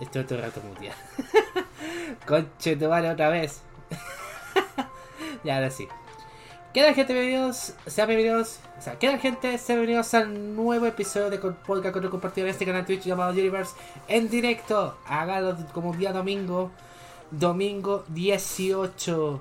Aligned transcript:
Estoy 0.00 0.24
todo 0.24 0.38
el 0.38 0.44
rato 0.44 0.60
muteado. 0.62 0.98
Conche 2.26 2.76
tu 2.76 2.88
madre 2.88 3.10
otra 3.10 3.28
vez. 3.28 3.60
ya, 5.44 5.56
ahora 5.56 5.70
sí. 5.70 5.86
Quedan 6.72 6.94
gente, 6.94 7.12
bienvenidos, 7.12 7.74
sean 7.88 8.06
bienvenidos, 8.06 8.60
o 8.78 8.80
sea, 8.80 8.96
quedan 8.96 9.18
gente, 9.18 9.58
sean 9.58 9.80
bienvenidos 9.80 10.14
al 10.14 10.54
nuevo 10.54 10.86
episodio 10.86 11.28
de 11.28 11.38
podcast 11.38 11.92
con 11.92 12.08
compartido 12.08 12.46
en 12.46 12.52
este 12.52 12.64
canal 12.64 12.86
Twitch 12.86 13.02
llamado 13.02 13.32
Universe 13.32 13.74
en 14.06 14.30
directo. 14.30 14.96
Hágalo 15.04 15.56
como 15.74 15.92
día 15.92 16.12
domingo, 16.12 16.70
domingo 17.32 18.04
18, 18.06 19.40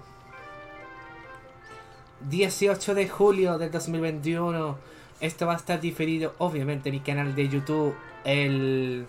18 2.22 2.96
de 2.96 3.08
julio 3.08 3.60
del 3.60 3.70
2021. 3.70 4.78
Esto 5.22 5.48
va 5.48 5.54
a 5.54 5.58
estar 5.58 5.82
diferido, 5.82 6.34
obviamente, 6.38 6.90
en 6.90 6.96
mi 6.96 7.02
canal 7.02 7.36
de 7.36 7.50
YouTube 7.50 7.96
el 8.24 9.06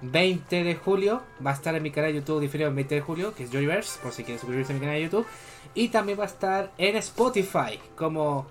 20 0.00 0.64
de 0.64 0.74
julio. 0.76 1.22
Va 1.44 1.50
a 1.50 1.54
estar 1.54 1.74
en 1.74 1.82
mi 1.82 1.90
canal 1.90 2.12
de 2.12 2.20
YouTube 2.20 2.40
diferido 2.40 2.68
el 2.70 2.74
20 2.74 2.94
de 2.94 3.00
julio, 3.00 3.34
que 3.34 3.44
es 3.44 3.50
Joyverse, 3.50 4.00
por 4.02 4.12
si 4.12 4.24
quieren 4.24 4.40
suscribirse 4.40 4.72
a 4.72 4.74
mi 4.74 4.80
canal 4.80 4.96
de 4.96 5.02
YouTube. 5.02 5.26
Y 5.74 5.88
también 5.88 6.18
va 6.18 6.24
a 6.24 6.28
estar 6.28 6.72
en 6.78 6.96
Spotify, 6.96 7.80
como 7.96 8.46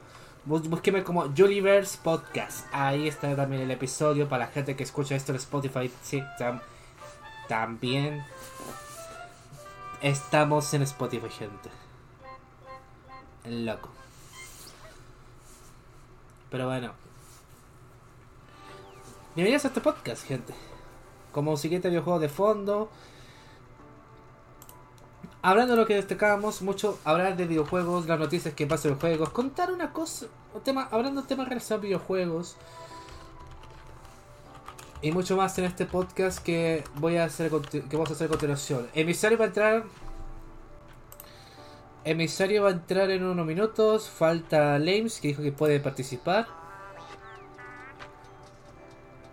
búsqueme 0.46 1.04
como 1.04 1.34
Juliverse 1.36 1.98
Podcast. 2.04 2.68
Ahí 2.72 3.08
está 3.08 3.36
también 3.36 3.62
el 3.62 3.72
episodio 3.72 4.28
para 4.28 4.46
la 4.46 4.52
gente 4.52 4.76
que 4.76 4.84
escucha 4.84 5.16
esto 5.16 5.32
en 5.32 5.38
Spotify. 5.38 5.92
Sí, 6.02 6.22
también 7.48 8.24
estamos 10.02 10.74
en 10.74 10.82
Spotify, 10.84 11.30
gente. 11.30 11.70
Loco. 13.46 14.03
Pero 16.54 16.68
bueno. 16.68 16.92
Bienvenidos 19.34 19.66
a 19.66 19.70
este 19.70 19.82
podcast, 19.82 20.24
gente. 20.24 20.54
Como 21.32 21.58
siguiente 21.58 21.90
videojuego 21.90 22.20
de 22.20 22.30
fondo 22.30 22.92
hablando 25.42 25.74
de 25.74 25.82
lo 25.82 25.88
que 25.88 25.96
destacábamos 25.96 26.62
mucho, 26.62 27.00
hablar 27.06 27.38
de 27.38 27.48
videojuegos, 27.48 28.06
las 28.06 28.20
noticias 28.20 28.54
que 28.54 28.68
pasan 28.68 28.92
en 28.92 29.00
juegos, 29.00 29.30
contar 29.32 29.72
una 29.72 29.94
cosa, 29.94 30.28
un 30.54 30.62
tema, 30.62 30.88
hablando 30.92 31.24
de 31.24 31.28
temas 31.28 31.50
relacionados 31.50 31.82
a 31.82 31.88
videojuegos 31.88 32.56
y 35.02 35.12
mucho 35.12 35.36
más 35.36 35.58
en 35.58 35.66
este 35.66 35.88
podcast 35.88 36.38
que 36.38 36.84
voy 36.98 37.18
a 37.18 37.26
hacer 37.26 37.50
que 37.50 37.82
vamos 37.94 38.12
a 38.12 38.14
hacer 38.14 38.28
a 38.28 38.30
continuación. 38.30 38.88
Emisario 38.94 39.40
va 39.40 39.46
a 39.46 39.48
entrar 39.48 39.84
Emisario 42.06 42.64
va 42.64 42.70
a 42.70 42.72
entrar 42.74 43.10
en 43.12 43.24
unos 43.24 43.46
minutos. 43.46 44.10
Falta 44.10 44.78
Lames 44.78 45.20
que 45.22 45.30
dijo 45.30 45.42
que 45.42 45.52
puede 45.52 45.80
participar. 45.80 46.48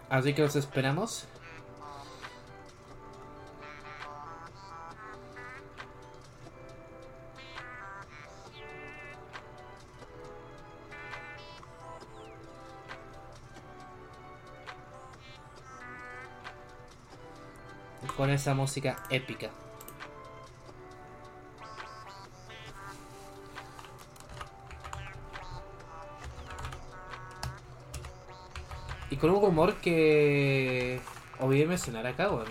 Así 0.08 0.34
que 0.34 0.42
los 0.42 0.56
esperamos. 0.56 1.26
con 18.16 18.28
esa 18.28 18.52
música 18.52 19.02
épica. 19.08 19.50
Y 29.10 29.16
con 29.16 29.31
un 29.31 29.44
humor 29.44 29.75
que 29.76 31.00
olvidé 31.41 31.66
mencionar 31.66 32.06
acá, 32.06 32.28
bueno. 32.28 32.50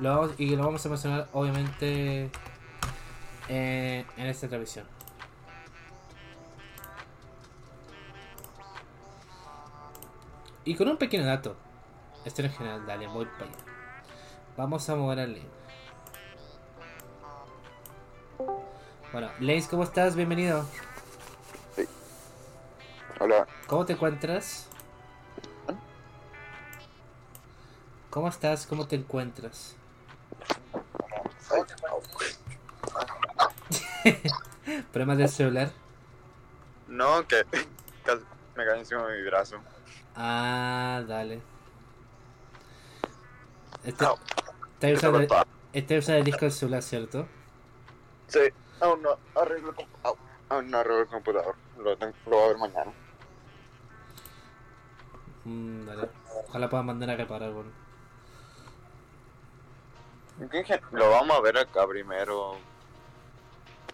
Lo 0.00 0.34
y 0.36 0.56
lo 0.56 0.64
vamos 0.64 0.84
a 0.84 0.88
mencionar 0.88 1.28
obviamente 1.32 2.30
eh, 3.48 4.04
en 4.16 4.26
esta 4.26 4.48
transmisión. 4.48 4.86
Y 10.64 10.74
con 10.74 10.88
un 10.88 10.96
pequeño 10.96 11.24
dato. 11.24 11.56
Esto 12.24 12.42
en 12.42 12.50
general, 12.50 12.86
dale, 12.86 13.06
voy 13.06 13.26
para 13.26 13.44
allá. 13.44 13.58
Vamos 14.56 14.88
a 14.88 14.96
mover 14.96 15.20
a 15.20 15.26
Lane. 15.26 15.46
Bueno, 19.12 19.30
Lace, 19.38 19.68
¿cómo 19.68 19.84
estás? 19.84 20.16
Bienvenido. 20.16 20.66
¿Cómo 23.66 23.86
te 23.86 23.94
encuentras? 23.94 24.68
¿Cómo 28.10 28.28
estás? 28.28 28.66
¿Cómo 28.66 28.86
te 28.86 28.96
encuentras? 28.96 29.76
¿Problemas 34.92 35.18
del 35.18 35.28
celular? 35.28 35.70
No, 36.88 37.26
que 37.26 37.44
me 38.56 38.64
cae 38.64 38.78
encima 38.78 39.06
de 39.06 39.16
mi 39.16 39.26
brazo. 39.26 39.56
Ah, 40.14 41.02
dale. 41.08 41.40
Este, 43.82 44.04
Está 44.80 44.92
usando, 44.92 45.20
el, 45.20 45.28
está 45.72 45.94
usando 45.98 46.18
el 46.18 46.24
disco 46.24 46.40
del 46.42 46.52
celular, 46.52 46.82
¿cierto? 46.82 47.26
Sí, 48.28 48.40
aún 48.80 49.02
no 49.02 49.18
arreglo 49.34 49.74
el, 49.76 49.86
aún 50.50 50.70
no 50.70 50.78
arreglo 50.78 51.00
el 51.00 51.08
computador. 51.08 51.54
Lo, 51.78 51.96
tengo, 51.96 52.14
lo 52.26 52.36
voy 52.36 52.44
a 52.44 52.48
ver 52.48 52.58
mañana. 52.58 52.92
Mm, 55.44 55.86
dale. 55.86 56.08
Ojalá 56.48 56.68
pueda 56.70 56.82
mandar 56.82 57.10
a 57.10 57.16
reparar, 57.16 57.50
bueno. 57.52 57.70
Lo 60.92 61.10
vamos 61.10 61.36
a 61.36 61.40
ver 61.40 61.58
acá 61.58 61.86
primero. 61.86 62.56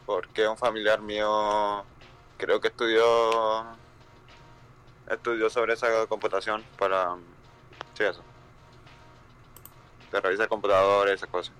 Porque 0.06 0.48
un 0.48 0.56
familiar 0.56 1.00
mío 1.00 1.84
creo 2.36 2.60
que 2.60 2.68
estudió 2.68 3.66
estudió 5.08 5.50
sobre 5.50 5.74
esa 5.74 6.06
computación 6.06 6.64
para 6.78 7.16
sí 7.94 8.04
eso 8.04 8.22
de 10.12 10.20
revisar 10.20 10.48
computadores, 10.48 11.14
esas 11.14 11.28
cosas. 11.28 11.54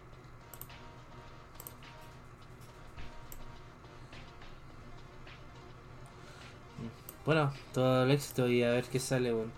Bueno, 7.25 7.53
todo 7.73 8.05
el 8.05 8.11
éxito 8.11 8.49
y 8.49 8.63
a 8.63 8.71
ver 8.71 8.85
qué 8.87 8.99
sale, 8.99 9.33
bueno. 9.33 9.53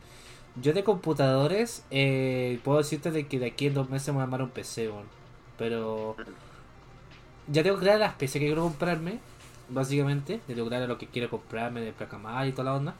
Yo 0.61 0.73
de 0.75 0.85
computadores, 0.85 1.85
eh, 1.91 2.61
puedo 2.63 2.79
decirte 2.79 3.11
de 3.11 3.27
que 3.27 3.39
de 3.39 3.47
aquí 3.47 3.69
en 3.69 3.75
dos 3.75 3.89
meses 3.89 4.09
me 4.09 4.15
voy 4.15 4.21
a 4.21 4.25
armar 4.25 4.43
un 4.43 4.51
PC, 4.51 4.89
bueno. 4.89 5.09
Pero 5.57 6.17
ya 7.49 7.63
tengo 7.63 7.79
claras 7.79 8.01
las 8.01 8.15
PC 8.15 8.39
que 8.39 8.47
quiero 8.47 8.63
comprarme, 8.63 9.19
básicamente. 9.69 10.41
Tengo 10.47 10.69
claro 10.69 10.87
lo 10.87 10.99
que 10.99 11.07
quiero 11.07 11.31
comprarme 11.31 11.81
de 11.81 11.93
placa 11.93 12.19
madre 12.19 12.51
y 12.51 12.53
toda 12.53 12.65
la 12.65 12.75
onda. 12.75 12.95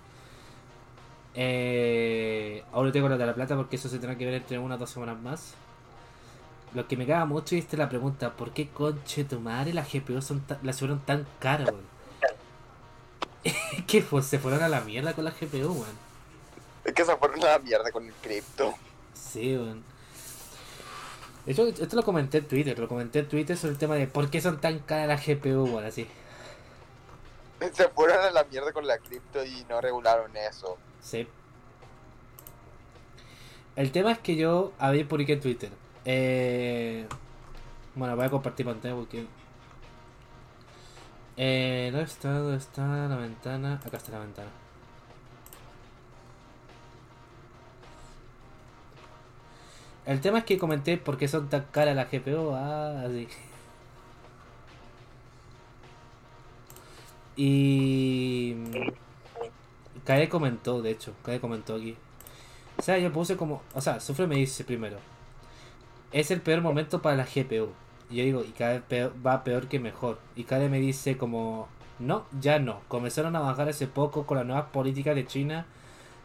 Eh, 1.35 2.63
ahora 2.73 2.93
tengo 2.93 3.09
la 3.09 3.17
de 3.17 3.27
la 3.27 3.35
plata 3.35 3.57
porque 3.57 3.77
eso 3.77 3.89
se 3.89 3.99
tendrá 3.99 4.17
que 4.19 4.25
ver 4.25 4.35
entre 4.35 4.59
una 4.59 4.77
o 4.77 4.79
dos 4.79 4.91
semanas 4.91 5.21
más. 5.21 5.55
Lo 6.75 6.89
que 6.89 6.97
me 6.97 7.07
caga 7.07 7.27
mucho 7.27 7.55
es 7.55 7.71
la 7.75 7.89
pregunta, 7.89 8.33
¿por 8.33 8.53
qué 8.53 8.69
conche 8.69 9.25
tu 9.25 9.41
madre 9.41 9.75
las 9.75 9.93
GPU 9.93 10.23
son 10.23 10.43
las 10.63 10.79
fueron 10.79 11.01
tan 11.01 11.27
caras, 11.39 11.69
weón? 11.69 11.93
¿Qué 13.87 14.01
fue? 14.01 14.23
¿Se 14.23 14.39
fueron 14.39 14.63
a 14.63 14.69
la 14.69 14.81
mierda 14.81 15.13
con 15.13 15.25
la 15.25 15.33
GPU, 15.33 15.73
weón? 15.73 16.12
Es 16.85 16.93
que 16.93 17.05
se 17.05 17.17
fueron 17.17 17.43
a 17.43 17.47
la 17.47 17.59
mierda 17.59 17.91
con 17.93 18.07
el 18.07 18.13
cripto. 18.15 18.75
Sí, 19.15 19.57
weón. 19.57 19.85
Esto, 21.47 21.67
esto 21.67 21.97
lo 21.97 22.03
comenté 22.03 22.39
en 22.39 22.49
Twitter, 22.49 22.79
lo 22.79 22.89
comenté 22.89 23.21
en 23.21 23.29
Twitter 23.29 23.57
sobre 23.57 23.73
el 23.73 23.79
tema 23.79 23.97
de 23.97 24.07
por 24.07 24.31
qué 24.31 24.41
son 24.41 24.61
tan 24.61 24.79
caras 24.81 25.09
las 25.09 25.27
GPU, 25.27 25.65
weón, 25.65 25.85
así. 25.85 26.07
Se 27.73 27.89
fueron 27.89 28.19
a 28.21 28.31
la 28.31 28.45
mierda 28.45 28.73
con 28.73 28.87
la 28.87 28.99
cripto 28.99 29.45
y 29.45 29.65
no 29.69 29.81
regularon 29.81 30.37
eso. 30.37 30.77
Sí. 31.01 31.27
El 33.77 33.93
tema 33.93 34.13
es 34.13 34.19
que 34.19 34.37
yo 34.37 34.73
había 34.79 35.07
publicado 35.09 35.35
en 35.35 35.41
Twitter 35.41 35.71
eh, 36.05 37.07
bueno, 37.95 38.17
voy 38.17 38.25
a 38.25 38.31
compartir 38.31 38.67
pantalla 38.67 38.95
porque... 38.95 39.27
Eh, 41.37 41.89
¿Dónde 41.93 42.07
está? 42.07 42.39
¿Dónde 42.39 42.57
está 42.59 43.09
la 43.09 43.17
ventana? 43.17 43.81
Acá 43.85 43.97
está 43.97 44.13
la 44.13 44.19
ventana. 44.21 44.51
El 50.07 50.21
tema 50.21 50.39
es 50.39 50.45
que 50.45 50.59
comenté 50.59 50.97
por 50.99 51.17
qué 51.17 51.29
son 51.29 51.49
tan 51.49 51.65
caras 51.71 51.97
las 51.97 52.11
GPU. 52.11 52.53
Ah, 52.55 53.05
así. 53.07 53.29
Y... 57.37 58.57
Kae 60.05 60.29
comentó, 60.29 60.83
de 60.83 60.91
hecho. 60.91 61.15
Kae 61.25 61.41
comentó 61.41 61.77
aquí. 61.77 61.97
O 62.79 62.83
sea, 62.83 62.99
yo 62.99 63.13
puse 63.13 63.37
como... 63.37 63.63
O 63.75 63.81
sea, 63.81 64.01
Sufre 64.01 64.27
me 64.27 64.37
dice 64.37 64.65
primero 64.65 64.99
es 66.13 66.31
el 66.31 66.41
peor 66.41 66.61
momento 66.61 67.03
para 67.03 67.17
la 67.17 67.25
GPU. 67.25 67.71
Y 68.11 68.17
yo 68.17 68.25
digo, 68.25 68.45
y 68.45 68.53
cada 68.53 68.81
vez 68.89 69.11
va 69.27 69.45
peor 69.45 69.69
que 69.69 69.81
mejor. 69.81 70.19
Y 70.37 70.45
vez 70.45 70.71
me 70.71 70.79
dice 70.79 71.17
como, 71.17 71.69
no, 71.99 72.27
ya 72.39 72.59
no. 72.59 72.81
Comenzaron 72.89 73.35
a 73.37 73.41
bajar 73.41 73.69
hace 73.69 73.87
poco 73.87 74.27
con 74.27 74.37
la 74.37 74.45
nueva 74.45 74.71
política 74.71 75.15
de 75.15 75.27
China 75.27 75.67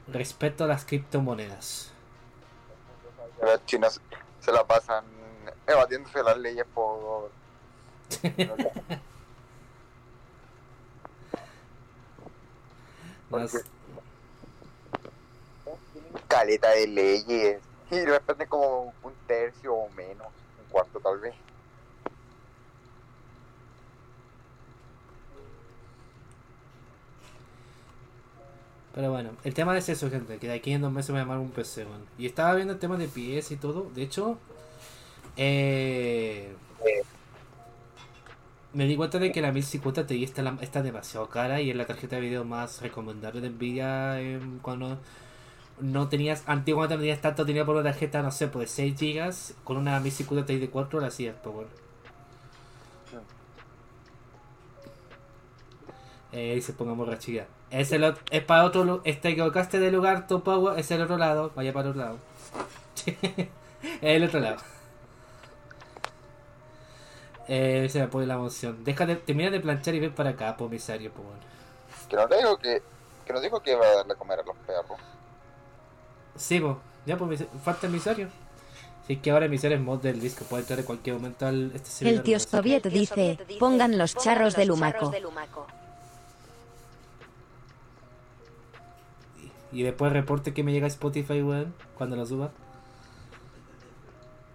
Respeto 0.07 0.63
a 0.63 0.68
las 0.68 0.85
criptomonedas. 0.85 1.91
Los 3.41 3.65
chinos 3.65 4.01
se 4.39 4.51
la 4.51 4.63
pasan 4.65 5.05
evadiéndose 5.65 6.23
las 6.23 6.37
leyes 6.37 6.65
por... 6.73 7.31
Caleta 16.27 16.69
de 16.71 16.87
leyes 16.87 17.61
y 17.91 17.95
de 17.97 18.05
repente 18.05 18.47
como 18.47 18.93
un 19.03 19.13
tercio 19.27 19.73
o 19.73 19.89
menos, 19.89 20.27
un 20.27 20.71
cuarto 20.71 20.99
tal 20.99 21.19
vez. 21.19 21.35
Pero 28.97 29.11
bueno, 29.11 29.38
el 29.44 29.53
tema 29.53 29.77
es 29.77 29.89
eso, 29.89 30.09
gente, 30.09 30.39
que 30.39 30.47
de 30.47 30.55
aquí 30.55 30.71
en 30.71 30.81
dos 30.81 30.91
meses 30.91 31.11
me 31.11 31.19
llamaron 31.19 31.44
un 31.44 31.51
PC, 31.51 31.85
weón. 31.85 32.09
Y 32.17 32.25
estaba 32.25 32.55
viendo 32.55 32.73
el 32.73 32.79
tema 32.79 32.97
de 32.97 33.07
PS 33.07 33.53
y 33.53 33.57
todo. 33.57 33.91
De 33.94 34.01
hecho, 34.01 34.39
eh, 35.38 36.55
me 38.73 38.85
di 38.85 38.95
cuenta 38.95 39.19
de 39.19 39.31
que 39.31 39.41
la 39.41 39.51
1050 39.51 40.05
Ti 40.05 40.23
está, 40.23 40.41
la- 40.41 40.57
está 40.61 40.81
demasiado 40.81 41.29
cara 41.29 41.61
y 41.61 41.69
es 41.71 41.75
la 41.75 41.85
tarjeta 41.85 42.15
de 42.17 42.21
video 42.21 42.44
más 42.45 42.81
recomendable 42.81 43.41
de 43.41 43.49
Nvidia 43.49 44.19
cuando 44.61 44.99
no 45.81 46.09
tenías, 46.09 46.44
antiguamente 46.47 46.95
no 46.95 47.01
tenías 47.01 47.21
tanto 47.21 47.45
dinero 47.45 47.65
por 47.67 47.75
una 47.77 47.85
tarjeta, 47.91 48.23
no 48.23 48.31
sé, 48.31 48.47
pues 48.49 48.69
de 48.69 48.75
6 48.75 48.95
GB, 48.99 49.55
con 49.65 49.77
una 49.77 49.99
1050 50.01 50.45
Ti 50.47 50.59
de 50.59 50.69
4 50.71 51.01
la 51.01 51.07
hacías, 51.09 51.35
bueno. 51.44 51.69
Eh, 56.31 56.55
y 56.57 56.61
se 56.61 56.73
pongamos 56.73 57.07
rachiga. 57.07 57.47
Es, 57.69 57.91
el, 57.91 58.15
es 58.31 58.43
para 58.43 58.63
otro 58.65 58.83
lu- 58.85 59.01
Te 59.01 59.11
equivocaste 59.29 59.79
de 59.79 59.91
lugar, 59.91 60.27
tu 60.27 60.41
power 60.43 60.79
es 60.79 60.89
el 60.91 61.01
otro 61.01 61.17
lado. 61.17 61.51
Vaya 61.55 61.73
para 61.73 61.85
el 61.85 61.91
otro 61.91 62.01
lado. 62.01 62.17
es 63.05 63.47
el 64.01 64.23
otro 64.23 64.39
lado. 64.39 64.57
Eh, 67.47 67.87
se 67.89 67.99
me 67.99 68.07
pone 68.07 68.25
la 68.25 68.33
emoción. 68.35 68.83
Deja 68.83 69.05
de, 69.05 69.15
termina 69.15 69.49
de 69.49 69.59
planchar 69.59 69.95
y 69.95 69.99
ven 69.99 70.13
para 70.13 70.31
acá, 70.31 70.57
pomisario, 70.57 71.11
pues 71.11 71.25
bueno. 71.25 71.41
Que 72.09 72.15
no 72.15 72.27
te 72.27 72.37
digo 72.37 72.57
que, 72.57 72.81
que 73.25 73.33
nos 73.33 73.41
dijo 73.41 73.61
que 73.61 73.71
iba 73.71 73.85
a 73.85 73.95
darle 73.97 74.13
a 74.13 74.15
comer 74.15 74.39
a 74.39 74.43
los 74.43 74.55
perros. 74.57 74.99
Sí, 76.35 76.59
pues. 76.59 76.75
Ya, 77.05 77.17
pues, 77.17 77.45
falta 77.63 77.87
emisario. 77.87 78.27
Si 79.05 79.13
es 79.13 79.19
que 79.21 79.31
ahora 79.31 79.45
emisario 79.45 79.77
es 79.77 79.83
mod 79.83 79.99
del 79.99 80.19
disco, 80.19 80.43
puede 80.43 80.63
entrar 80.63 80.79
en 80.79 80.85
cualquier 80.85 81.15
momento 81.15 81.45
al 81.45 81.71
este 81.73 81.89
servidor, 81.89 82.17
El 82.17 82.23
tío. 82.23 82.39
Soviet 82.39 82.85
dice, 82.87 83.39
pongan 83.57 83.97
los 83.97 84.13
charros 84.15 84.55
del 84.55 84.71
humaco. 84.71 85.13
Y 89.77 89.83
después 89.83 90.12
reporte 90.12 90.56
que 90.56 90.63
me 90.63 90.71
llega 90.71 90.88
Spotify, 90.88 91.44
weón, 91.44 91.71
cuando 91.95 92.15
lo 92.15 92.25
suba. 92.25 92.50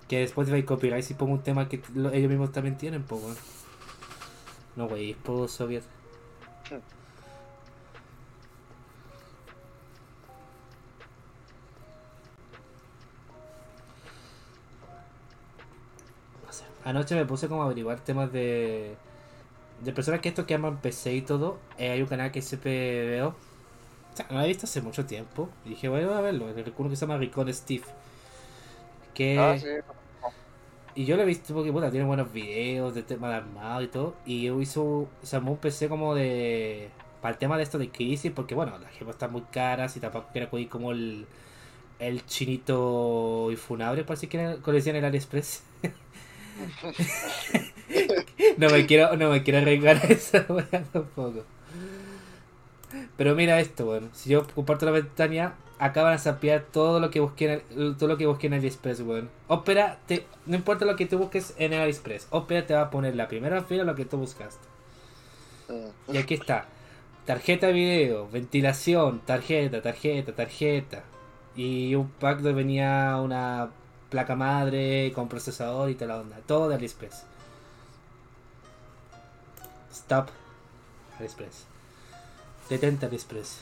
Que 0.08 0.24
Spotify 0.24 0.64
copyright 0.64 1.04
si 1.04 1.14
pongo 1.14 1.34
un 1.34 1.42
tema 1.44 1.68
que 1.68 1.80
lo- 1.94 2.10
ellos 2.10 2.28
mismos 2.28 2.50
también 2.50 2.76
tienen, 2.76 3.04
pues, 3.04 3.22
weón. 3.22 3.36
No, 4.74 4.86
wey, 4.86 5.12
es 5.12 5.16
por 5.18 5.48
soviet. 5.48 5.84
Anoche 16.84 17.14
me 17.14 17.24
puse 17.24 17.48
como 17.48 17.62
a 17.62 17.66
averiguar 17.66 18.00
temas 18.00 18.32
de... 18.32 18.96
De 19.84 19.92
personas 19.92 20.20
que 20.20 20.28
esto 20.28 20.46
que 20.46 20.54
aman 20.54 20.78
PC 20.80 21.14
y 21.14 21.22
todo. 21.22 21.58
Eh, 21.78 21.90
hay 21.90 22.02
un 22.02 22.08
canal 22.08 22.30
que 22.32 22.42
siempre 22.42 23.06
veo. 23.06 23.34
O 24.12 24.16
sea, 24.16 24.26
no 24.30 24.38
lo 24.38 24.44
he 24.44 24.48
visto 24.48 24.66
hace 24.66 24.82
mucho 24.82 25.06
tiempo. 25.06 25.48
Y 25.64 25.70
dije, 25.70 25.88
bueno, 25.88 26.12
a 26.14 26.20
verlo. 26.20 26.46
Uno 26.76 26.90
que 26.90 26.96
se 26.96 27.06
llama 27.06 27.18
Ricon 27.18 27.52
Steve. 27.52 27.84
Que... 29.14 29.38
Ah, 29.38 29.58
sí. 29.58 29.68
Y 30.94 31.06
yo 31.06 31.16
lo 31.16 31.22
he 31.22 31.26
visto 31.26 31.54
porque 31.54 31.72
puta, 31.72 31.90
tiene 31.90 32.04
buenos 32.04 32.30
videos 32.32 32.94
de 32.94 33.02
tema 33.02 33.30
de 33.30 33.36
armado 33.36 33.82
y 33.82 33.88
todo. 33.88 34.14
Y 34.26 34.50
hizo, 34.50 35.08
se 35.22 35.36
armó 35.36 35.52
un 35.52 35.58
PC 35.58 35.88
como 35.88 36.14
de. 36.14 36.90
Para 37.22 37.32
el 37.32 37.38
tema 37.38 37.56
de 37.56 37.62
esto 37.62 37.78
de 37.78 37.90
crisis, 37.90 38.32
porque 38.32 38.54
bueno, 38.54 38.78
las 38.78 38.90
gemas 38.92 39.14
están 39.14 39.32
muy 39.32 39.42
caras 39.42 39.96
y 39.96 40.00
tampoco 40.00 40.28
quiero 40.32 40.48
acudir 40.48 40.68
como 40.68 40.92
el. 40.92 41.26
El 41.98 42.26
chinito 42.26 43.48
infunable, 43.50 44.02
por 44.02 44.14
así 44.14 44.26
que 44.26 44.58
como 44.60 44.74
decían 44.74 44.96
en 44.96 45.04
el 45.04 45.08
AliExpress. 45.08 45.62
no 48.58 48.70
me 48.70 48.86
quiero, 48.86 49.16
no 49.16 49.30
me 49.30 49.42
quiero 49.42 49.60
arriesgar 49.60 49.96
a 49.96 50.08
esa 50.08 50.44
wea 50.48 50.84
tampoco. 50.92 51.44
Pero 53.16 53.34
mira 53.34 53.60
esto, 53.60 53.84
bueno, 53.84 54.08
si 54.12 54.30
yo 54.30 54.46
comparto 54.54 54.86
la 54.86 54.92
ventana, 54.92 55.54
acaban 55.78 56.14
a 56.14 56.18
sapear 56.18 56.64
todo 56.70 57.00
lo 57.00 57.10
que 57.10 57.20
busqué 57.20 57.44
en 57.44 57.62
el, 57.78 57.96
todo 57.96 58.08
lo 58.08 58.16
que 58.16 58.26
busqué 58.26 58.46
en 58.46 58.54
AliExpress, 58.54 59.00
weón. 59.00 59.30
Opera, 59.48 59.98
te, 60.06 60.26
no 60.46 60.56
importa 60.56 60.84
lo 60.84 60.96
que 60.96 61.06
tú 61.06 61.18
busques 61.18 61.54
en 61.58 61.72
el 61.72 61.80
AliExpress, 61.80 62.28
Opera 62.30 62.66
te 62.66 62.74
va 62.74 62.82
a 62.82 62.90
poner 62.90 63.16
la 63.16 63.28
primera 63.28 63.62
fila 63.62 63.84
lo 63.84 63.94
que 63.94 64.04
tú 64.04 64.16
buscaste. 64.16 64.66
Mm. 65.68 66.14
Y 66.14 66.18
aquí 66.18 66.34
está. 66.34 66.66
Tarjeta 67.26 67.68
de 67.68 67.72
video, 67.72 68.28
ventilación, 68.30 69.20
tarjeta, 69.20 69.82
tarjeta, 69.82 70.32
tarjeta. 70.32 71.04
Y 71.54 71.94
un 71.94 72.08
pack 72.10 72.36
donde 72.36 72.54
venía 72.54 73.18
una 73.22 73.70
placa 74.08 74.36
madre 74.36 75.12
con 75.14 75.28
procesador 75.28 75.90
y 75.90 75.94
toda 75.94 76.14
la 76.14 76.20
onda. 76.20 76.36
Todo 76.46 76.68
de 76.68 76.76
AliExpress. 76.76 77.24
Stop. 79.90 80.28
AliExpress. 81.18 81.71
Detente 82.68 83.06
AliExpress. 83.06 83.58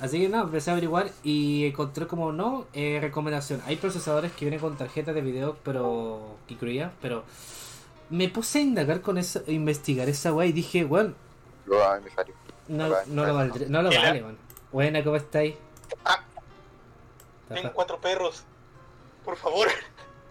Así 0.00 0.20
que 0.20 0.28
no, 0.28 0.42
empecé 0.42 0.70
a 0.70 0.74
averiguar 0.74 1.10
y 1.24 1.66
encontré 1.66 2.06
como 2.06 2.30
no 2.30 2.66
eh, 2.72 2.98
recomendación. 3.00 3.60
Hay 3.66 3.76
procesadores 3.76 4.30
que 4.32 4.44
vienen 4.44 4.60
con 4.60 4.76
tarjetas 4.76 5.14
de 5.14 5.20
video, 5.22 5.56
pero 5.64 6.36
que 6.46 6.54
incluía, 6.54 6.92
pero 7.02 7.24
me 8.10 8.28
puse 8.28 8.60
a 8.60 8.62
indagar 8.62 9.00
con 9.00 9.18
eso, 9.18 9.42
a 9.46 9.50
investigar 9.50 10.08
esa 10.08 10.32
weá 10.32 10.46
y 10.46 10.52
dije, 10.52 10.84
bueno, 10.84 11.14
Lo 11.66 11.84
a 11.84 11.96
emisario. 11.98 12.32
no, 12.68 12.88
Vale, 12.90 13.06
no 13.08 13.26
lo 13.26 13.34
vale. 13.34 13.48
valdré, 13.50 13.68
no 13.68 13.82
lo 13.82 13.90
vale, 13.90 14.22
weón. 14.22 14.38
Buena, 14.70 15.02
¿cómo 15.02 15.16
estáis? 15.16 15.56
Ah. 16.04 16.20
Tengo 17.48 17.72
cuatro 17.72 17.98
perros. 18.00 18.44
Por 19.24 19.36
favor. 19.36 19.66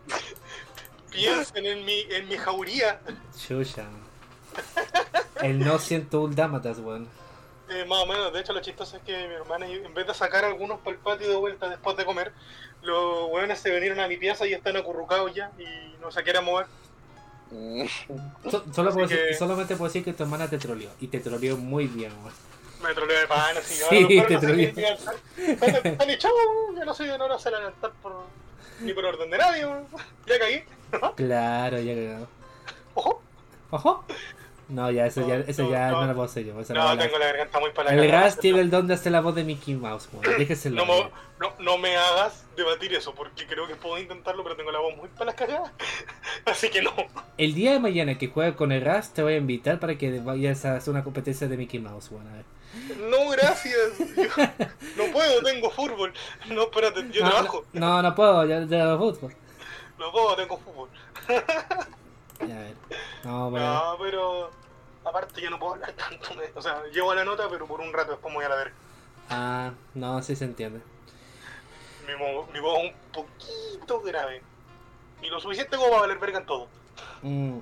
Piensen 1.11 1.65
en 1.65 1.85
mi, 1.85 2.01
en 2.09 2.27
mi 2.27 2.37
jauría. 2.37 2.99
Chucha. 3.47 3.85
El 5.41 5.59
no 5.59 5.79
siento 5.79 6.21
un 6.21 6.35
weón. 6.79 7.07
Eh, 7.69 7.85
más 7.85 8.03
o 8.03 8.05
menos, 8.05 8.31
de 8.31 8.39
hecho 8.39 8.53
lo 8.53 8.61
chistoso 8.61 8.97
es 8.97 9.03
que 9.03 9.27
mi 9.27 9.33
hermana, 9.33 9.67
en 9.67 9.93
vez 9.93 10.07
de 10.07 10.13
sacar 10.13 10.45
algunos 10.45 10.79
para 10.79 10.91
el 10.95 10.97
patio 11.01 11.29
de 11.29 11.35
vuelta 11.35 11.67
después 11.69 11.97
de 11.97 12.05
comer, 12.05 12.31
los 12.81 13.29
hueones 13.29 13.59
se 13.59 13.71
vinieron 13.71 13.99
a 13.99 14.07
mi 14.07 14.17
pieza 14.17 14.45
y 14.47 14.53
están 14.53 14.77
acurrucados 14.77 15.33
ya 15.33 15.51
y 15.57 15.95
no 16.01 16.11
se 16.11 16.23
quieren 16.23 16.45
mover. 16.45 16.67
So- 18.49 18.63
solo 18.73 18.89
Así 18.89 18.95
puedo 18.97 19.07
decir- 19.07 19.27
que- 19.29 19.33
solamente 19.35 19.75
puedo 19.75 19.89
decir 19.89 20.03
que 20.03 20.13
tu 20.13 20.23
hermana 20.23 20.49
te 20.49 20.57
troleó. 20.57 20.89
Y 20.99 21.07
te 21.07 21.19
troleó 21.19 21.57
muy 21.57 21.87
bien, 21.87 22.11
weón. 22.21 22.33
Me 22.83 22.93
troleo 22.93 23.19
de 23.19 23.27
pan, 23.27 23.57
así. 23.57 23.73
Sí, 23.73 23.83
ahora 23.83 23.99
los 23.99 24.07
perros 24.27 24.41
te 24.41 24.47
no. 24.47 24.53
Están- 25.37 25.75
Están 25.87 26.09
echados, 26.09 26.37
ya 26.75 26.85
no 26.85 26.93
soy 26.93 27.07
de 27.07 27.17
no 27.17 27.39
se 27.39 27.51
levantar 27.51 27.91
por, 28.01 28.25
ni 28.81 28.93
por 28.93 29.05
orden 29.05 29.29
de 29.29 29.37
nadie, 29.37 29.65
ya 30.25 30.39
caí. 30.39 30.63
Claro, 31.15 31.79
ya 31.79 31.95
cagado. 31.95 32.27
Ojo. 32.93 33.21
Ojo. 33.71 34.05
No, 34.69 34.91
ya, 34.91 35.05
eso 35.05 35.25
ya, 35.25 35.37
eso 35.47 35.63
no, 35.63 35.71
ya 35.71 35.91
no, 35.91 36.01
no. 36.01 36.07
lo 36.07 36.13
puedo 36.13 36.25
hacer 36.25 36.45
yo. 36.45 36.53
no 36.53 36.59
la- 36.59 36.97
tengo 36.97 37.17
la 37.17 37.25
garganta 37.27 37.59
muy 37.59 37.71
para 37.71 37.93
El. 37.93 38.11
Ras 38.11 38.37
tiene 38.37 38.59
el 38.59 38.69
don 38.69 38.85
de 38.85 38.95
hacer 38.95 39.13
la 39.13 39.21
voz 39.21 39.33
de 39.35 39.45
Mickey 39.45 39.75
Mouse. 39.75 40.09
Déjeselo. 40.37 40.85
No, 40.85 41.09
no, 41.39 41.53
no 41.59 41.77
me 41.77 41.95
hagas 41.95 42.45
debatir 42.57 42.93
eso, 42.93 43.15
porque 43.15 43.47
creo 43.47 43.65
que 43.65 43.75
puedo 43.75 43.97
intentarlo, 43.97 44.43
pero 44.43 44.57
tengo 44.57 44.71
la 44.71 44.79
voz 44.79 44.97
muy 44.97 45.07
para 45.09 45.25
las 45.27 45.35
cagadas. 45.35 45.71
Así 46.45 46.69
que 46.69 46.81
no. 46.81 46.91
El 47.37 47.53
día 47.53 47.71
de 47.71 47.79
mañana 47.79 48.17
que 48.17 48.27
juegue 48.27 48.55
con 48.55 48.73
el 48.73 48.81
Ras, 48.81 49.13
te 49.13 49.23
voy 49.23 49.35
a 49.35 49.37
invitar 49.37 49.79
para 49.79 49.97
que 49.97 50.19
vayas 50.19 50.65
a 50.65 50.75
hacer 50.75 50.91
una 50.93 51.03
competencia 51.03 51.47
de 51.47 51.55
Mickey 51.55 51.79
Mouse, 51.79 52.11
weón. 52.11 52.27
A 52.27 52.33
ver. 52.33 52.45
No, 52.99 53.29
gracias. 53.31 53.97
Yo 54.15 55.03
no 55.05 55.11
puedo, 55.13 55.41
tengo 55.43 55.69
fútbol. 55.71 56.13
No, 56.49 56.63
espérate, 56.63 57.09
yo 57.11 57.23
no, 57.23 57.29
trabajo. 57.31 57.65
no, 57.73 58.01
no 58.01 58.15
puedo, 58.15 58.45
ya 58.45 58.59
de 58.59 58.97
fútbol. 58.97 59.35
No 59.97 60.11
puedo, 60.11 60.35
tengo 60.35 60.57
fútbol. 60.59 60.89
Ya, 61.27 62.55
a 62.55 62.59
ver. 62.59 62.75
No, 63.23 63.49
bueno. 63.49 63.73
No, 63.73 63.97
pero 63.99 64.51
aparte 65.05 65.41
yo 65.41 65.49
no 65.49 65.57
puedo 65.59 65.73
hablar 65.73 65.91
tanto. 65.93 66.33
me- 66.35 66.51
O 66.55 66.61
sea, 66.61 66.83
llevo 66.93 67.13
la 67.15 67.25
nota, 67.25 67.47
pero 67.49 67.65
por 67.65 67.81
un 67.81 67.91
rato 67.91 68.11
después 68.11 68.31
me 68.31 68.37
voy 68.37 68.45
a 68.45 68.49
la 68.49 68.55
verga. 68.55 68.73
Ah, 69.29 69.71
no, 69.95 70.21
sí 70.21 70.35
se 70.35 70.45
entiende. 70.45 70.79
Mi, 72.07 72.15
mo- 72.15 72.47
mi 72.53 72.59
voz 72.59 72.79
es 72.79 72.91
un 72.93 72.95
poquito 73.11 74.01
grave. 74.01 74.41
Y 75.21 75.27
lo 75.29 75.39
suficiente 75.39 75.75
como 75.77 75.89
para 75.89 76.01
valer 76.01 76.19
verga 76.19 76.39
en 76.39 76.45
todo. 76.45 76.67
Mm, 77.23 77.57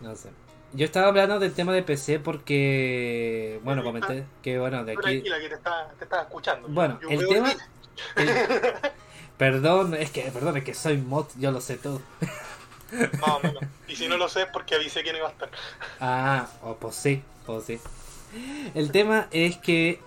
no 0.00 0.16
sé. 0.16 0.30
Yo 0.72 0.84
estaba 0.84 1.08
hablando 1.08 1.38
del 1.38 1.54
tema 1.54 1.72
de 1.72 1.82
PC 1.82 2.20
porque, 2.20 3.58
bueno, 3.64 3.82
comenté 3.82 4.24
que, 4.42 4.58
bueno, 4.58 4.84
de 4.84 4.92
aquí... 4.92 5.00
Tranquila, 5.00 5.38
que 5.40 5.48
te 5.48 6.04
está 6.04 6.22
escuchando. 6.22 6.68
Bueno, 6.68 6.98
Yo 7.02 7.08
el 7.10 7.28
tema... 7.28 7.52
el- 8.16 8.28
Perdón, 9.38 9.94
es 9.94 10.10
que, 10.10 10.22
perdón, 10.32 10.56
es 10.56 10.64
que 10.64 10.74
soy 10.74 10.98
mod, 10.98 11.26
yo 11.38 11.52
lo 11.52 11.60
sé 11.60 11.76
todo. 11.76 12.02
Más 13.20 13.30
o 13.30 13.40
menos. 13.40 13.62
Y 13.88 13.96
si 13.96 14.06
no 14.06 14.18
lo 14.18 14.28
sé 14.28 14.42
es 14.42 14.48
porque 14.52 14.74
avisé 14.74 15.02
que 15.02 15.12
no 15.12 15.18
iba 15.18 15.28
a 15.28 15.30
estar. 15.30 15.48
Ah, 15.98 16.46
oh, 16.62 16.74
pues 16.74 16.94
sí, 16.94 17.22
pues 17.46 17.64
sí. 17.64 17.80
El 18.74 18.92
tema 18.92 19.28
es 19.30 19.56
que 19.56 19.98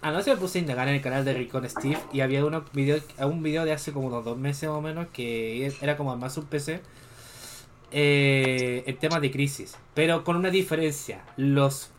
anoche 0.00 0.30
me 0.30 0.36
puse 0.36 0.58
a 0.58 0.60
indagar 0.60 0.86
en 0.86 0.94
el 0.94 1.02
canal 1.02 1.24
de 1.24 1.34
Ricon 1.34 1.68
Steve 1.68 1.98
y 2.12 2.20
había 2.20 2.44
uno 2.44 2.64
video, 2.72 3.00
un 3.18 3.42
video 3.42 3.64
de 3.64 3.72
hace 3.72 3.92
como 3.92 4.06
unos 4.06 4.24
dos 4.24 4.38
meses 4.38 4.68
más 4.68 4.78
o 4.78 4.80
menos 4.80 5.08
que 5.12 5.66
era 5.80 5.96
como 5.96 6.16
más 6.16 6.36
un 6.36 6.46
PC. 6.46 6.82
Eh, 7.98 8.84
el 8.86 8.98
tema 8.98 9.20
de 9.20 9.30
crisis, 9.30 9.74
pero 9.94 10.22
con 10.22 10.36
una 10.36 10.50
diferencia. 10.50 11.24
Los, 11.38 11.92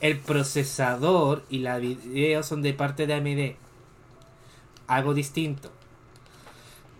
el 0.00 0.18
procesador 0.18 1.44
y 1.48 1.60
la 1.60 1.78
video 1.78 2.42
son 2.42 2.62
de 2.62 2.72
parte 2.72 3.06
de 3.06 3.14
AMD. 3.14 3.54
Algo 4.88 5.14
distinto. 5.14 5.70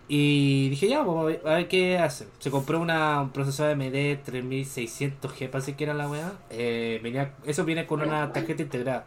Y 0.07 0.69
dije, 0.69 0.87
ya, 0.87 0.99
vamos 0.99 1.35
a 1.43 1.55
ver, 1.55 1.67
qué 1.67 1.97
hace. 1.97 2.29
Se 2.39 2.49
compró 2.49 2.79
una, 2.79 3.19
un 3.19 3.31
procesador 3.31 3.73
AMD 3.73 4.23
3600G, 4.25 5.49
parece 5.49 5.75
que 5.75 5.83
era 5.83 5.93
la 5.93 6.07
weá. 6.07 6.31
Eh, 6.49 7.29
eso 7.45 7.65
viene 7.65 7.85
con 7.85 8.01
una 8.01 8.31
tarjeta 8.31 8.61
integrada. 8.63 9.05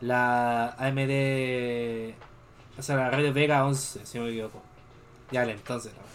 La 0.00 0.70
AMD. 0.70 2.14
O 2.76 2.82
sea, 2.82 2.96
la 2.96 3.10
Red 3.10 3.32
Vega 3.32 3.64
11, 3.64 4.04
si 4.04 4.18
no 4.18 4.24
me 4.24 4.30
equivoco. 4.30 4.60
Ya, 5.30 5.44
entonces, 5.44 5.92
¿no? 5.94 6.09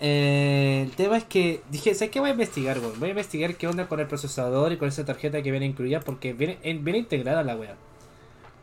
Eh, 0.00 0.82
el 0.84 0.92
tema 0.92 1.16
es 1.16 1.24
que 1.24 1.62
dije, 1.70 1.94
¿sabes 1.94 2.10
qué 2.10 2.20
voy 2.20 2.30
a 2.30 2.32
investigar, 2.32 2.78
weón? 2.78 2.98
Voy 3.00 3.08
a 3.08 3.10
investigar 3.10 3.56
qué 3.56 3.66
onda 3.66 3.88
con 3.88 4.00
el 4.00 4.06
procesador 4.06 4.72
y 4.72 4.76
con 4.76 4.88
esa 4.88 5.04
tarjeta 5.04 5.42
que 5.42 5.50
viene 5.50 5.66
incluida 5.66 6.00
porque 6.00 6.32
viene, 6.32 6.58
viene 6.62 6.98
integrada 6.98 7.42
la 7.42 7.56
weá. 7.56 7.74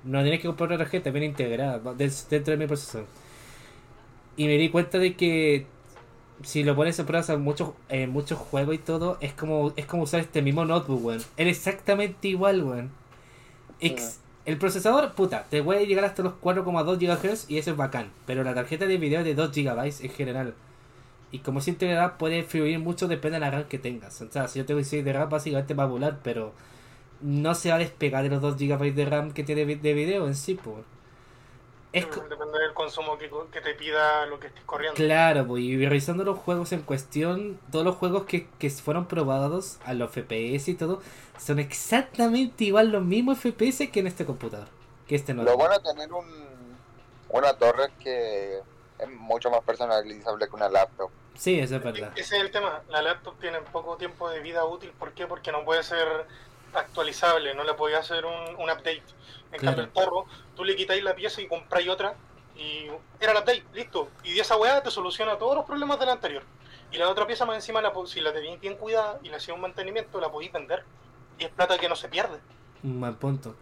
No 0.03 0.21
tienes 0.21 0.39
que 0.39 0.47
comprar 0.47 0.69
una 0.69 0.77
tarjeta, 0.77 1.09
viene 1.09 1.27
integrada 1.27 1.79
dentro 1.95 2.51
de 2.51 2.57
mi 2.57 2.67
procesador. 2.67 3.07
Y 4.37 4.47
me 4.47 4.57
di 4.57 4.69
cuenta 4.69 4.97
de 4.99 5.15
que 5.15 5.65
si 6.43 6.63
lo 6.63 6.75
pones 6.75 6.99
en 6.99 7.05
prueba 7.05 7.25
en 7.33 7.41
muchos, 7.41 7.71
en 7.89 8.09
muchos 8.11 8.37
juegos 8.39 8.75
y 8.75 8.77
todo, 8.77 9.17
es 9.21 9.33
como, 9.33 9.73
es 9.75 9.85
como 9.85 10.03
usar 10.03 10.19
este 10.21 10.41
mismo 10.41 10.65
notebook, 10.65 11.03
weón. 11.03 11.21
Es 11.37 11.47
exactamente 11.47 12.27
igual, 12.29 12.63
weón. 12.63 12.91
El 14.45 14.57
procesador, 14.57 15.13
puta, 15.13 15.45
te 15.49 15.63
puede 15.63 15.87
llegar 15.87 16.05
hasta 16.05 16.23
los 16.23 16.33
4,2 16.41 16.99
GHz 16.99 17.49
y 17.49 17.57
eso 17.57 17.71
es 17.71 17.77
bacán. 17.77 18.11
Pero 18.25 18.43
la 18.43 18.53
tarjeta 18.53 18.85
de 18.85 18.97
video 18.97 19.19
es 19.19 19.25
de 19.25 19.35
2 19.35 19.51
GB 19.51 20.03
en 20.03 20.09
general. 20.11 20.53
Y 21.31 21.39
como 21.39 21.59
es 21.59 21.67
integridad 21.67 22.17
puede 22.17 22.43
fluir 22.43 22.79
mucho, 22.79 23.07
depende 23.07 23.35
de 23.35 23.39
la 23.41 23.51
RAM 23.51 23.65
que 23.65 23.79
tengas. 23.79 24.21
O 24.21 24.31
sea, 24.31 24.47
si 24.47 24.59
yo 24.59 24.65
tengo 24.65 24.77
16 24.77 25.03
de 25.03 25.13
RAM, 25.13 25.29
básicamente 25.29 25.73
va 25.73 25.83
a 25.83 25.87
volar, 25.87 26.19
pero 26.23 26.53
no 27.21 27.55
se 27.55 27.69
va 27.69 27.75
a 27.75 27.79
despegar 27.79 28.23
de 28.23 28.29
los 28.29 28.41
2 28.41 28.57
GB 28.57 28.93
de 28.93 29.05
RAM 29.05 29.31
que 29.31 29.43
tiene 29.43 29.65
de 29.65 29.93
video 29.93 30.27
en 30.27 30.35
sí, 30.35 30.55
pues. 30.55 30.85
Es 31.95 32.05
Depende 32.09 32.59
del 32.59 32.73
consumo 32.73 33.17
que, 33.17 33.61
te 33.61 33.73
pida 33.73 34.25
lo 34.25 34.37
que 34.37 34.47
estés 34.47 34.65
corriendo. 34.65 34.95
Claro, 34.95 35.47
pues, 35.47 35.63
y 35.63 35.85
revisando 35.85 36.25
los 36.25 36.37
juegos 36.37 36.73
en 36.73 36.81
cuestión, 36.81 37.57
todos 37.71 37.85
los 37.85 37.95
juegos 37.95 38.25
que, 38.25 38.49
que 38.59 38.69
fueron 38.69 39.05
probados 39.05 39.79
a 39.85 39.93
los 39.93 40.11
FPS 40.11 40.67
y 40.67 40.75
todo, 40.75 41.01
son 41.39 41.57
exactamente 41.57 42.65
igual 42.65 42.91
los 42.91 43.01
mismos 43.01 43.39
FPS 43.39 43.89
que 43.91 44.01
en 44.01 44.07
este 44.07 44.25
computador. 44.25 44.67
Que 45.07 45.15
este 45.15 45.33
no. 45.33 45.43
Lo 45.43 45.55
bueno 45.55 45.75
es 45.75 45.83
tener 45.83 46.11
un, 46.11 46.25
una 47.29 47.53
torre 47.53 47.89
que 48.03 48.59
es 49.05 49.11
mucho 49.11 49.49
más 49.49 49.61
personalizable 49.61 50.47
que 50.47 50.55
una 50.55 50.69
laptop. 50.69 51.09
Sí, 51.35 51.59
eso 51.59 51.77
es 51.77 51.83
verdad. 51.83 52.11
Ese 52.15 52.37
es 52.37 52.41
el 52.41 52.51
tema. 52.51 52.81
La 52.89 53.01
laptop 53.01 53.39
tiene 53.39 53.59
poco 53.61 53.97
tiempo 53.97 54.29
de 54.29 54.39
vida 54.39 54.65
útil. 54.65 54.91
¿Por 54.91 55.13
qué? 55.13 55.27
Porque 55.27 55.51
no 55.51 55.63
puede 55.65 55.83
ser 55.83 56.27
actualizable, 56.73 57.55
no 57.55 57.63
le 57.63 57.73
podía 57.73 57.99
hacer 57.99 58.25
un, 58.25 58.55
un 58.57 58.69
update. 58.69 59.03
En 59.51 59.61
cambio, 59.61 59.83
el 59.83 59.91
carro, 59.91 60.25
tú 60.55 60.63
le 60.63 60.75
quitáis 60.75 61.03
la 61.03 61.15
pieza 61.15 61.41
y 61.41 61.47
compráis 61.47 61.87
otra. 61.89 62.15
Y 62.55 62.87
era 63.19 63.31
el 63.33 63.37
update, 63.37 63.65
listo. 63.73 64.09
Y 64.23 64.39
esa 64.39 64.57
weá 64.57 64.81
te 64.81 64.91
soluciona 64.91 65.37
todos 65.37 65.55
los 65.55 65.65
problemas 65.65 65.99
de 65.99 66.05
la 66.05 66.13
anterior. 66.13 66.43
Y 66.91 66.97
la 66.97 67.09
otra 67.09 67.27
pieza 67.27 67.45
más 67.45 67.55
encima, 67.55 67.81
la, 67.81 67.93
si 68.05 68.21
la 68.21 68.31
tenéis 68.31 68.59
bien 68.59 68.75
cuidada 68.75 69.19
y 69.23 69.29
le 69.29 69.35
hacía 69.35 69.53
un 69.53 69.61
mantenimiento, 69.61 70.19
la 70.19 70.31
podéis 70.31 70.51
vender. 70.53 70.83
Y 71.37 71.43
es 71.43 71.49
plata 71.49 71.77
que 71.77 71.89
no 71.89 71.95
se 71.95 72.07
pierde. 72.07 72.39
Un 72.83 72.99
mal 72.99 73.15
punto. 73.15 73.55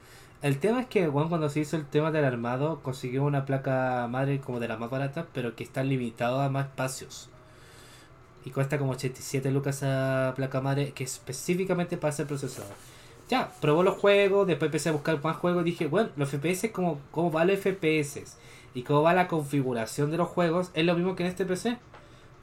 El 0.44 0.60
tema 0.60 0.82
es 0.82 0.88
que 0.88 1.08
Juan 1.08 1.30
cuando 1.30 1.48
se 1.48 1.62
hizo 1.62 1.78
el 1.78 1.86
tema 1.86 2.12
del 2.12 2.26
armado 2.26 2.82
consiguió 2.84 3.24
una 3.24 3.46
placa 3.46 4.06
madre 4.10 4.42
como 4.42 4.60
de 4.60 4.68
las 4.68 4.78
más 4.78 4.90
baratas, 4.90 5.26
pero 5.34 5.56
que 5.56 5.64
está 5.64 5.86
limitado 5.86 6.42
a 6.42 6.50
más 6.50 6.66
espacios. 6.66 7.30
Y 8.44 8.50
cuesta 8.50 8.78
como 8.78 8.92
87 8.92 9.50
lucas 9.52 9.78
esa 9.78 10.34
placa 10.36 10.60
madre 10.60 10.92
que 10.92 11.06
específicamente 11.06 11.96
para 11.96 12.14
ese 12.14 12.26
procesador. 12.26 12.74
Ya, 13.30 13.54
probó 13.62 13.84
los 13.84 13.98
juegos, 13.98 14.46
después 14.46 14.68
empecé 14.68 14.90
a 14.90 14.92
buscar 14.92 15.24
más 15.24 15.38
juegos 15.38 15.64
dije, 15.64 15.88
bueno, 15.88 16.10
los 16.18 16.28
FPS, 16.28 16.72
como, 16.74 17.00
cómo 17.12 17.32
va 17.32 17.46
los 17.46 17.60
FPS 17.60 18.36
y 18.74 18.84
cómo 18.84 19.02
va 19.02 19.14
la 19.14 19.30
configuración 19.30 20.12
de 20.12 20.18
los 20.18 20.28
juegos, 20.28 20.72
es 20.74 20.84
lo 20.84 20.94
mismo 20.96 21.16
que 21.16 21.24
en 21.24 21.30
este 21.30 21.46
PC. 21.46 21.78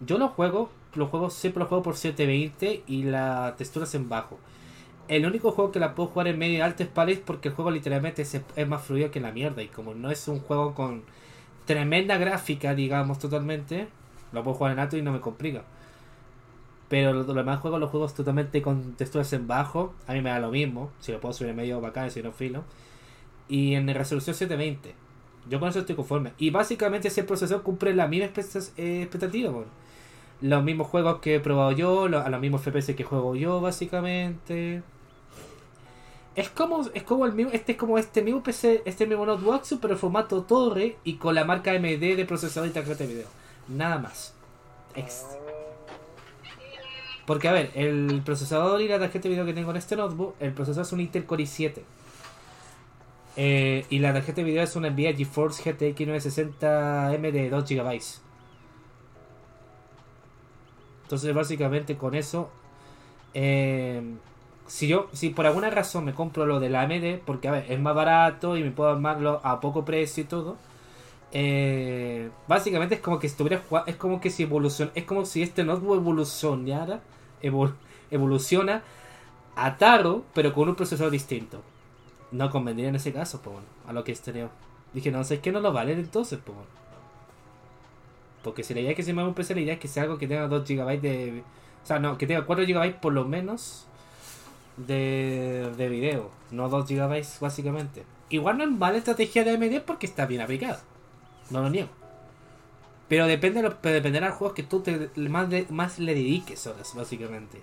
Yo 0.01 0.17
los 0.17 0.31
juego, 0.31 0.71
los 0.95 1.11
juegos 1.11 1.35
siempre 1.35 1.61
los 1.61 1.69
juego 1.69 1.83
por 1.83 1.97
720 1.97 2.83
y 2.87 3.03
la 3.03 3.57
textura 3.59 3.87
en 3.93 4.09
bajo. 4.09 4.39
El 5.09 5.27
único 5.27 5.51
juego 5.53 5.73
que 5.73 5.81
la 5.81 5.95
puedo 5.95 6.09
jugar 6.09 6.29
en 6.29 6.39
medio 6.39 6.65
alto 6.65 6.83
es 6.83 6.89
Palace 6.89 7.23
porque 7.25 7.49
el 7.49 7.55
juego 7.55 7.71
literalmente 7.71 8.23
es, 8.23 8.69
más 8.69 8.83
fluido 8.83 9.11
que 9.11 9.21
la 9.21 9.33
mierda. 9.33 9.63
Y 9.63 9.69
como 9.69 9.95
no 9.95 10.11
es 10.11 10.29
un 10.29 10.41
juego 10.41 10.75
con 10.75 11.03
tremenda 11.67 12.17
gráfica, 12.17 12.75
digamos, 12.75 13.19
totalmente, 13.19 13.89
lo 14.33 14.43
puedo 14.45 14.57
jugar 14.57 14.73
en 14.73 14.79
alto 14.79 14.97
y 14.97 15.03
no 15.03 15.13
me 15.13 15.21
complica. 15.21 15.63
Pero 16.89 17.13
los, 17.13 17.27
demás 17.27 17.61
juegos, 17.61 17.81
los 17.81 17.91
juegos 17.91 18.15
totalmente 18.15 18.63
con 18.63 18.95
texturas 18.95 19.33
en 19.33 19.47
bajo, 19.47 19.95
a 20.07 20.13
mí 20.13 20.23
me 20.23 20.31
da 20.31 20.41
lo 20.41 20.51
mismo. 20.51 20.91
Si 21.01 21.13
lo 21.13 21.21
puedo 21.21 21.33
subir 21.33 21.51
en 21.51 21.57
medio 21.57 21.81
bacán, 21.81 22.11
si 22.11 22.23
no 22.23 22.33
filo. 22.33 22.65
Y 23.49 23.75
en 23.75 23.87
resolución 23.89 24.35
720. 24.35 24.95
Yo 25.49 25.61
con 25.61 25.69
eso 25.69 25.81
estoy 25.81 25.97
conforme. 25.97 26.33
Y 26.39 26.51
básicamente 26.51 27.09
ese 27.09 27.25
procesador 27.25 27.63
cumple 27.63 27.95
la 27.95 28.07
misma 28.07 28.27
eh, 28.77 29.03
expectativa. 29.03 29.53
Los 30.41 30.63
mismos 30.63 30.89
juegos 30.89 31.21
que 31.21 31.35
he 31.37 31.41
probado 31.41 31.73
yo, 31.73 32.05
a 32.05 32.29
los 32.29 32.41
mismos 32.41 32.63
FPS 32.63 32.95
que 32.95 33.05
juego 33.05 33.37
yo, 33.37 33.61
básicamente. 33.61 34.83
Es 36.37 36.49
como, 36.49 36.87
es 36.95 37.03
como 37.03 37.27
el 37.27 37.33
mismo, 37.33 37.53
este 37.53 37.73
es 37.73 37.79
como 37.79 37.99
este 37.99 38.23
mismo 38.23 38.43
PC, 38.43 38.83
este 38.85 39.07
mismo 39.07 39.27
notebook, 39.27 39.63
pero 39.81 39.95
en 39.95 39.99
formato 39.99 40.43
torre 40.43 40.97
y 41.05 41.15
con 41.15 41.35
la 41.35 41.45
marca 41.45 41.73
MD 41.73 42.17
de 42.17 42.25
procesador 42.25 42.69
y 42.69 42.73
tarjeta 42.73 43.05
de 43.05 43.15
video. 43.15 43.27
Nada 43.69 43.99
más. 43.99 44.35
Porque 47.27 47.49
a 47.49 47.53
ver, 47.53 47.71
el 47.75 48.23
procesador 48.25 48.81
y 48.81 48.89
la 48.89 48.99
tarjeta 48.99 49.25
de 49.25 49.29
video 49.31 49.45
que 49.45 49.53
tengo 49.53 49.71
en 49.71 49.77
este 49.77 49.97
notebook, 49.97 50.35
el 50.41 50.53
procesador 50.53 50.87
es 50.87 50.93
un 50.93 51.01
Intel 51.01 51.27
Core 51.27 51.45
i7. 51.45 51.81
Eh, 53.37 53.87
y 53.89 53.99
la 53.99 54.13
tarjeta 54.13 54.37
de 54.37 54.45
video 54.45 54.63
es 54.63 54.75
una 54.77 54.91
Nvidia 54.91 55.15
GeForce 55.15 55.63
GTX 55.63 56.01
960M 56.01 57.31
de 57.31 57.51
2 57.51 57.69
GB. 57.69 58.01
Entonces 61.11 61.35
básicamente 61.35 61.97
con 61.97 62.15
eso 62.15 62.51
eh, 63.35 64.01
si 64.69 64.87
yo, 64.87 65.09
si 65.13 65.31
por 65.31 65.45
alguna 65.45 65.69
razón 65.69 66.05
me 66.05 66.15
compro 66.15 66.47
lo 66.47 66.61
de 66.61 66.71
la 66.71 66.83
AMD, 66.83 67.19
porque 67.27 67.49
a 67.49 67.51
ver, 67.51 67.67
es 67.69 67.81
más 67.81 67.97
barato 67.97 68.57
y 68.57 68.63
me 68.63 68.71
puedo 68.71 68.91
armarlo 68.91 69.41
a 69.43 69.59
poco 69.59 69.85
precio 69.85 70.23
y 70.23 70.27
todo, 70.29 70.57
eh, 71.33 72.31
básicamente 72.47 72.95
es 72.95 73.01
como 73.01 73.19
que 73.19 73.27
estuviera 73.27 73.61
es 73.89 73.97
como 73.97 74.21
que 74.21 74.31
si 74.31 74.45
evoluciona, 74.45 74.93
es 74.95 75.03
como 75.03 75.25
si 75.25 75.43
este 75.43 75.65
notebook 75.65 75.97
evolucionara, 75.97 77.01
evoluciona 78.13 78.85
a 79.57 79.77
Taro, 79.79 80.23
pero 80.33 80.53
con 80.53 80.69
un 80.69 80.77
procesador 80.77 81.11
distinto. 81.11 81.61
No 82.31 82.51
convendría 82.51 82.89
en 82.89 82.95
ese 82.95 83.13
caso, 83.13 83.43
pues 83.43 83.57
a 83.89 83.93
lo 83.93 84.05
que 84.05 84.13
estereo. 84.13 84.51
Dije, 84.95 85.11
no 85.11 85.25
sé, 85.25 85.35
es 85.35 85.41
que 85.41 85.51
no 85.51 85.59
lo 85.59 85.73
vale 85.73 85.93
entonces, 85.95 86.39
pues 86.45 86.57
Porque 88.43 88.63
si 88.63 88.75
la 88.75 88.81
idea 88.81 88.91
es 88.91 88.97
que 88.97 89.03
se 89.03 89.13
haga 89.13 89.27
un 89.27 89.35
PC, 89.35 89.55
la 89.55 89.61
idea 89.61 89.75
es 89.75 89.81
que 89.81 89.89
sea 89.89 90.05
algo 90.05 90.19
que 90.19 90.27
tenga 90.27 90.49
2 90.49 90.69
GB 90.69 91.01
de. 91.01 91.43
O 91.83 91.87
sea, 91.87 91.99
no, 91.99 92.19
que 92.19 92.27
tenga 92.27 92.47
4 92.47 92.65
GB 92.65 93.01
por 93.01 93.13
lo 93.13 93.25
menos 93.25 93.87
de, 94.77 95.71
de 95.77 95.89
video, 95.89 96.31
no 96.51 96.69
2 96.69 96.89
GB 96.89 97.23
básicamente. 97.41 98.05
Igual 98.31 98.59
no 98.59 98.65
es 98.65 98.71
mala 98.71 98.99
estrategia 98.99 99.45
de 99.45 99.51
AMD 99.53 99.83
porque 99.85 100.07
está 100.07 100.27
bien 100.27 100.41
aplicada, 100.41 100.81
no 101.51 101.63
lo 101.63 101.71
niego. 101.71 101.89
Pero 103.09 103.27
depende 103.27 103.69
pero 103.83 103.95
dependerá 103.95 104.27
de 104.27 104.31
los 104.31 104.39
juegos 104.39 104.55
que 104.55 104.63
tú 104.63 104.81
te, 104.81 105.11
más, 105.17 105.49
más 105.71 105.99
le 105.99 106.15
dediques 106.15 106.65
horas, 106.69 106.95
básicamente. 106.95 107.61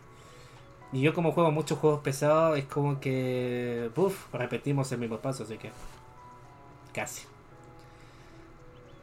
Y 0.91 1.01
yo 1.01 1.13
como 1.13 1.31
juego 1.31 1.51
muchos 1.51 1.79
juegos 1.79 2.01
pesados, 2.01 2.57
es 2.57 2.65
como 2.65 2.99
que... 2.99 3.89
Uf, 3.95 4.33
repetimos 4.33 4.91
el 4.91 4.99
mismo 4.99 5.19
paso, 5.19 5.43
así 5.43 5.57
que... 5.57 5.71
Casi. 6.93 7.23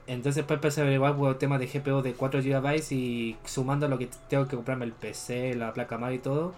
Entonces 0.07 0.45
pues 0.45 0.59
empecé 0.59 0.81
a 0.81 0.85
averiguar 0.85 1.17
por 1.17 1.31
el 1.31 1.39
tema 1.39 1.59
de 1.59 1.67
GPU 1.67 2.03
de 2.03 2.13
4 2.15 2.43
GB 2.43 2.93
y 2.93 3.37
sumando 3.45 3.89
lo 3.89 3.99
que 3.99 4.09
tengo 4.29 4.47
que 4.47 4.57
comprarme 4.57 4.85
el 4.85 4.93
PC, 4.93 5.55
la 5.55 5.73
placa 5.73 5.97
madre 5.97 6.17
y 6.17 6.19
todo 6.19 6.55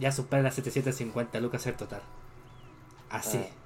ya 0.00 0.10
supera 0.10 0.42
las 0.42 0.54
750 0.54 1.40
lucas 1.40 1.66
el 1.66 1.74
total. 1.74 2.00
Así. 3.10 3.38
Ah. 3.38 3.56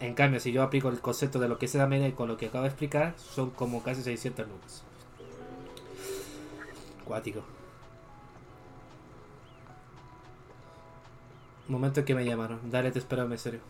En 0.00 0.14
cambio, 0.14 0.40
si 0.40 0.52
yo 0.52 0.62
aplico 0.62 0.88
el 0.88 1.00
concepto 1.00 1.38
de 1.38 1.48
lo 1.48 1.58
que 1.58 1.66
es 1.66 1.74
la 1.74 1.86
media 1.86 2.14
con 2.14 2.28
lo 2.28 2.36
que 2.36 2.46
acabo 2.46 2.62
de 2.62 2.68
explicar, 2.68 3.14
son 3.18 3.50
como 3.50 3.82
casi 3.82 4.02
600 4.02 4.46
lucas. 4.46 4.82
Cuático. 7.04 7.42
Momento 11.68 12.04
que 12.04 12.14
me 12.14 12.24
llamaron. 12.24 12.60
Dale, 12.70 12.92
te 12.92 12.98
espero, 12.98 13.22
en 13.22 13.38
serio. 13.38 13.60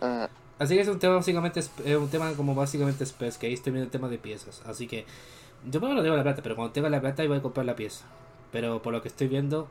Ah. 0.00 0.28
Así 0.58 0.74
que 0.74 0.80
es 0.80 0.88
un 0.88 0.98
tema 0.98 1.16
básicamente, 1.16 1.60
es 1.60 1.96
un 1.96 2.08
tema 2.08 2.32
como 2.32 2.54
básicamente 2.54 3.04
space, 3.04 3.38
que 3.38 3.46
ahí 3.46 3.52
estoy 3.52 3.72
viendo 3.72 3.84
el 3.84 3.90
tema 3.90 4.08
de 4.08 4.18
piezas. 4.18 4.62
Así 4.66 4.86
que 4.86 5.04
Yo 5.64 5.80
primero 5.80 5.96
no 5.96 6.02
tengo 6.02 6.16
la 6.16 6.22
plata, 6.22 6.42
pero 6.42 6.56
cuando 6.56 6.72
tenga 6.72 6.88
la 6.88 7.00
plata 7.00 7.26
voy 7.26 7.38
a 7.38 7.42
comprar 7.42 7.66
la 7.66 7.76
pieza. 7.76 8.04
Pero 8.52 8.80
por 8.82 8.92
lo 8.92 9.02
que 9.02 9.08
estoy 9.08 9.28
viendo, 9.28 9.68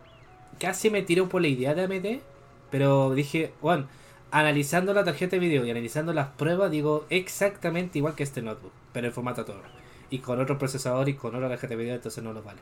casi 0.59 0.89
me 0.89 1.01
tiró 1.01 1.29
por 1.29 1.41
la 1.41 1.47
idea 1.47 1.73
de 1.73 1.83
AMD, 1.83 2.21
pero 2.69 3.13
dije, 3.13 3.53
bueno, 3.61 3.87
analizando 4.31 4.93
la 4.93 5.03
tarjeta 5.03 5.37
de 5.37 5.39
video 5.39 5.65
y 5.65 5.71
analizando 5.71 6.13
las 6.13 6.27
pruebas, 6.29 6.71
digo 6.71 7.05
exactamente 7.09 7.99
igual 7.99 8.15
que 8.15 8.23
este 8.23 8.41
notebook, 8.41 8.71
pero 8.93 9.07
en 9.07 9.13
formato 9.13 9.45
todo. 9.45 9.61
Y 10.09 10.19
con 10.19 10.39
otro 10.39 10.57
procesador 10.57 11.09
y 11.09 11.15
con 11.15 11.35
otra 11.35 11.49
tarjeta 11.49 11.75
de 11.75 11.77
video, 11.77 11.95
entonces 11.95 12.23
no 12.23 12.33
nos 12.33 12.43
vale. 12.43 12.59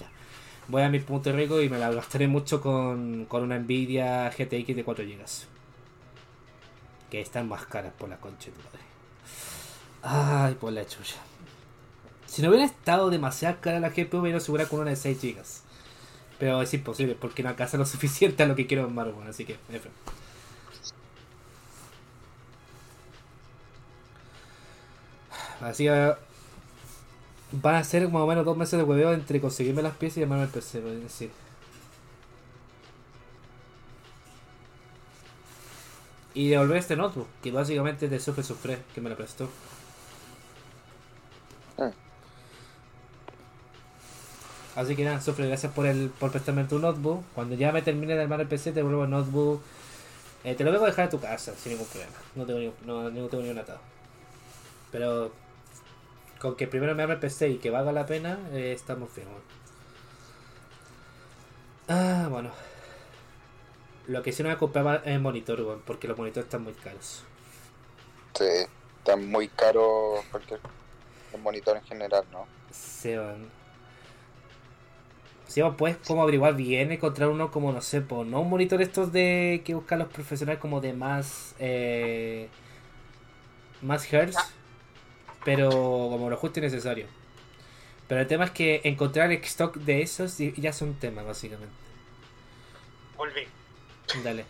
Ya. 0.00 0.10
Voy 0.68 0.82
a 0.82 0.88
mi 0.88 1.00
punto 1.00 1.30
rico 1.32 1.60
y 1.60 1.68
me 1.68 1.78
la 1.78 1.90
gastaré 1.92 2.26
mucho 2.26 2.60
con, 2.60 3.26
con 3.26 3.42
una 3.42 3.58
Nvidia 3.58 4.30
GTX 4.30 4.74
de 4.76 4.84
4 4.84 5.04
GB. 5.04 5.53
Que 7.10 7.20
están 7.20 7.48
más 7.48 7.66
caras 7.66 7.92
por 7.98 8.08
la 8.08 8.16
concha 8.16 8.46
de 8.46 8.52
tu 8.52 8.62
madre. 8.62 8.80
Ay, 10.02 10.54
por 10.54 10.72
la 10.72 10.86
chucha. 10.86 11.16
Si 12.26 12.42
no 12.42 12.48
hubiera 12.48 12.64
estado 12.64 13.10
demasiado 13.10 13.58
cara 13.60 13.80
la 13.80 13.90
GPU, 13.90 14.16
me 14.16 14.22
hubiera 14.22 14.38
asegurado 14.38 14.68
con 14.68 14.80
una 14.80 14.90
de 14.90 14.96
6 14.96 15.22
GB. 15.22 15.42
Pero 16.38 16.62
es 16.62 16.74
imposible 16.74 17.14
porque 17.14 17.42
no 17.42 17.48
alcanza 17.48 17.76
lo 17.76 17.86
suficiente 17.86 18.42
a 18.42 18.46
lo 18.46 18.56
que 18.56 18.66
quiero 18.66 18.86
en 18.86 18.94
Marvel, 18.94 19.14
así 19.28 19.44
que, 19.44 19.56
F. 19.72 19.88
Así 25.60 25.84
que 25.84 26.14
van 27.52 27.76
a 27.76 27.84
ser 27.84 28.08
más 28.08 28.22
o 28.22 28.26
menos 28.26 28.44
dos 28.44 28.56
meses 28.56 28.78
de 28.78 28.82
hueveo 28.84 29.12
entre 29.12 29.40
conseguirme 29.40 29.82
las 29.82 29.96
piezas 29.96 30.18
y 30.18 30.20
llamarme 30.20 30.44
el 30.44 30.50
PC, 30.50 30.80
por 30.80 30.90
Y 36.34 36.48
devolver 36.48 36.78
este 36.78 36.96
notebook, 36.96 37.28
que 37.42 37.52
básicamente 37.52 38.08
de 38.08 38.18
Sufre 38.18 38.42
Sufre, 38.42 38.78
que 38.94 39.00
me 39.00 39.08
lo 39.08 39.16
prestó. 39.16 39.48
Ah. 41.78 41.92
Así 44.74 44.96
que 44.96 45.04
nada, 45.04 45.20
Sufre, 45.20 45.46
gracias 45.46 45.72
por 45.72 45.86
el 45.86 46.10
por 46.10 46.32
prestarme 46.32 46.64
tu 46.64 46.80
notebook. 46.80 47.22
Cuando 47.34 47.54
ya 47.54 47.70
me 47.70 47.82
termine 47.82 48.14
de 48.14 48.22
armar 48.22 48.40
el 48.40 48.48
PC, 48.48 48.72
te 48.72 48.80
devuelvo 48.80 49.04
el 49.04 49.10
notebook. 49.10 49.62
Eh, 50.42 50.54
te 50.54 50.64
lo 50.64 50.72
vengo 50.72 50.84
a 50.84 50.88
dejar 50.88 51.06
a 51.06 51.10
tu 51.10 51.20
casa, 51.20 51.54
sin 51.54 51.72
ningún 51.72 51.86
problema. 51.86 52.12
No 52.34 52.44
tengo, 52.44 52.58
ni, 52.58 52.72
no, 52.84 53.10
no 53.10 53.28
tengo 53.28 53.42
ningún 53.42 53.58
atado. 53.58 53.78
Pero 54.90 55.32
con 56.40 56.56
que 56.56 56.66
primero 56.66 56.94
me 56.94 57.02
arme 57.02 57.14
el 57.14 57.20
PC 57.20 57.48
y 57.48 57.58
que 57.58 57.70
valga 57.70 57.92
la 57.92 58.06
pena, 58.06 58.38
eh, 58.52 58.72
estamos 58.74 59.08
bueno. 59.14 59.30
Ah, 61.88 62.28
bueno. 62.30 62.50
Lo 64.06 64.22
que 64.22 64.32
sí 64.32 64.42
no 64.42 64.48
me 64.48 64.56
compraba 64.56 64.96
es 64.96 65.20
monitor, 65.20 65.60
weón, 65.62 65.82
porque 65.86 66.08
los 66.08 66.16
monitores 66.18 66.46
están 66.46 66.62
muy 66.62 66.74
caros. 66.74 67.24
Sí, 68.34 68.44
está 68.98 69.16
muy 69.16 69.48
caro 69.48 70.22
cualquier 70.30 70.60
el 71.34 71.40
monitor 71.40 71.76
en 71.76 71.84
general, 71.84 72.24
¿no? 72.32 72.46
Se 72.70 73.18
van. 73.18 73.50
Si 75.46 75.60
vos 75.60 75.74
puedes 75.76 75.96
como 75.98 76.22
averiguar 76.22 76.54
bien, 76.54 76.90
encontrar 76.90 77.28
uno 77.28 77.50
como, 77.50 77.72
no 77.72 77.82
sé, 77.82 78.00
pues 78.00 78.26
no 78.26 78.40
un 78.40 78.50
monitor 78.50 78.80
estos 78.80 79.12
de 79.12 79.62
que 79.64 79.74
buscan 79.74 79.98
los 79.98 80.08
profesionales 80.08 80.60
como 80.60 80.80
de 80.80 80.94
más 80.94 81.54
eh, 81.58 82.48
más 83.82 84.10
hertz, 84.12 84.36
pero 85.44 85.70
como 85.70 86.30
lo 86.30 86.36
justo 86.36 86.60
y 86.60 86.62
necesario. 86.62 87.06
Pero 88.08 88.20
el 88.22 88.26
tema 88.26 88.44
es 88.44 88.50
que 88.50 88.80
encontrar 88.84 89.30
el 89.30 89.42
stock 89.44 89.76
de 89.76 90.02
esos 90.02 90.38
ya 90.38 90.70
es 90.70 90.82
un 90.82 90.94
tema, 90.94 91.22
básicamente. 91.22 91.74
Volví. 93.16 93.46
Dale. 94.22 94.44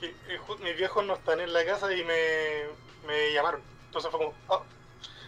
Que, 0.00 0.06
eh, 0.06 0.40
mis 0.62 0.76
viejos 0.76 1.04
no 1.04 1.14
están 1.14 1.40
en 1.40 1.52
la 1.52 1.64
casa 1.64 1.92
y 1.94 2.04
me, 2.04 2.64
me 3.06 3.32
llamaron. 3.32 3.62
Entonces 3.86 4.10
fue 4.10 4.20
como, 4.20 4.34
oh, 4.48 4.62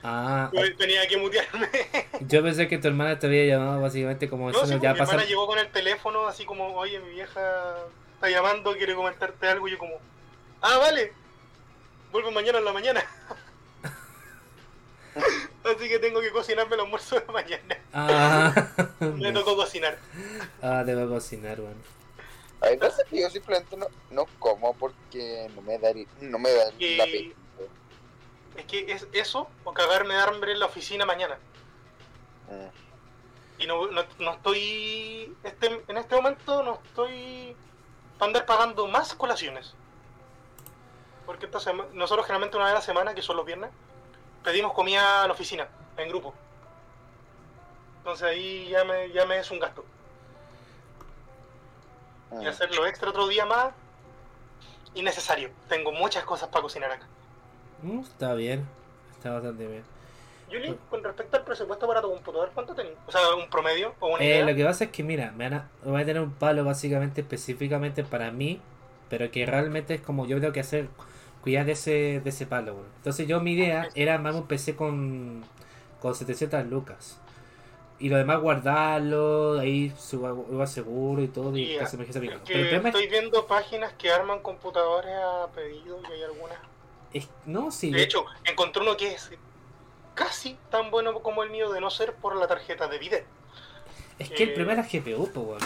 Ah, 0.09 0.51
yo 0.53 0.77
tenía 0.77 1.07
que 1.09 1.17
mutearme. 1.17 1.69
yo 2.21 2.43
pensé 2.43 2.69
que 2.69 2.79
tu 2.79 2.87
hermana 2.87 3.19
te 3.19 3.27
había 3.27 3.45
llamado 3.45 3.81
básicamente 3.81 4.29
como 4.29 4.51
No, 4.53 4.59
eso 4.59 4.67
sí, 4.67 4.79
ya 4.81 4.93
mi 4.93 4.99
pasa. 5.01 5.13
hermana 5.13 5.29
llegó 5.29 5.47
con 5.49 5.59
el 5.59 5.69
teléfono 5.69 6.27
así 6.29 6.45
como, 6.45 6.77
oye, 6.77 7.01
mi 7.01 7.11
vieja 7.11 7.75
está 8.15 8.31
llamando, 8.31 8.77
quiere 8.77 8.95
comentarte 8.95 9.49
algo. 9.49 9.67
Y 9.67 9.73
yo 9.73 9.79
como, 9.79 9.95
ah, 10.63 10.79
vale, 10.79 11.13
vuelvo 12.13 12.31
mañana 12.31 12.59
en 12.59 12.65
la 12.65 12.73
mañana. 12.73 13.05
así 15.65 15.89
que 15.89 15.99
tengo 15.99 16.21
que 16.21 16.31
cocinarme 16.31 16.75
el 16.75 16.83
almuerzo 16.83 17.19
de 17.19 17.27
mañana. 17.33 17.77
Ah, 17.93 18.53
Me 19.01 19.33
tocó 19.33 19.57
cocinar. 19.57 19.99
ah, 20.63 20.83
te 20.87 20.95
voy 20.95 21.03
a 21.03 21.21
veces 22.61 23.05
que 23.09 23.21
yo 23.21 23.31
simplemente 23.31 23.77
no, 23.77 23.87
no 24.11 24.27
como 24.39 24.75
porque 24.75 25.51
no 25.55 25.63
me 25.63 25.79
da, 25.79 25.93
no 26.21 26.39
me 26.39 26.51
da 26.53 26.65
la 26.67 27.05
pena. 27.05 27.35
Es 28.57 28.65
que 28.65 28.91
es 28.91 29.07
eso 29.13 29.49
o 29.65 29.73
cagarme 29.75 30.15
de 30.15 30.21
hambre 30.21 30.53
en 30.53 30.61
la 30.61 30.67
oficina 30.67 31.05
mañana. 31.05 31.39
Mm. 32.49 33.63
Y 33.63 33.67
no, 33.67 33.87
no, 33.91 34.05
no 34.19 34.33
estoy, 34.35 35.35
este, 35.45 35.83
en 35.89 35.97
este 35.97 36.15
momento 36.15 36.63
no 36.63 36.81
estoy 36.85 37.57
para 38.19 38.29
andar 38.29 38.47
pagando 38.47 38.87
más 38.87 39.15
colaciones. 39.15 39.75
Porque 41.27 41.47
esta 41.47 41.59
sema- 41.61 41.87
nosotros 41.93 42.27
generalmente 42.27 42.57
una 42.57 42.67
vez 42.67 42.73
a 42.73 42.79
la 42.79 42.83
semana, 42.83 43.15
que 43.15 43.23
son 43.23 43.37
los 43.37 43.45
viernes, 43.45 43.71
pedimos 44.45 44.73
comida 44.73 45.23
a 45.25 45.27
la 45.27 45.33
oficina, 45.33 45.69
en 45.97 46.09
grupo. 46.09 46.33
Entonces 47.99 48.29
ahí 48.29 48.69
ya 48.69 48.85
me, 48.85 49.11
ya 49.11 49.27
me 49.27 49.39
es 49.39 49.51
un 49.51 49.59
gasto. 49.59 49.85
Mm. 52.31 52.43
Y 52.43 52.47
hacerlo 52.47 52.87
extra 52.87 53.11
otro 53.11 53.27
día 53.29 53.47
más, 53.47 53.73
innecesario. 54.95 55.51
Tengo 55.69 55.93
muchas 55.93 56.25
cosas 56.25 56.49
para 56.49 56.63
cocinar 56.63 56.91
acá. 56.91 57.07
Mm, 57.83 58.01
está 58.01 58.35
bien, 58.35 58.67
está 59.17 59.33
bastante 59.33 59.67
bien. 59.67 59.83
Yuli, 60.51 60.79
con 60.91 61.03
respecto 61.03 61.37
al 61.37 61.45
presupuesto 61.45 61.87
para 61.89 62.01
tu 62.01 62.09
computador, 62.11 62.51
¿cuánto 62.55 62.75
tenés? 62.75 62.93
O 63.07 63.11
sea, 63.13 63.35
un 63.35 63.51
promedio 63.51 63.95
o 63.99 64.09
una 64.15 64.23
Eh, 64.23 64.27
idea. 64.27 64.45
lo 64.47 64.55
que 64.55 64.65
pasa 64.65 64.85
es 64.85 64.91
que, 64.91 65.03
mira, 65.03 65.33
me 65.33 65.49
van 65.51 65.55
a, 65.55 65.69
voy 65.85 66.01
a 66.01 66.05
tener 66.07 66.23
un 66.23 66.33
palo 66.33 66.65
básicamente 66.65 67.21
específicamente 67.23 68.05
para 68.05 68.31
mí, 68.31 68.61
pero 69.11 69.31
que 69.31 69.45
realmente 69.45 69.95
es 69.95 70.01
como 70.01 70.25
yo 70.27 70.41
tengo 70.41 70.53
que 70.53 70.61
hacer, 70.61 70.89
cuidar 71.43 71.67
de 71.67 71.73
ese, 71.73 72.21
de 72.23 72.31
ese 72.31 72.47
palo. 72.47 72.75
weón. 72.75 72.87
Entonces 72.99 73.27
yo 73.27 73.41
mi 73.41 73.53
idea 73.55 73.89
era 73.97 74.15
armarme 74.15 74.39
un 74.39 74.47
PC 74.47 74.77
con, 74.77 75.45
con 76.01 76.15
700 76.15 76.65
lucas. 76.67 77.21
Y 77.99 78.09
lo 78.11 78.17
demás 78.19 78.41
guardarlo, 78.41 79.59
ahí 79.59 79.93
su 79.99 80.17
iba 80.51 80.67
seguro 80.67 81.23
y 81.23 81.29
todo, 81.29 81.57
y 81.57 81.75
Y, 81.75 81.79
casi 81.79 81.97
emergencia 81.97 82.23
Es 82.23 82.41
que 82.41 82.47
Pero 82.47 82.59
el 82.59 82.65
problema 82.69 82.89
es, 82.91 82.95
estoy 82.95 83.09
viendo 83.09 83.47
páginas 83.47 83.93
que 83.95 84.13
arman 84.13 84.41
computadores 84.41 85.15
a 85.15 85.47
pedido 85.55 85.99
y 86.09 86.13
hay 86.13 86.23
algunas. 86.25 86.59
es- 87.13 87.29
no, 87.47 87.71
sí, 87.71 87.91
De 87.91 88.03
hecho, 88.03 88.27
encontré 88.45 88.83
uno 88.83 88.97
que 88.97 89.15
es 89.15 89.31
casi 90.15 90.59
tan 90.71 90.91
bueno 90.91 91.15
como 91.21 91.43
el 91.43 91.51
mío 91.51 91.71
de 91.73 91.81
no 91.81 91.91
ser 91.91 92.15
por 92.15 92.37
la 92.37 92.47
tarjeta 92.47 92.87
de 92.89 92.99
video. 92.99 93.25
es 94.19 94.29
que 94.31 94.43
el 94.43 94.49
eh, 94.51 94.53
problema 94.55 94.73
es 94.73 94.79
la 94.93 95.01
GPU, 95.01 95.31
pues, 95.33 95.47
weón. 95.47 95.63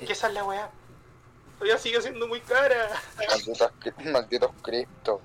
Es 0.00 0.06
que 0.06 0.12
esa 0.12 0.28
es 0.28 0.34
la 0.34 0.44
weá. 0.44 0.70
Todavía 1.58 1.78
sigue 1.78 2.00
siendo 2.00 2.26
muy 2.28 2.40
cara. 2.40 2.88
Malditos, 3.28 3.70
malditos 4.12 4.50
cripto. 4.62 5.20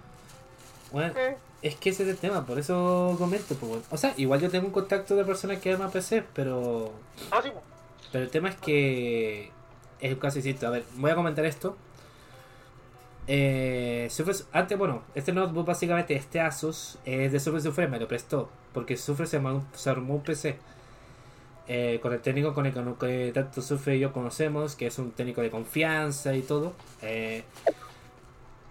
Bueno, 0.91 1.13
Eh, 1.15 1.37
Es 1.61 1.75
que 1.75 1.89
ese 1.89 2.03
es 2.03 2.09
el 2.09 2.17
tema, 2.17 2.45
por 2.45 2.59
eso 2.59 3.15
comento. 3.17 3.55
Pues. 3.55 3.81
O 3.89 3.97
sea, 3.97 4.13
igual 4.17 4.39
yo 4.41 4.49
tengo 4.49 4.67
un 4.67 4.71
contacto 4.73 5.15
de 5.15 5.25
personas 5.25 5.59
que 5.59 5.71
arman 5.73 5.89
PC, 5.91 6.23
pero. 6.33 6.91
ah, 7.31 7.41
sí. 7.43 7.49
Pero 8.11 8.23
el 8.23 8.29
tema 8.29 8.49
es 8.49 8.55
que. 8.57 9.51
Es 9.99 10.15
casi 10.17 10.41
distinto. 10.41 10.67
A 10.67 10.71
ver, 10.71 10.83
voy 10.97 11.09
a 11.11 11.15
comentar 11.15 11.45
esto. 11.45 11.75
Eh, 13.27 14.07
Surface- 14.11 14.45
antes, 14.51 14.77
bueno, 14.77 15.01
este 15.15 15.33
notebook 15.33 15.65
básicamente, 15.65 16.13
este 16.15 16.39
Asus, 16.39 16.99
es 17.05 17.31
de 17.31 17.39
Surface 17.39 17.63
Sufre, 17.67 17.87
me 17.87 17.99
lo 17.99 18.07
prestó. 18.07 18.49
Porque 18.73 18.97
Surface 18.97 19.31
se 19.31 19.37
armó, 19.37 19.65
se 19.73 19.89
armó 19.89 20.15
un 20.15 20.21
PC. 20.23 20.57
eh, 21.67 21.97
con 22.03 22.13
el 22.13 22.21
técnico 22.21 22.53
con 22.53 22.67
el 22.67 22.73
que, 22.99 23.31
tanto 23.33 23.59
Surface 23.59 23.95
y 23.95 23.99
yo 23.99 24.13
conocemos, 24.13 24.75
que 24.75 24.85
es 24.85 24.99
un 24.99 25.09
técnico 25.11 25.41
de 25.41 25.49
confianza 25.49 26.35
y 26.35 26.43
todo. 26.43 26.73
eh, 27.01 27.43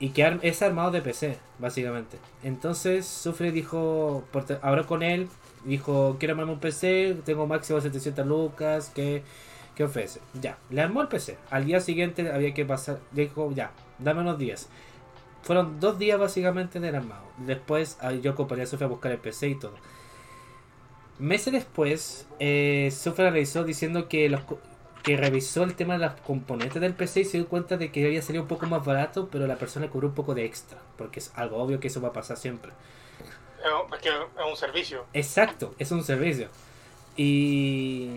y 0.04 0.10
que 0.10 0.38
es 0.42 0.60
armado 0.60 0.90
de 0.90 1.00
PC, 1.00 1.38
básicamente. 1.58 2.18
Entonces 2.42 3.06
Sufre 3.06 3.52
dijo, 3.52 4.22
habló 4.60 4.86
con 4.86 5.02
él, 5.02 5.28
dijo, 5.64 6.16
quiero 6.18 6.32
armarme 6.32 6.52
un 6.52 6.60
PC, 6.60 7.16
tengo 7.24 7.46
máximo 7.46 7.80
700 7.80 8.26
lucas, 8.26 8.90
que 8.94 9.22
¿Qué 9.74 9.82
ofrece? 9.82 10.20
Ya, 10.40 10.58
le 10.70 10.82
armó 10.82 11.00
el 11.00 11.08
PC. 11.08 11.38
Al 11.50 11.64
día 11.64 11.80
siguiente 11.80 12.30
había 12.30 12.52
que 12.52 12.64
pasar. 12.64 13.00
Dijo, 13.12 13.50
ya, 13.52 13.72
dame 13.98 14.20
unos 14.20 14.38
días. 14.38 14.68
Fueron 15.42 15.80
dos 15.80 15.98
días 15.98 16.20
básicamente 16.20 16.80
del 16.80 16.94
armado. 16.94 17.24
Después 17.38 17.96
ah, 18.00 18.12
yo 18.12 18.32
acompañé 18.32 18.62
a 18.62 18.66
Sofía 18.66 18.86
a 18.86 18.90
buscar 18.90 19.10
el 19.10 19.18
PC 19.18 19.48
y 19.48 19.58
todo. 19.58 19.74
Meses 21.18 21.52
después, 21.52 22.28
eh, 22.38 22.90
Sofía 22.92 23.28
analizó 23.28 23.64
diciendo 23.64 24.06
que 24.06 24.28
los 24.28 24.42
que 25.04 25.18
revisó 25.18 25.64
el 25.64 25.74
tema 25.74 25.94
de 25.98 26.06
los 26.06 26.14
componentes 26.22 26.80
del 26.80 26.94
PC 26.94 27.20
y 27.20 27.24
se 27.26 27.36
dio 27.36 27.46
cuenta 27.46 27.76
de 27.76 27.92
que 27.92 28.06
había 28.06 28.22
salido 28.22 28.42
un 28.42 28.48
poco 28.48 28.66
más 28.66 28.84
barato, 28.84 29.28
pero 29.30 29.46
la 29.46 29.56
persona 29.56 29.88
cobró 29.90 30.08
un 30.08 30.14
poco 30.14 30.34
de 30.34 30.46
extra. 30.46 30.78
Porque 30.96 31.20
es 31.20 31.30
algo 31.36 31.58
obvio 31.58 31.78
que 31.78 31.88
eso 31.88 32.00
va 32.00 32.08
a 32.08 32.12
pasar 32.12 32.38
siempre. 32.38 32.72
Eh, 32.72 33.94
Es 33.94 34.00
que 34.00 34.08
es 34.08 34.50
un 34.50 34.56
servicio. 34.56 35.04
Exacto, 35.12 35.74
es 35.78 35.92
un 35.92 36.02
servicio. 36.02 36.48
Y. 37.16 38.08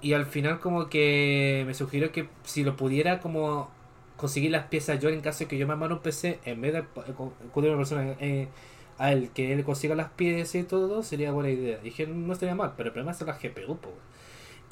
Y 0.00 0.14
al 0.14 0.26
final, 0.26 0.58
como 0.58 0.88
que 0.88 1.62
me 1.66 1.74
sugirió 1.74 2.10
que 2.10 2.28
si 2.42 2.64
lo 2.64 2.76
pudiera, 2.76 3.20
como 3.20 3.70
conseguir 4.16 4.50
las 4.50 4.66
piezas 4.66 4.98
yo 5.00 5.08
en 5.08 5.20
caso 5.20 5.40
de 5.40 5.46
que 5.46 5.56
yo 5.56 5.68
me 5.68 5.74
armara 5.74 5.94
un 5.94 6.00
PC, 6.00 6.40
en 6.44 6.60
vez 6.60 6.72
de 6.72 6.78
acudir 6.80 7.70
a 7.70 7.74
una 7.74 7.76
persona 7.76 8.16
eh, 8.18 8.48
a 8.98 9.12
él 9.12 9.30
que 9.32 9.52
él 9.52 9.64
consiga 9.64 9.94
las 9.94 10.10
piezas 10.10 10.56
y 10.56 10.64
todo 10.64 11.04
sería 11.04 11.30
buena 11.30 11.50
idea. 11.50 11.78
Dije, 11.78 12.08
no 12.08 12.32
estaría 12.32 12.56
mal, 12.56 12.74
pero 12.76 12.88
el 12.88 12.92
problema 12.92 13.14
son 13.14 13.28
las 13.28 13.40
GPU, 13.40 13.76
po. 13.76 13.92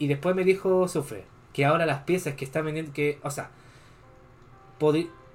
Y 0.01 0.09
después 0.09 0.35
me 0.35 0.45
dijo 0.45 0.89
Sufre 0.89 1.27
que 1.55 1.65
ahora 1.65 1.87
las 1.87 2.03
piezas 2.05 2.35
que 2.35 2.45
están 2.45 2.65
vendiendo, 2.65 2.93
que, 2.93 3.21
o 3.23 3.31
sea, 3.31 3.53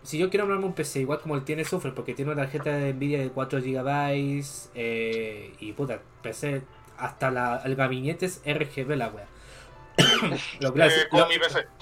si 0.04 0.18
yo 0.18 0.30
quiero 0.30 0.44
armarme 0.46 0.66
un 0.66 0.74
PC 0.74 1.02
igual 1.02 1.20
como 1.20 1.36
él 1.36 1.44
tiene 1.44 1.66
Sufre, 1.66 1.92
porque 1.92 2.14
tiene 2.14 2.32
una 2.32 2.42
tarjeta 2.44 2.72
de 2.72 2.94
Nvidia 2.94 3.20
de 3.20 3.30
4 3.32 3.60
GB 3.62 4.44
eh, 4.76 5.56
y 5.60 5.74
puta, 5.74 6.00
PC, 6.22 6.64
hasta 6.98 7.32
la, 7.32 7.62
el 7.66 7.76
gabinete 7.76 8.26
es 8.26 8.42
RGB 8.46 8.96
la 8.96 9.10
wea. 9.10 9.28
lo, 10.60 10.70
Eh, 10.76 11.08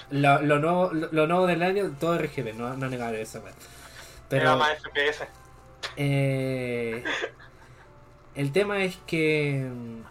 lo- 0.10 0.60
nuevo, 0.60 0.91
lo, 0.93 1.28
nuevo 1.28 1.48
del 1.48 1.63
año, 1.63 1.96
todo 2.00 2.17
RGB, 2.17 2.54
no, 2.56 2.76
no 2.78 2.89
negaré 2.89 3.22
eso, 3.22 3.39
wea. 3.41 3.54
Era 3.54 4.30
Pero 4.30 4.58
más 4.58 4.78
FPS. 4.82 5.28
eh, 5.96 7.04
el 8.36 8.52
tema 8.52 8.84
es 8.84 8.98
que 9.08 9.69
mm, 9.72 10.02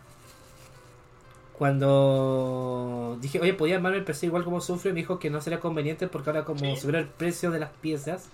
cuando 1.62 3.16
dije, 3.20 3.38
oye, 3.38 3.54
podía 3.54 3.76
armarme 3.76 3.98
el 3.98 4.04
PC 4.04 4.26
igual 4.26 4.42
como 4.42 4.60
sufre, 4.60 4.92
me 4.92 4.98
dijo 4.98 5.20
que 5.20 5.30
no 5.30 5.40
sería 5.40 5.60
conveniente 5.60 6.08
porque 6.08 6.30
ahora 6.30 6.44
como 6.44 6.58
Sí. 6.58 6.76
subió 6.76 6.98
el 6.98 7.06
precio 7.06 7.52
de 7.52 7.60
las 7.60 7.70
piezas, 7.70 8.30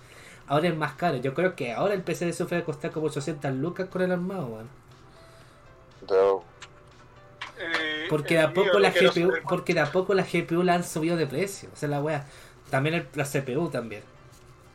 ahora 0.47 0.67
es 0.69 0.75
más 0.75 0.93
caro. 0.93 1.17
Yo 1.17 1.35
creo 1.35 1.55
que 1.55 1.71
ahora 1.73 1.93
el 1.93 2.01
PC 2.01 2.25
de 2.25 2.33
sufre 2.33 2.57
va 2.57 2.63
a 2.63 2.65
costar 2.65 2.89
como 2.89 3.05
800 3.05 3.53
lucas 3.53 3.87
con 3.87 4.01
el 4.01 4.11
armado, 4.11 4.47
weón. 4.47 4.67
Eh, 7.59 8.07
Porque 8.09 8.33
de 8.33 8.41
a 8.41 8.51
poco 8.51 8.79
la 8.79 8.89
GPU, 8.89 9.31
porque 9.47 9.75
de 9.75 9.81
a 9.81 9.91
poco 9.91 10.15
la 10.15 10.23
GPU 10.23 10.63
la 10.63 10.73
han 10.73 10.83
subido 10.83 11.15
de 11.15 11.27
precio, 11.27 11.69
o 11.71 11.75
sea 11.75 11.87
la 11.87 12.01
wea. 12.01 12.25
También 12.71 12.95
el- 12.95 13.07
la 13.13 13.25
CPU 13.25 13.69
también. 13.69 14.01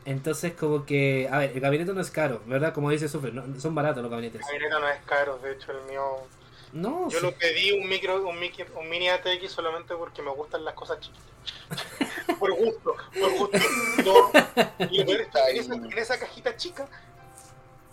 Entonces 0.05 0.53
como 0.53 0.85
que, 0.85 1.27
a 1.29 1.39
ver, 1.39 1.51
el 1.55 1.59
gabinete 1.59 1.91
no 1.93 1.99
es 1.99 2.09
caro, 2.09 2.41
¿verdad? 2.45 2.73
Como 2.73 2.89
dice 2.89 3.09
Sufre, 3.09 3.33
no- 3.33 3.59
son 3.59 3.75
baratos 3.75 4.01
los 4.01 4.09
gabinetes. 4.11 4.39
El 4.41 4.47
gabinete 4.59 4.79
no 4.79 4.87
es 4.87 4.99
caro, 5.05 5.39
de 5.39 5.51
hecho 5.51 5.73
el 5.73 5.83
mío... 5.89 6.01
No, 6.75 7.09
Yo 7.09 7.19
sí. 7.19 7.25
lo 7.25 7.31
pedí 7.33 7.71
un 7.71 7.87
micro, 7.87 8.27
un, 8.27 8.37
micro, 8.37 8.65
un 8.79 8.89
mini 8.89 9.07
ATX 9.09 9.49
solamente 9.51 9.95
porque 9.95 10.21
me 10.21 10.29
gustan 10.31 10.63
las 10.65 10.73
cosas 10.73 10.99
chiquitas. 10.99 11.25
por 12.39 12.51
gusto, 12.53 12.95
por 13.19 13.31
gusto. 13.37 13.57
No. 14.05 14.87
Y 14.91 15.01
es 15.01 15.07
en 15.07 15.21
esa, 15.21 15.49
en 15.49 15.97
esa 15.97 16.19
cajita 16.19 16.55
chica 16.57 16.87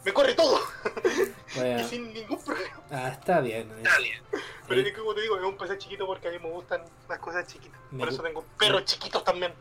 me 0.05 0.13
corre 0.13 0.35
todo. 0.35 0.59
Bueno, 1.55 1.81
Y 1.81 1.85
sin 1.89 2.13
ningún 2.13 2.43
problema. 2.45 2.81
ah, 2.91 3.09
está 3.11 3.41
bien. 3.41 3.71
eh. 3.71 3.83
Pero 4.67 4.81
Sí. 4.83 4.89
es 4.89 4.93
que 4.95 4.99
como 5.01 5.15
te 5.15 5.21
digo, 5.23 5.37
es 5.39 5.45
un 5.45 5.57
PC 5.57 5.79
chiquito 5.79 6.05
porque 6.07 6.27
a 6.27 6.31
mí 6.33 6.39
me 6.41 6.51
gustan 6.51 6.83
las 7.09 7.19
cosas 7.21 7.47
chiquitas. 7.47 7.79
Me 7.93 8.01
Por 8.01 8.09
eso 8.09 8.21
tengo 8.23 8.45
perros 8.59 8.85
chiquitos 8.85 9.23
también. 9.23 9.55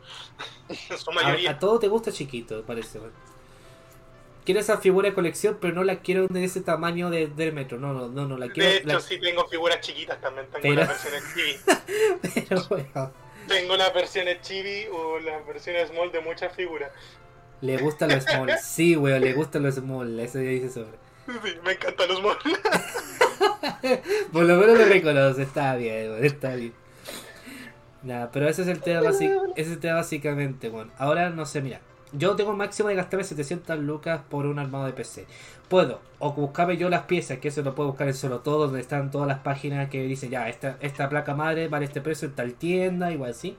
En 0.68 0.98
su 0.98 1.10
A, 1.10 1.14
mayoría. 1.14 1.52
a 1.52 1.58
todo 1.60 1.78
te 1.78 1.86
gusta 1.86 2.10
chiquito, 2.10 2.64
parece. 2.64 2.98
Quiero 4.44 4.60
esa 4.60 4.78
figura 4.78 5.08
de 5.08 5.14
colección, 5.14 5.58
pero 5.60 5.74
no 5.74 5.84
la 5.84 6.00
quiero 6.00 6.26
de 6.26 6.42
ese 6.44 6.60
tamaño 6.62 7.10
de, 7.10 7.28
del 7.28 7.52
metro. 7.52 7.78
No, 7.78 7.92
no, 7.92 8.08
no, 8.08 8.26
no, 8.26 8.36
la 8.36 8.48
quiero. 8.48 8.68
de 8.70 8.76
hecho, 8.78 8.86
la- 8.88 9.00
sí 9.00 9.20
tengo 9.20 9.46
figuras 9.46 9.80
chiquitas 9.80 10.20
también. 10.20 10.46
Tengo 10.50 10.62
Pero- 10.62 10.74
las 10.74 10.88
versiones 10.88 11.24
chibi. 11.34 12.44
Pero 12.48 12.64
bueno, 12.68 13.12
Tengo 13.46 13.76
las 13.76 13.94
versiones 13.94 14.40
chibi 14.42 14.86
o 14.92 15.18
las 15.20 15.46
versiones 15.46 15.88
small 15.90 16.10
de 16.10 16.20
muchas 16.20 16.54
figuras. 16.56 16.90
le 17.60 17.76
gustan 17.78 18.10
los 18.10 18.24
small. 18.24 18.50
Sí, 18.62 18.96
weón, 18.96 19.20
le 19.20 19.32
gustan 19.34 19.62
los 19.62 19.76
small. 19.76 20.18
Eso 20.18 20.38
ya 20.40 20.50
dice 20.50 20.70
sobre. 20.70 20.98
Sí, 21.26 21.32
me 21.64 21.72
encantan 21.72 22.08
los 22.08 22.18
small. 22.18 22.36
Por 24.32 24.44
lo 24.44 24.56
menos 24.56 24.78
lo 24.78 24.84
reconoce, 24.86 25.42
está 25.42 25.76
bien, 25.76 26.10
weón, 26.10 26.24
está 26.24 26.54
bien. 26.54 26.72
Nada, 28.02 28.30
pero 28.32 28.48
ese 28.48 28.62
es 28.62 28.68
el 28.68 28.80
tema, 28.80 29.08
ese 29.10 29.36
es 29.56 29.68
el 29.68 29.78
tema 29.78 29.94
básicamente, 29.96 30.68
weón. 30.68 30.90
Ahora 30.98 31.30
no 31.30 31.46
sé, 31.46 31.60
mira. 31.60 31.80
Yo 32.12 32.36
tengo 32.36 32.52
máximo 32.52 32.88
de 32.90 32.94
gastarme 32.94 33.24
700 33.24 33.78
lucas 33.78 34.20
por 34.28 34.44
un 34.46 34.58
armado 34.58 34.84
de 34.84 34.92
PC. 34.92 35.26
Puedo, 35.68 36.00
o 36.18 36.32
buscarme 36.32 36.76
yo 36.76 36.90
las 36.90 37.04
piezas, 37.04 37.38
que 37.38 37.48
eso 37.48 37.62
lo 37.62 37.74
puedo 37.74 37.88
buscar 37.90 38.06
en 38.08 38.14
solo 38.14 38.40
todo, 38.40 38.66
donde 38.66 38.80
están 38.80 39.10
todas 39.10 39.26
las 39.26 39.38
páginas 39.38 39.88
que 39.88 40.02
dicen 40.02 40.28
ya, 40.30 40.48
esta, 40.50 40.76
esta 40.80 41.08
placa 41.08 41.34
madre 41.34 41.68
vale 41.68 41.86
este 41.86 42.02
precio 42.02 42.28
en 42.28 42.34
tal 42.34 42.52
tienda, 42.54 43.10
igual 43.12 43.30
así. 43.30 43.56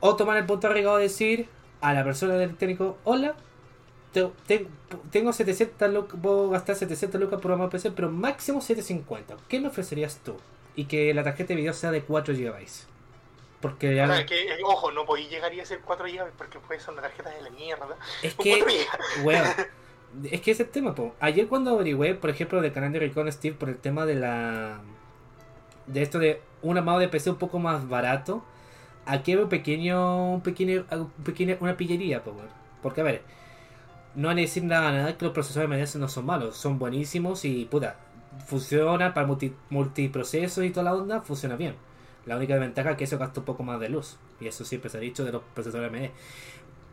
O 0.00 0.14
tomar 0.14 0.36
el 0.36 0.46
punto 0.46 0.68
arriesgado 0.68 0.98
de 0.98 1.04
decir 1.04 1.48
a 1.80 1.92
la 1.92 2.04
persona 2.04 2.34
del 2.34 2.54
técnico, 2.56 2.98
hola, 3.04 3.34
te- 4.12 4.30
te- 4.46 4.66
tengo 5.10 5.32
700 5.32 5.92
lucas, 5.92 6.18
puedo 6.22 6.50
gastar 6.50 6.76
700 6.76 7.20
lucas 7.20 7.40
por 7.40 7.50
armado 7.50 7.68
de 7.68 7.72
PC, 7.72 7.90
pero 7.90 8.10
máximo 8.10 8.60
750. 8.60 9.36
¿Qué 9.48 9.58
me 9.60 9.68
ofrecerías 9.68 10.20
tú? 10.24 10.34
Y 10.76 10.84
que 10.84 11.12
la 11.14 11.24
tarjeta 11.24 11.48
de 11.48 11.56
video 11.56 11.72
sea 11.72 11.90
de 11.90 12.02
4 12.02 12.34
GB. 12.34 12.54
Porque 13.60 13.94
ya 13.94 14.26
que, 14.26 14.48
ojo, 14.64 14.92
no 14.92 15.06
podéis 15.06 15.30
llegar 15.30 15.52
y 15.54 15.60
hacer 15.60 15.80
4 15.84 16.06
GB 16.06 16.30
porque 16.36 16.58
puede 16.58 16.80
ser 16.80 16.92
una 16.92 17.02
tarjeta 17.02 17.30
de 17.30 17.42
la 17.42 17.50
mierda. 17.50 17.96
es 18.22 18.34
que 18.34 18.58
4 18.58 18.66
GB. 18.66 19.24
Weón, 19.24 19.46
es 20.30 20.40
que 20.40 20.50
ese 20.50 20.62
es 20.62 20.68
el 20.68 20.68
tema, 20.68 20.94
po. 20.94 21.14
Ayer 21.20 21.46
cuando 21.48 21.72
averigüé, 21.72 22.14
por 22.14 22.30
ejemplo, 22.30 22.60
del 22.60 22.72
canal 22.72 22.92
de 22.92 23.00
Recon 23.00 23.30
Steve 23.32 23.56
por 23.56 23.68
el 23.68 23.78
tema 23.78 24.06
de 24.06 24.14
la. 24.14 24.80
de 25.86 26.02
esto 26.02 26.18
de 26.18 26.42
un 26.62 26.76
armado 26.76 26.98
de 26.98 27.08
PC 27.08 27.30
un 27.30 27.36
poco 27.36 27.58
más 27.58 27.88
barato, 27.88 28.44
aquí 29.06 29.32
hay 29.32 29.38
un 29.38 29.48
pequeño. 29.48 30.32
un 30.34 30.42
pequeño. 30.42 30.84
un 30.90 31.10
pequeño 31.24 31.56
una 31.60 31.76
pillería, 31.76 32.22
po. 32.22 32.34
Porque 32.82 33.00
a 33.00 33.04
ver, 33.04 33.22
no 34.14 34.28
hay 34.28 34.36
que 34.36 34.42
decir 34.42 34.64
nada, 34.64 34.92
nada 34.92 35.16
que 35.16 35.24
los 35.24 35.34
procesadores 35.34 35.68
de 35.70 35.76
medias 35.76 35.96
no 35.96 36.08
son 36.08 36.26
malos, 36.26 36.56
son 36.56 36.78
buenísimos 36.78 37.44
y 37.44 37.64
puta, 37.66 37.96
funciona 38.46 39.14
para 39.14 39.26
multi, 39.26 39.54
multiprocesos 39.70 40.64
y 40.64 40.70
toda 40.70 40.84
la 40.84 40.94
onda, 40.94 41.20
funciona 41.20 41.56
bien. 41.56 41.74
La 42.26 42.36
única 42.36 42.56
ventaja 42.58 42.90
es 42.90 42.96
que 42.96 43.04
eso 43.04 43.18
gasta 43.18 43.40
un 43.40 43.46
poco 43.46 43.62
más 43.62 43.80
de 43.80 43.88
luz. 43.88 44.18
Y 44.40 44.48
eso 44.48 44.64
siempre 44.64 44.90
se 44.90 44.98
ha 44.98 45.00
dicho 45.00 45.24
de 45.24 45.32
los 45.32 45.42
procesadores 45.54 45.92
AMD. 45.92 46.10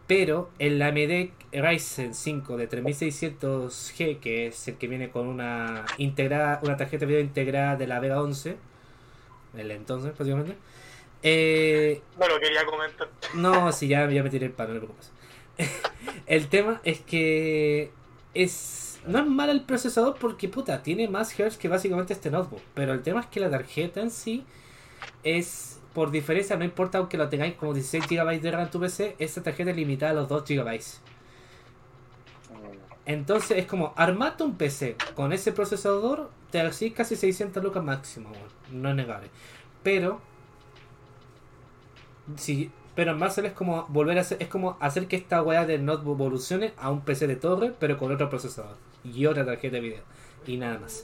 Pero 0.05 0.49
el 0.59 0.81
AMD 0.81 1.29
Ryzen 1.51 2.13
5 2.13 2.57
de 2.57 2.69
3600G, 2.69 4.19
que 4.19 4.47
es 4.47 4.67
el 4.67 4.77
que 4.77 4.87
viene 4.87 5.09
con 5.09 5.27
una 5.27 5.85
integrada, 5.97 6.59
una 6.63 6.77
tarjeta 6.77 7.01
de 7.01 7.05
video 7.07 7.21
integrada 7.21 7.77
de 7.77 7.87
la 7.87 7.99
Vega 7.99 8.21
11, 8.21 8.57
el 9.57 9.71
entonces, 9.71 10.15
básicamente. 10.17 10.57
Eh, 11.23 12.01
No 12.19 12.27
lo 12.27 12.39
quería 12.39 12.65
comentar. 12.65 13.09
no, 13.35 13.71
si 13.71 13.87
ya, 13.87 14.09
ya 14.09 14.23
me 14.23 14.29
tiré 14.29 14.47
el 14.47 14.51
palo, 14.51 14.73
no 14.73 14.79
te 14.81 14.85
preocupes. 14.85 15.11
el 16.25 16.47
tema 16.47 16.81
es 16.83 16.99
que 16.99 17.91
es 18.33 18.99
no 19.05 19.19
es 19.19 19.25
mal 19.25 19.49
el 19.49 19.61
procesador 19.61 20.17
porque 20.19 20.47
puta, 20.47 20.81
tiene 20.81 21.07
más 21.07 21.37
hertz 21.39 21.57
que 21.57 21.67
básicamente 21.67 22.13
este 22.13 22.29
notebook. 22.29 22.61
Pero 22.73 22.93
el 22.93 23.01
tema 23.03 23.21
es 23.21 23.27
que 23.27 23.39
la 23.39 23.49
tarjeta 23.49 24.01
en 24.01 24.11
sí 24.11 24.45
es 25.23 25.79
por 25.93 26.11
diferencia, 26.11 26.57
no 26.57 26.65
importa 26.65 26.97
aunque 26.97 27.17
lo 27.17 27.29
tengáis 27.29 27.55
como 27.55 27.73
16 27.73 28.07
GB 28.07 28.41
de 28.41 28.51
RAM 28.51 28.63
en 28.63 28.71
tu 28.71 28.79
PC, 28.79 29.15
esta 29.19 29.43
tarjeta 29.43 29.71
es 29.71 29.75
limitada 29.75 30.11
a 30.11 30.15
los 30.15 30.27
2 30.27 30.43
GB. 30.45 30.79
Entonces 33.05 33.57
es 33.57 33.65
como 33.65 33.93
armate 33.95 34.43
un 34.43 34.55
PC 34.55 34.95
con 35.15 35.33
ese 35.33 35.51
procesador, 35.51 36.31
te 36.51 36.61
así 36.61 36.91
casi 36.91 37.15
600 37.15 37.63
lucas 37.63 37.83
máximo, 37.83 38.31
no 38.71 38.89
es 38.89 38.95
negable. 38.95 39.29
Pero 39.83 40.21
si 42.37 42.71
pero 42.95 43.15
más 43.15 43.37
es 43.39 43.53
como 43.53 43.87
volver 43.87 44.17
a 44.19 44.21
hacer, 44.21 44.37
es 44.39 44.47
como 44.47 44.77
hacer 44.79 45.07
que 45.07 45.15
esta 45.15 45.41
weá 45.41 45.65
del 45.65 45.83
notebook 45.83 46.15
evolucione 46.15 46.73
a 46.77 46.91
un 46.91 47.01
PC 47.01 47.25
de 47.27 47.35
torre, 47.35 47.73
pero 47.79 47.97
con 47.97 48.11
otro 48.11 48.29
procesador 48.29 48.77
y 49.03 49.25
otra 49.25 49.45
tarjeta 49.45 49.75
de 49.75 49.81
video 49.81 50.03
y 50.45 50.57
nada 50.57 50.79
más. 50.79 51.03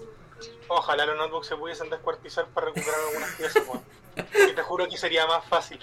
Ojalá 0.67 1.05
los 1.05 1.17
notebooks 1.17 1.47
se 1.47 1.55
pudiesen 1.55 1.89
descuartizar 1.89 2.45
para 2.47 2.67
recuperar 2.67 2.99
algunas 3.07 3.31
piezas, 3.35 3.63
weón. 3.67 3.81
Y 4.49 4.53
te 4.53 4.61
juro 4.63 4.87
que 4.89 4.97
sería 4.97 5.25
más 5.27 5.45
fácil. 5.45 5.79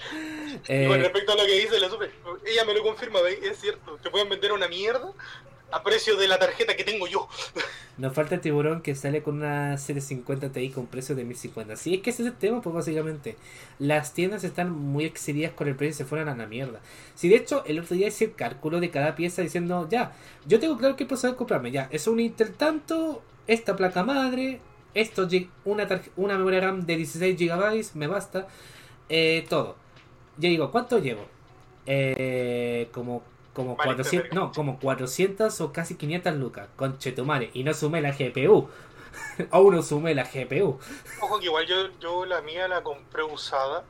Y 0.67 0.87
con 0.87 0.99
Eh, 0.99 1.03
respecto 1.03 1.31
a 1.31 1.35
lo 1.35 1.45
que 1.45 1.59
dice 1.59 1.79
la 1.79 1.89
supe, 1.89 2.11
ella 2.45 2.65
me 2.65 2.73
lo 2.73 2.83
confirma, 2.83 3.21
¿veis? 3.21 3.39
es 3.43 3.59
cierto. 3.59 3.97
Te 4.01 4.09
pueden 4.09 4.29
vender 4.29 4.51
una 4.51 4.67
mierda 4.67 5.11
a 5.69 5.83
precio 5.83 6.15
de 6.15 6.27
la 6.29 6.39
tarjeta 6.39 6.75
que 6.77 6.83
tengo 6.85 7.07
yo. 7.07 7.27
nos 7.97 8.13
falta 8.13 8.35
el 8.35 8.41
tiburón 8.41 8.81
que 8.81 8.95
sale 8.95 9.21
con 9.23 9.37
una 9.37 9.77
750 9.77 10.49
Ti 10.51 10.69
con 10.69 10.85
precio 10.87 11.15
de 11.15 11.23
1050. 11.25 11.75
Sí, 11.75 11.95
es 11.95 12.01
que 12.01 12.11
ese 12.11 12.21
es 12.21 12.27
el 12.29 12.35
tema, 12.37 12.61
pues 12.61 12.73
básicamente. 12.75 13.35
Las 13.79 14.13
tiendas 14.13 14.43
están 14.43 14.71
muy 14.71 15.05
excedidas 15.05 15.51
con 15.53 15.67
el 15.67 15.75
precio 15.75 15.91
y 15.91 15.97
se 15.97 16.05
fueron 16.05 16.29
a 16.29 16.35
la 16.35 16.45
mierda. 16.45 16.79
Si 17.15 17.27
de 17.27 17.37
hecho, 17.37 17.63
el 17.65 17.79
otro 17.79 17.95
día 17.95 18.07
hice 18.07 18.25
el 18.25 18.35
cálculo 18.35 18.79
de 18.79 18.91
cada 18.91 19.15
pieza 19.15 19.41
diciendo, 19.41 19.87
ya, 19.89 20.15
yo 20.45 20.59
tengo 20.59 20.77
claro 20.77 20.95
qué 20.95 21.05
procesador 21.05 21.35
comprarme, 21.37 21.71
ya, 21.71 21.89
es 21.91 22.05
un 22.07 22.19
Intel 22.19 22.53
tanto, 22.53 23.23
esta 23.47 23.75
placa 23.75 24.03
madre, 24.03 24.59
esto, 24.93 25.27
una, 25.65 25.87
una 26.15 26.37
memoria 26.37 26.61
RAM 26.61 26.85
de 26.85 26.97
16 26.97 27.37
GB, 27.39 27.95
me 27.95 28.07
basta, 28.07 28.47
eh, 29.09 29.45
todo. 29.49 29.75
Yo 30.37 30.49
digo, 30.49 30.71
¿cuánto 30.71 30.99
llevo? 30.99 31.25
Eh, 31.85 32.89
como 32.91 33.23
como 33.57 33.75
Vale, 33.75 33.95
400, 33.95 34.29
verga. 34.29 34.35
no, 34.45 34.51
como 34.51 34.77
400 34.79 35.61
o 35.61 35.73
casi 35.73 35.95
500 35.95 36.35
lucas, 36.35 36.69
con 36.75 36.99
Chetumare, 36.99 37.49
y 37.53 37.63
no 37.63 37.73
sumé 37.73 38.01
la 38.01 38.11
GPU. 38.11 38.69
Aún 39.49 39.75
no 39.75 39.81
sumé 39.81 40.13
la 40.13 40.25
GPU. 40.25 40.79
Ojo 41.21 41.39
que 41.39 41.45
igual 41.45 41.65
yo, 41.65 41.89
yo 41.99 42.25
la 42.27 42.41
mía 42.41 42.67
la 42.67 42.83
compré 42.83 43.23
usada, 43.23 43.83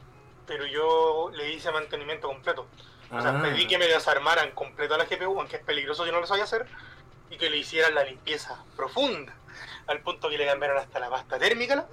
pero 0.45 0.65
yo 0.67 1.31
le 1.35 1.53
hice 1.53 1.69
mantenimiento 1.73 2.29
completo. 2.29 2.65
O 3.11 3.21
sea, 3.21 3.39
Ah, 3.39 3.43
pedí 3.43 3.67
que 3.67 3.77
me 3.77 3.87
desarmaran 3.87 4.51
completa 4.51 4.97
la 4.97 5.03
GPU, 5.03 5.37
aunque 5.37 5.57
es 5.57 5.63
peligroso 5.63 6.05
yo 6.05 6.13
no 6.13 6.21
lo 6.21 6.27
sabía 6.27 6.45
hacer, 6.45 6.65
y 7.29 7.35
que 7.35 7.49
le 7.49 7.57
hicieran 7.57 7.93
la 7.93 8.05
limpieza 8.05 8.63
profunda, 8.77 9.35
al 9.88 10.02
punto 10.02 10.30
que 10.30 10.38
le 10.38 10.45
cambiaron 10.45 10.78
hasta 10.78 11.00
la 11.00 11.10
pasta 11.10 11.39
térmica. 11.39 11.76
la. 11.76 11.88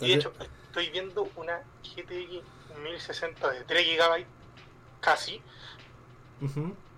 Y 0.00 0.08
de 0.08 0.14
hecho, 0.14 0.32
estoy 0.40 0.90
viendo 0.90 1.28
una 1.36 1.62
GTX 1.82 2.42
1060 2.82 3.50
de 3.50 3.64
3 3.64 3.86
GB, 3.86 4.26
casi, 5.00 5.42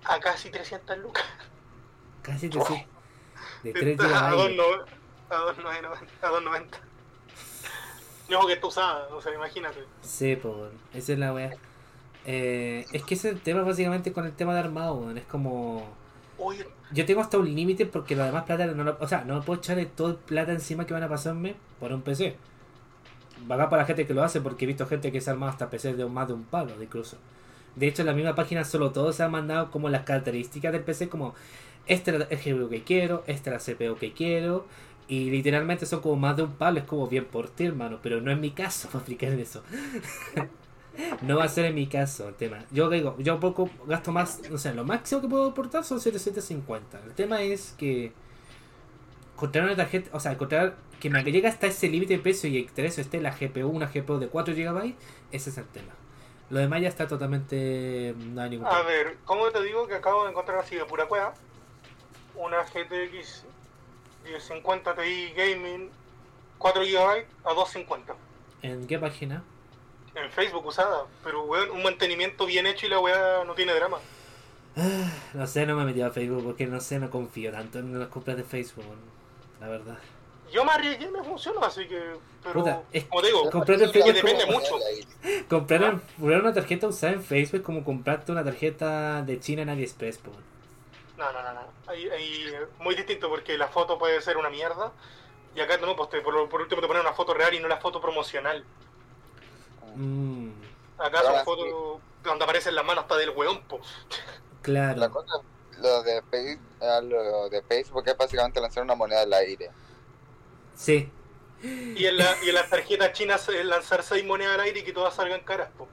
a 0.05 0.21
casi 0.21 0.51
300 0.51 0.99
lucas. 0.99 1.25
Casi 2.23 2.49
te 2.51 2.61
sí. 2.61 2.87
De 3.63 3.73
3 3.73 4.01
Está 4.01 4.29
a 4.29 4.33
GB. 4.33 4.57
2.90. 4.57 4.85
A 5.31 5.37
2.90. 5.37 5.87
A 6.23 6.31
2.90. 6.31 6.67
Yo 8.29 8.47
que 8.47 8.53
está 8.55 8.67
usada, 8.67 9.09
o 9.15 9.23
sea, 9.23 9.35
imagínate. 9.35 9.85
Sí, 10.03 10.39
weón. 10.43 10.73
Esa 10.93 11.13
es 11.13 11.19
la 11.19 11.33
weá. 11.33 11.57
Eh, 12.27 12.85
es 12.93 13.03
que 13.05 13.15
ese 13.15 13.35
tema 13.37 13.63
básicamente 13.63 14.13
con 14.13 14.27
el 14.27 14.35
tema 14.35 14.53
de 14.53 14.61
armado. 14.61 15.11
Es 15.13 15.25
como. 15.25 15.97
Yo 16.93 17.05
tengo 17.05 17.21
hasta 17.21 17.39
un 17.39 17.55
límite 17.55 17.87
porque 17.87 18.17
lo 18.17 18.25
demás 18.25 18.45
plata 18.45 18.67
no 18.67 18.85
lo, 18.85 18.97
O 19.01 19.09
sea, 19.09 19.25
no 19.25 19.37
me 19.37 19.43
puedo 19.43 19.61
echarle 19.61 19.87
todo 19.87 20.09
el 20.11 20.17
plata 20.17 20.53
encima 20.53 20.87
que 20.87 20.95
van 20.95 21.03
a 21.03 21.09
pasarme 21.09 21.57
por 21.81 21.93
un 21.93 22.03
PC. 22.03 22.37
Va 23.51 23.69
para 23.69 23.83
la 23.83 23.87
gente 23.87 24.07
que 24.07 24.15
lo 24.15 24.23
hace 24.23 24.41
porque 24.41 24.65
he 24.65 24.69
visto 24.69 24.87
gente 24.87 25.13
que 25.13 25.21
se 25.21 25.31
ha 25.31 25.33
armado 25.33 25.53
hasta 25.53 25.71
PC 25.71 25.95
de 25.95 26.07
más 26.07 26.29
de 26.29 26.35
un 26.35 26.45
palo, 26.45 26.77
de 26.77 26.85
incluso. 26.85 27.19
De 27.77 27.87
hecho, 27.87 28.03
en 28.03 28.07
la 28.07 28.13
misma 28.15 28.35
página 28.35 28.65
solo 28.65 28.91
todo 28.91 29.13
se 29.13 29.23
ha 29.23 29.29
mandado 29.29 29.71
como 29.71 29.89
las 29.89 30.03
características 30.03 30.73
del 30.73 30.83
PC, 30.83 31.09
como 31.09 31.35
este 31.87 32.17
es 32.31 32.47
el 32.47 32.57
GPU 32.57 32.69
que 32.69 32.83
quiero, 32.83 33.25
este 33.27 33.51
es 33.51 33.69
la 33.69 33.75
CPU 33.75 33.97
que 33.97 34.13
quiero. 34.13 34.67
Y 35.09 35.31
literalmente 35.31 35.87
son 35.87 36.01
como 36.01 36.17
más 36.17 36.37
de 36.37 36.43
un 36.43 36.53
palo, 36.53 36.79
es 36.79 36.85
como 36.85 37.09
bien 37.09 37.25
por 37.25 37.49
ti, 37.49 37.65
hermano. 37.65 37.99
Pero 38.03 38.21
no 38.21 38.31
es 38.31 38.39
mi 38.39 38.51
caso 38.51 38.89
para 38.93 38.99
explicar 38.99 39.33
eso. 39.33 39.63
No 41.23 41.37
va 41.37 41.45
a 41.45 41.49
ser 41.49 41.67
en 41.67 41.75
mi 41.75 41.87
caso 41.87 42.29
el 42.29 42.35
tema. 42.35 42.65
Yo 42.71 42.89
digo, 42.89 43.17
yo 43.19 43.39
poco 43.41 43.71
gasto 43.87 44.13
más, 44.13 44.41
no 44.51 44.59
sé, 44.59 44.75
lo 44.75 44.85
máximo 44.85 45.21
que 45.21 45.29
puedo 45.29 45.51
aportar 45.51 45.85
son 45.85 46.01
750. 46.01 47.01
El 47.05 47.13
tema 47.13 47.43
es 47.43 47.75
que 47.79 48.13
encontrar 49.35 49.65
una 49.65 49.77
tarjeta, 49.77 50.11
o 50.13 50.21
sea, 50.21 50.33
encontrar 50.33 50.77
que 51.01 51.11
me 51.11 51.23
llegue 51.23 51.47
hasta 51.47 51.67
ese 51.67 51.89
límite 51.89 52.15
de 52.15 52.19
precio 52.19 52.51
y 52.51 52.69
eso 52.77 53.01
esté 53.01 53.21
la 53.21 53.31
GPU, 53.31 53.69
una 53.69 53.87
GPU 53.87 54.19
de 54.19 54.29
4 54.29 54.55
GB, 54.55 54.95
ese 55.31 55.51
es 55.51 55.59
el 55.59 55.67
tema. 55.67 55.93
Lo 56.51 56.59
demás 56.59 56.81
ya 56.81 56.89
está 56.89 57.07
totalmente. 57.07 58.15
No 58.19 58.41
hay 58.41 58.51
ningún 58.51 58.67
a 58.67 58.71
problema. 58.71 58.89
ver, 58.89 59.19
¿cómo 59.25 59.51
te 59.51 59.63
digo 59.63 59.87
que 59.87 59.95
acabo 59.95 60.25
de 60.25 60.31
encontrar 60.31 60.59
así 60.59 60.77
de 60.77 60.85
pura 60.87 61.07
cueva? 61.07 61.35
Una 62.35 62.63
GTX 62.63 63.45
1050 64.25 64.95
Ti 64.95 65.33
Gaming 65.37 65.91
4 66.59 66.83
GB 66.83 67.25
a 67.45 67.55
250. 67.55 68.15
¿En 68.63 68.87
qué 68.87 68.99
página? 68.99 69.45
En 70.23 70.31
Facebook 70.33 70.67
usada, 70.67 71.05
pero 71.23 71.43
weón, 71.45 71.71
un 71.71 71.83
mantenimiento 71.83 72.45
bien 72.47 72.67
hecho 72.67 72.87
y 72.87 72.89
la 72.89 72.99
weá 72.99 73.45
no 73.45 73.55
tiene 73.55 73.73
drama. 73.75 73.99
Ah, 74.77 75.11
No 75.35 75.47
sé, 75.47 75.67
no 75.67 75.77
me 75.77 75.83
he 75.83 75.87
metido 75.87 76.07
a 76.07 76.11
Facebook 76.11 76.45
porque 76.45 76.67
no 76.67 76.81
sé, 76.81 76.99
no 76.99 77.11
confío 77.11 77.53
tanto 77.53 77.79
en 77.79 77.99
las 77.99 78.09
compras 78.09 78.37
de 78.37 78.45
Facebook, 78.45 78.85
la 79.61 79.69
verdad. 79.69 79.99
Yo 80.51 80.65
me 80.65 80.73
arriesgué 80.73 81.05
y 81.05 81.09
me 81.11 81.23
funcionó, 81.23 81.63
así 81.63 81.87
que. 81.87 82.01
Pero, 82.43 82.55
Puta, 82.55 82.83
es- 82.93 83.05
como 83.05 83.21
te 83.21 83.27
digo, 83.29 83.51
Comprar 83.51 83.83
en 83.83 83.91
Facebook 83.93 84.15
depende 84.15 84.47
como- 84.47 84.59
mucho. 84.59 84.79
Comprar, 85.49 86.01
una 86.19 86.55
tarjeta 86.55 86.87
usada 86.89 87.13
en 87.13 87.23
Facebook 87.23 87.61
es 87.61 87.67
como 87.67 87.85
comprarte 87.85 88.33
una 88.33 88.43
tarjeta 88.45 89.23
de 89.23 89.39
China 89.41 89.63
en 89.63 89.69
AliExpress, 89.71 90.19
po. 90.19 90.31
No, 91.19 91.33
no, 91.33 91.43
no, 91.43 91.53
no. 91.53 91.61
Ahí, 91.87 92.09
ahí, 92.09 92.47
muy 92.79 92.95
distinto 92.95 93.29
porque 93.29 93.59
la 93.59 93.69
foto 93.69 93.99
puede 93.99 94.21
ser 94.23 94.37
una 94.37 94.49
mierda. 94.51 94.93
Y 95.55 95.61
acá 95.61 95.77
no, 95.79 95.95
pues 95.97 96.09
te- 96.11 96.21
por, 96.23 96.49
por 96.49 96.61
último 96.63 96.81
te 96.81 96.87
ponen 96.87 97.03
una 97.03 97.13
foto 97.13 97.35
real 97.35 97.53
y 97.55 97.61
no 97.61 97.69
la 97.69 97.79
foto 97.79 98.01
promocional. 98.01 98.65
Mm, 99.97 100.51
Acá 100.99 101.23
son 101.23 101.45
fotos 101.45 102.01
donde 102.25 102.45
aparecen 102.45 102.75
las 102.75 102.85
manos 102.85 103.05
hasta 103.05 103.17
del 103.17 103.31
weón, 103.31 103.63
po. 103.63 103.81
claro. 104.63 104.99
La 105.01 105.09
cosa, 105.09 105.33
lo 105.81 106.03
de, 106.03 106.23
Face- 106.23 106.59
ah, 106.81 107.01
lo 107.01 107.49
de 107.49 107.63
Facebook 107.63 108.03
es 108.07 108.17
básicamente 108.17 108.61
lanzar 108.61 108.83
una 108.83 108.95
moneda 108.95 109.23
al 109.23 109.33
aire. 109.33 109.71
Sí. 110.75 111.09
Y 111.63 112.05
en, 112.05 112.17
la, 112.17 112.37
y 112.45 112.49
en 112.49 112.55
las 112.55 112.69
tarjetas 112.71 113.13
chinas 113.13 113.49
es 113.49 113.65
lanzar 113.65 114.03
seis 114.03 114.25
monedas 114.25 114.55
al 114.55 114.61
aire 114.61 114.81
y 114.81 114.85
que 114.85 114.93
todas 114.93 115.15
salgan 115.15 115.41
caras, 115.41 115.71
po. 115.77 115.89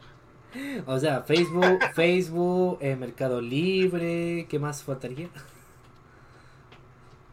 O 0.88 0.99
sea, 0.99 1.21
Facebook, 1.23 1.79
Facebook, 1.95 2.77
eh, 2.81 2.95
Mercado 2.95 3.41
Libre, 3.41 4.47
¿qué 4.49 4.58
más 4.60 4.84
faltaría? 4.84 5.29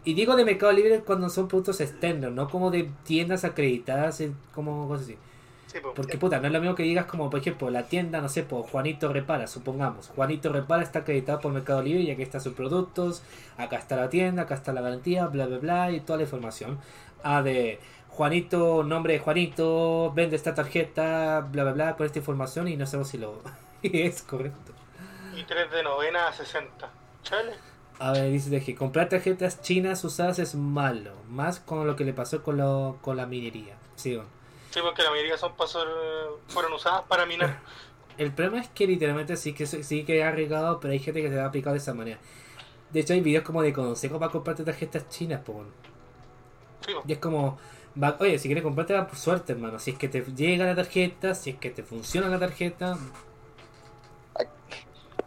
Y 0.05 0.15
digo 0.15 0.35
de 0.35 0.45
Mercado 0.45 0.73
Libre 0.73 1.01
cuando 1.01 1.29
son 1.31 1.47
productos 1.49 1.81
externos, 1.81 2.33
no 2.33 2.49
como 2.51 2.71
de 2.71 2.91
tiendas 3.05 3.45
acreditadas, 3.45 4.21
eh, 4.21 4.33
como 4.55 4.89
cosas 4.89 5.05
así. 5.07 5.19
Sí, 5.73 5.81
po. 5.81 5.95
Porque 5.95 6.19
puta, 6.19 6.39
no 6.39 6.49
es 6.49 6.53
lo 6.53 6.61
mismo 6.61 6.75
que 6.75 6.83
digas 6.83 7.07
como, 7.07 7.31
por 7.31 7.41
ejemplo, 7.41 7.71
la 7.71 7.85
tienda, 7.85 8.21
no 8.21 8.29
sé, 8.29 8.43
por 8.43 8.63
Juanito 8.65 9.11
Repara, 9.11 9.47
supongamos. 9.47 10.09
Juanito 10.09 10.53
Repara 10.53 10.83
está 10.83 10.99
acreditado 10.99 11.41
por 11.41 11.51
Mercado 11.51 11.81
Libre 11.83 12.03
y 12.03 12.11
aquí 12.11 12.21
están 12.21 12.43
sus 12.43 12.53
productos, 12.53 13.23
acá 13.57 13.79
está 13.79 13.97
la 13.97 14.11
tienda, 14.11 14.43
acá 14.43 14.55
está 14.55 14.75
la 14.75 14.83
garantía, 14.83 15.27
bla, 15.29 15.47
bla, 15.47 15.57
bla, 15.57 15.91
y 15.91 16.01
toda 16.01 16.19
la 16.19 16.25
información. 16.25 16.79
A 17.23 17.41
de 17.41 17.81
Juanito, 18.09 18.85
nombre 18.85 19.15
de 19.15 19.21
Juanito, 19.21 20.13
vende 20.15 20.37
esta 20.37 20.55
tarjeta, 20.55 21.41
bla, 21.41 21.65
bla, 21.65 21.73
bla, 21.73 21.97
con 21.97 22.05
esta 22.05 22.19
información 22.19 22.69
y 22.69 22.77
no 22.77 22.85
sabemos 22.87 23.09
si 23.09 23.17
lo 23.17 23.41
es 23.83 24.23
correcto. 24.23 24.75
Y 25.35 25.45
3 25.45 25.71
de 25.71 25.83
novena 25.83 26.29
a 26.29 26.35
60. 26.35 26.91
Chale. 27.23 27.53
A 27.99 28.13
ver, 28.13 28.31
dice 28.31 28.51
de 28.51 28.63
que 28.63 28.75
comprar 28.75 29.09
tarjetas 29.09 29.63
chinas 29.63 30.05
usadas 30.05 30.39
es 30.39 30.55
malo, 30.55 31.13
más 31.31 31.61
con 31.61 31.87
lo 31.87 31.97
que 31.97 32.05
le 32.05 32.13
pasó 32.13 32.43
con, 32.43 32.59
lo, 32.59 32.99
con 33.01 33.17
la 33.17 33.25
minería. 33.25 33.77
Sí, 33.97 34.17
bueno. 34.17 34.42
Sí, 34.73 34.81
porque 34.81 35.03
la 35.03 35.11
mayoría 35.11 35.37
son 35.37 35.55
para 35.55 35.69
ser, 35.69 35.87
eh, 35.87 36.27
fueron 36.49 36.73
usadas 36.73 37.03
para 37.03 37.27
minar. 37.27 37.59
El 38.19 38.33
problema 38.33 38.61
es 38.61 38.69
que 38.69 38.87
literalmente 38.87 39.37
sí 39.37 39.53
que 39.55 39.67
sí 39.67 40.05
que 40.05 40.23
ha 40.23 40.29
arriesgado, 40.29 40.81
pero 40.81 40.93
hay 40.93 40.99
gente 40.99 41.23
que 41.23 41.29
se 41.31 41.41
ha 41.41 41.47
aplicado 41.47 41.75
de 41.75 41.79
esa 41.79 41.95
manera. 41.95 42.19
De 42.91 43.01
hecho 43.01 43.15
hay 43.15 43.21
videos 43.21 43.43
como 43.45 43.63
de 43.63 43.73
consejos 43.73 44.19
para 44.19 44.31
comprarte 44.31 44.65
tarjetas 44.65 45.09
chinas. 45.09 45.41
Sí, 46.87 46.93
po. 46.95 47.03
Y 47.07 47.13
es 47.13 47.19
como, 47.19 47.59
va- 48.01 48.17
oye, 48.21 48.39
si 48.39 48.49
quieres 48.49 48.63
comprarte 48.63 48.95
por 49.03 49.17
suerte, 49.17 49.53
hermano. 49.53 49.79
Si 49.79 49.93
es 49.93 49.99
que 49.99 50.09
te 50.09 50.21
llega 50.23 50.67
la 50.67 50.75
tarjeta, 50.75 51.35
si 51.35 51.51
es 51.51 51.57
que 51.57 51.71
te 51.71 51.83
funciona 51.83 52.29
la 52.29 52.39
tarjeta. 52.39 52.99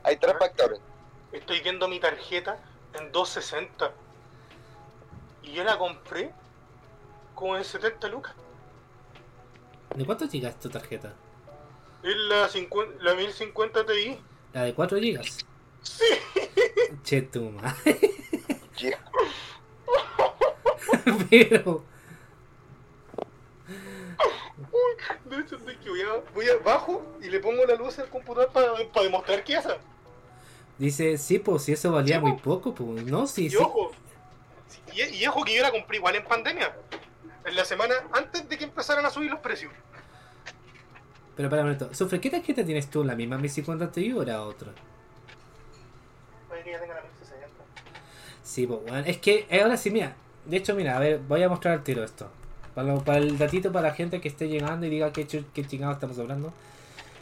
Hay 0.04 0.18
tres 0.18 0.36
factores. 0.38 0.80
Estoy 1.32 1.62
viendo 1.62 1.88
mi 1.88 2.00
tarjeta 2.00 2.58
en 2.94 3.12
260. 3.12 3.92
Y 5.44 5.54
yo 5.54 5.64
la 5.64 5.78
compré 5.78 6.32
como 7.34 7.58
en 7.58 7.64
70 7.64 8.08
lucas. 8.08 8.34
¿De 9.96 10.06
cuánto 10.06 10.28
gigas 10.28 10.60
tu 10.60 10.70
tarjeta? 10.70 11.14
Es 12.04 12.16
la, 12.16 12.50
50, 12.50 13.04
la 13.04 13.16
1050 13.16 13.86
Ti. 13.86 14.18
¿La 14.54 14.64
de 14.64 14.74
4 14.74 15.00
gigas? 15.00 15.46
Sí. 15.82 16.04
Che, 17.04 17.22
tu 17.22 17.50
madre. 17.50 18.00
Yeah. 18.78 19.00
Pero. 21.30 21.84
De 25.26 25.40
hecho, 25.40 25.58
de 25.58 25.78
que 25.78 25.90
voy, 25.90 26.02
a, 26.02 26.34
voy 26.34 26.50
abajo 26.50 27.04
y 27.22 27.30
le 27.30 27.40
pongo 27.40 27.66
la 27.66 27.76
luz 27.76 27.98
al 28.00 28.10
computador 28.10 28.50
para, 28.52 28.74
demostrar 29.04 29.44
que 29.44 29.54
esa. 29.54 29.78
Dice, 30.78 31.18
sí, 31.18 31.40
pues 31.40 31.64
si 31.64 31.72
eso 31.72 31.92
valía 31.92 32.20
muy 32.20 32.34
poco, 32.34 32.76
pues. 32.76 33.06
No, 33.06 33.28
sí, 33.28 33.46
Y 33.46 33.50
sí. 33.52 33.56
ojo, 33.58 33.92
y, 34.94 35.02
y 35.02 35.28
ojo 35.28 35.44
que 35.44 35.56
yo 35.56 35.62
la 35.62 35.72
compré 35.72 35.98
igual 35.98 36.16
en 36.16 36.26
pandemia. 36.26 36.76
En 37.46 37.56
la 37.56 37.66
semana 37.66 37.94
antes 38.14 38.48
de 38.50 38.58
que 38.58 38.64
empezaran 38.66 39.06
a 39.06 39.10
subir 39.10 39.30
los 39.32 39.40
precios. 39.40 39.72
Pero 41.36 41.50
para 41.50 41.64
un 41.64 41.68
momento, 41.70 41.94
Sufre, 41.94 42.20
¿qué 42.22 42.30
tarjeta 42.30 42.64
tienes 42.64 42.90
tú? 42.90 43.04
¿La 43.04 43.16
misma 43.16 43.38
1050 43.38 43.92
Ti 43.92 44.14
o 44.14 44.22
era 44.22 44.42
otra? 44.42 44.72
Puede 46.48 46.64
que 46.64 46.72
ya 46.72 46.80
tenga 46.80 46.96
la 46.96 47.02
1060. 47.02 47.48
Sí, 48.44 48.68
pues, 48.68 48.80
weón. 48.86 49.06
Es 49.06 49.18
que 49.18 49.46
eh, 49.50 49.62
ahora 49.62 49.78
sí, 49.78 49.92
mira. 49.92 50.16
De 50.46 50.58
hecho, 50.58 50.76
mira, 50.76 50.96
a 50.96 51.00
ver, 51.00 51.20
voy 51.20 51.44
a 51.44 51.50
mostrar 51.50 51.74
el 51.76 51.84
tiro 51.84 52.04
esto. 52.04 52.30
Para, 52.74 52.88
lo- 52.90 53.04
para 53.04 53.18
el 53.18 53.38
datito 53.38 53.72
para 53.72 53.90
la 53.90 53.96
gente 53.96 54.22
que 54.22 54.28
esté 54.28 54.48
llegando 54.48 54.86
y 54.86 54.90
diga 54.90 55.12
qué, 55.12 55.26
qué 55.26 55.66
chingados 55.66 55.96
estamos 55.98 56.18
hablando. 56.20 56.54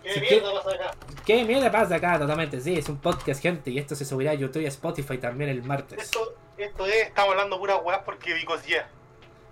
¿Qué 0.03 0.13
Si 0.15 0.19
mierda 0.19 0.53
pasa 0.53 0.75
acá? 0.75 0.91
¿Qué 1.25 1.43
mierda 1.45 1.71
pasa 1.71 1.95
acá? 1.95 2.19
Totalmente, 2.19 2.59
sí, 2.59 2.77
es 2.77 2.89
un 2.89 2.97
podcast, 2.97 3.41
gente. 3.41 3.71
Y 3.71 3.79
esto 3.79 3.95
se 3.95 4.03
subirá 4.03 4.31
a 4.31 4.33
YouTube 4.33 4.61
y 4.61 4.65
a 4.65 4.69
Spotify 4.69 5.17
también 5.17 5.49
el 5.49 5.63
martes. 5.63 5.97
Esto, 5.97 6.35
esto 6.57 6.85
es, 6.85 7.07
estamos 7.07 7.31
hablando 7.31 7.57
puras 7.57 7.79
weas 7.83 8.01
porque 8.03 8.33
because 8.35 8.67
yeah. 8.67 8.87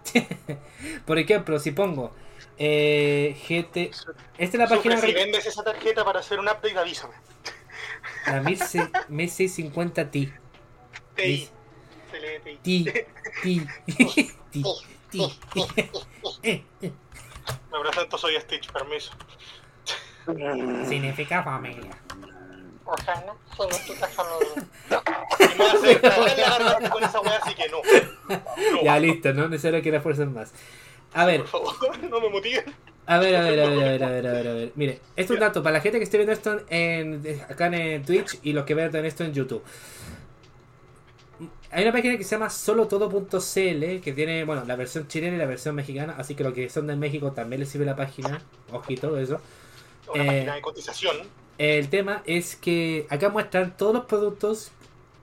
Por 1.06 1.20
ejemplo, 1.20 1.60
si 1.60 1.72
pongo 1.72 2.14
eh, 2.58 3.36
GT. 3.48 3.78
Esta 3.78 4.06
es 4.38 4.54
la 4.54 4.68
página. 4.68 4.96
Sufre, 4.96 5.10
si 5.10 5.16
vendes 5.16 5.46
esa 5.46 5.64
tarjeta 5.64 6.04
para 6.06 6.20
hacer 6.20 6.40
un 6.40 6.46
update, 6.48 6.78
avísame. 6.78 7.16
La 8.26 8.42
16- 8.44 9.08
1650 9.10 10.12
Ti. 10.12 10.34
TI. 11.16 11.50
TI. 12.62 12.92
Ti. 13.42 13.68
Ti. 13.92 14.64
Ti. 16.42 16.66
Me 17.72 17.80
presento, 17.82 18.18
soy 18.18 18.40
Stitch, 18.40 18.72
permiso. 18.72 19.12
Significa 20.88 21.44
familia. 21.44 21.98
O 22.86 22.98
sea, 22.98 23.24
no, 23.26 23.38
solo 23.56 23.70
la 24.90 26.36
garganta 26.36 26.90
con 26.90 27.04
esa 27.04 27.20
wea, 27.22 27.38
así 27.42 27.54
que 27.56 27.70
no. 27.70 27.78
No, 28.74 28.84
Ya 28.84 29.00
listo, 29.00 29.34
no 29.34 29.48
necesario 29.48 29.82
que 29.82 29.92
refuercen 29.92 30.34
más. 30.34 30.52
A 31.14 31.26
ver, 31.26 31.42
Por 31.44 31.50
favor, 31.78 32.00
no 32.10 32.20
me 32.22 32.30
motiven. 32.30 32.64
a 33.06 33.18
ver, 33.20 33.36
a 33.36 33.42
ver, 33.42 33.60
a 33.62 33.70
ver, 33.70 33.84
a 33.84 33.92
ver, 33.92 34.04
a 34.04 34.10
ver, 34.10 34.28
a 34.28 34.34
ver, 34.34 34.48
a 34.48 34.54
ver. 34.54 34.72
Mire, 34.76 34.94
esto 35.16 35.34
es 35.34 35.38
un 35.38 35.40
dato 35.40 35.62
para 35.64 35.74
la 35.78 35.82
gente 35.82 35.98
que 36.00 36.04
esté 36.06 36.18
viendo 36.18 36.34
esto 36.34 36.62
en, 36.70 37.22
acá 37.50 37.68
en 37.68 38.04
Twitch 38.04 38.40
y 38.44 38.54
los 38.54 38.66
que 38.66 38.74
vean 38.76 38.94
esto 39.06 39.24
en 39.24 39.34
YouTube. 39.34 39.64
Hay 41.72 41.84
una 41.84 41.92
página 41.94 42.18
que 42.18 42.24
se 42.26 42.32
llama 42.36 42.50
solotodo.cl 42.50 44.02
que 44.02 44.14
tiene, 44.14 44.44
bueno, 44.44 44.66
la 44.66 44.76
versión 44.76 45.08
chilena 45.08 45.36
y 45.36 45.40
la 45.40 45.46
versión 45.46 45.74
mexicana, 45.76 46.16
así 46.18 46.36
que 46.36 46.44
los 46.44 46.54
que 46.54 46.70
son 46.70 46.88
de 46.88 46.96
México 46.98 47.32
también 47.32 47.62
les 47.62 47.70
sirve 47.70 47.86
la 47.86 47.96
página. 47.96 48.42
Ojito, 48.72 49.18
eso. 49.18 49.40
Una 50.14 50.24
Eh, 50.24 50.28
página 50.28 50.56
de 50.56 50.62
cotización. 50.62 51.18
El 51.58 51.90
tema 51.90 52.24
es 52.26 52.56
que 52.56 53.06
acá 53.10 53.30
muestran 53.30 53.76
todos 53.78 53.94
los 53.94 54.06
productos 54.06 54.72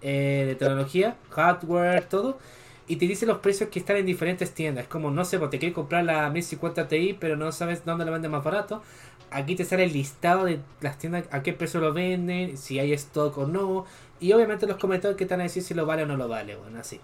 eh, 0.03 0.45
de 0.47 0.55
tecnología, 0.55 1.17
hardware, 1.31 2.05
todo. 2.05 2.39
Y 2.87 2.97
te 2.97 3.07
dice 3.07 3.27
los 3.27 3.39
precios 3.39 3.69
que 3.69 3.79
están 3.79 3.97
en 3.97 4.07
diferentes 4.07 4.53
tiendas. 4.53 4.87
Como, 4.87 5.11
no 5.11 5.25
sé, 5.25 5.39
pues 5.39 5.51
te 5.51 5.59
quieres 5.59 5.75
comprar 5.75 6.05
la 6.05 6.31
1050 6.31 6.89
Ti, 6.89 7.17
pero 7.21 7.37
no 7.37 7.53
sabes 7.53 7.85
dónde 7.85 8.05
la 8.05 8.13
venden 8.13 8.31
más 8.31 8.43
barato. 8.43 8.83
Aquí 9.31 9.57
te 9.57 9.65
sale 9.65 9.85
el 9.85 9.93
listado 9.93 10.47
de 10.47 10.61
las 10.81 10.97
tiendas, 10.99 11.25
a 11.31 11.43
qué 11.43 11.53
precio 11.53 11.81
lo 11.81 11.93
venden, 11.93 12.57
si 12.57 12.79
hay 12.79 12.95
stock 12.95 13.37
o 13.37 13.47
no. 13.47 13.85
Y 14.21 14.33
obviamente 14.33 14.67
los 14.67 14.79
comentarios 14.79 15.19
que 15.19 15.25
están 15.25 15.41
a 15.41 15.43
decir 15.43 15.63
si 15.63 15.75
lo 15.75 15.85
vale 15.85 16.05
o 16.05 16.07
no 16.07 16.17
lo 16.17 16.29
vale. 16.29 16.57
Bueno, 16.57 16.79
así. 16.81 16.99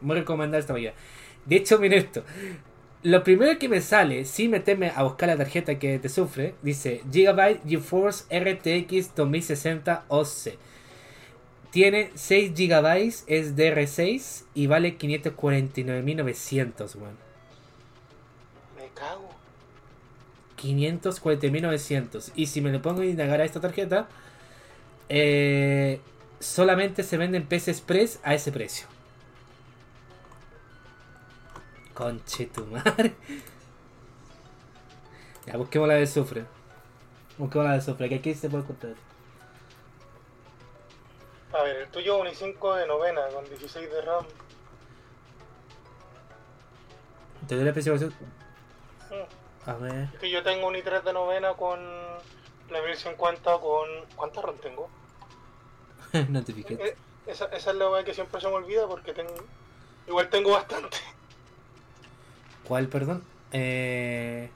Muy 0.00 0.16
recomendar 0.16 0.58
esta 0.58 0.72
mañana. 0.72 0.96
De 1.46 1.56
hecho, 1.56 1.78
mira 1.78 1.96
esto. 1.96 2.24
Lo 3.04 3.22
primero 3.22 3.56
que 3.60 3.68
me 3.68 3.80
sale, 3.80 4.24
sin 4.24 4.50
meterme 4.50 4.90
a 4.94 5.04
buscar 5.04 5.28
la 5.28 5.36
tarjeta 5.36 5.78
que 5.78 6.00
te 6.00 6.08
sufre, 6.08 6.54
dice 6.62 7.00
Gigabyte 7.12 7.62
GeForce 7.64 8.24
RTX 8.36 9.14
2060 9.14 10.04
OC. 10.08 10.58
Tiene 11.70 12.10
6 12.14 12.54
GB, 12.54 13.24
es 13.26 13.54
DR6 13.56 14.44
y 14.54 14.66
vale 14.66 14.98
549.900, 14.98 16.96
weón. 16.96 17.16
Me 18.76 18.88
cago. 18.94 19.28
540.900. 20.60 22.32
Y 22.34 22.46
si 22.46 22.60
me 22.60 22.72
le 22.72 22.80
pongo 22.80 23.02
a 23.02 23.06
indagar 23.06 23.40
a 23.40 23.44
esta 23.44 23.60
tarjeta, 23.60 24.08
eh, 25.08 26.00
solamente 26.40 27.04
se 27.04 27.16
vende 27.16 27.36
en 27.36 27.46
PC 27.46 27.70
Express 27.70 28.18
a 28.24 28.34
ese 28.34 28.50
precio. 28.50 28.97
Conche 31.98 32.46
tu 32.46 32.64
madre. 32.66 33.16
Ya, 35.44 35.56
busquemos 35.56 35.88
la 35.88 35.94
de 35.94 36.06
sufre. 36.06 36.44
Busquemos 37.36 37.66
la 37.66 37.74
de 37.74 37.80
sufre, 37.80 38.08
que 38.08 38.14
aquí 38.14 38.34
se 38.34 38.48
puede 38.48 38.62
encontrar. 38.62 38.94
A 41.52 41.62
ver, 41.64 41.76
el 41.78 41.88
tuyo 41.88 42.18
un 42.18 42.28
i5 42.28 42.76
de 42.76 42.86
novena 42.86 43.22
con 43.34 43.44
16 43.46 43.90
de 43.90 44.00
RAM. 44.02 44.24
¿Te 47.48 47.56
doy 47.56 47.64
la 47.64 47.70
especificación? 47.70 48.14
Mm. 49.10 49.68
A 49.68 49.74
ver. 49.74 50.08
Es 50.14 50.20
que 50.20 50.30
yo 50.30 50.44
tengo 50.44 50.68
un 50.68 50.76
i3 50.76 51.02
de 51.02 51.12
novena 51.12 51.54
con 51.54 51.80
la 52.70 52.80
1050 52.80 53.58
con... 53.58 53.88
¿Cuánta 54.14 54.40
RAM 54.40 54.56
tengo? 54.58 54.88
Notifiqué. 56.28 56.74
Eh, 56.74 56.96
esa, 57.26 57.46
esa 57.46 57.70
es 57.72 57.76
la 57.76 57.90
weá 57.90 58.04
que 58.04 58.14
siempre 58.14 58.40
se 58.40 58.46
me 58.46 58.54
olvida 58.54 58.86
porque 58.86 59.12
tengo... 59.12 59.34
Igual 60.06 60.28
tengo 60.28 60.52
bastante. 60.52 60.96
¿Cuál, 62.68 62.88
perdón? 62.88 63.22
Eh, 63.52 64.50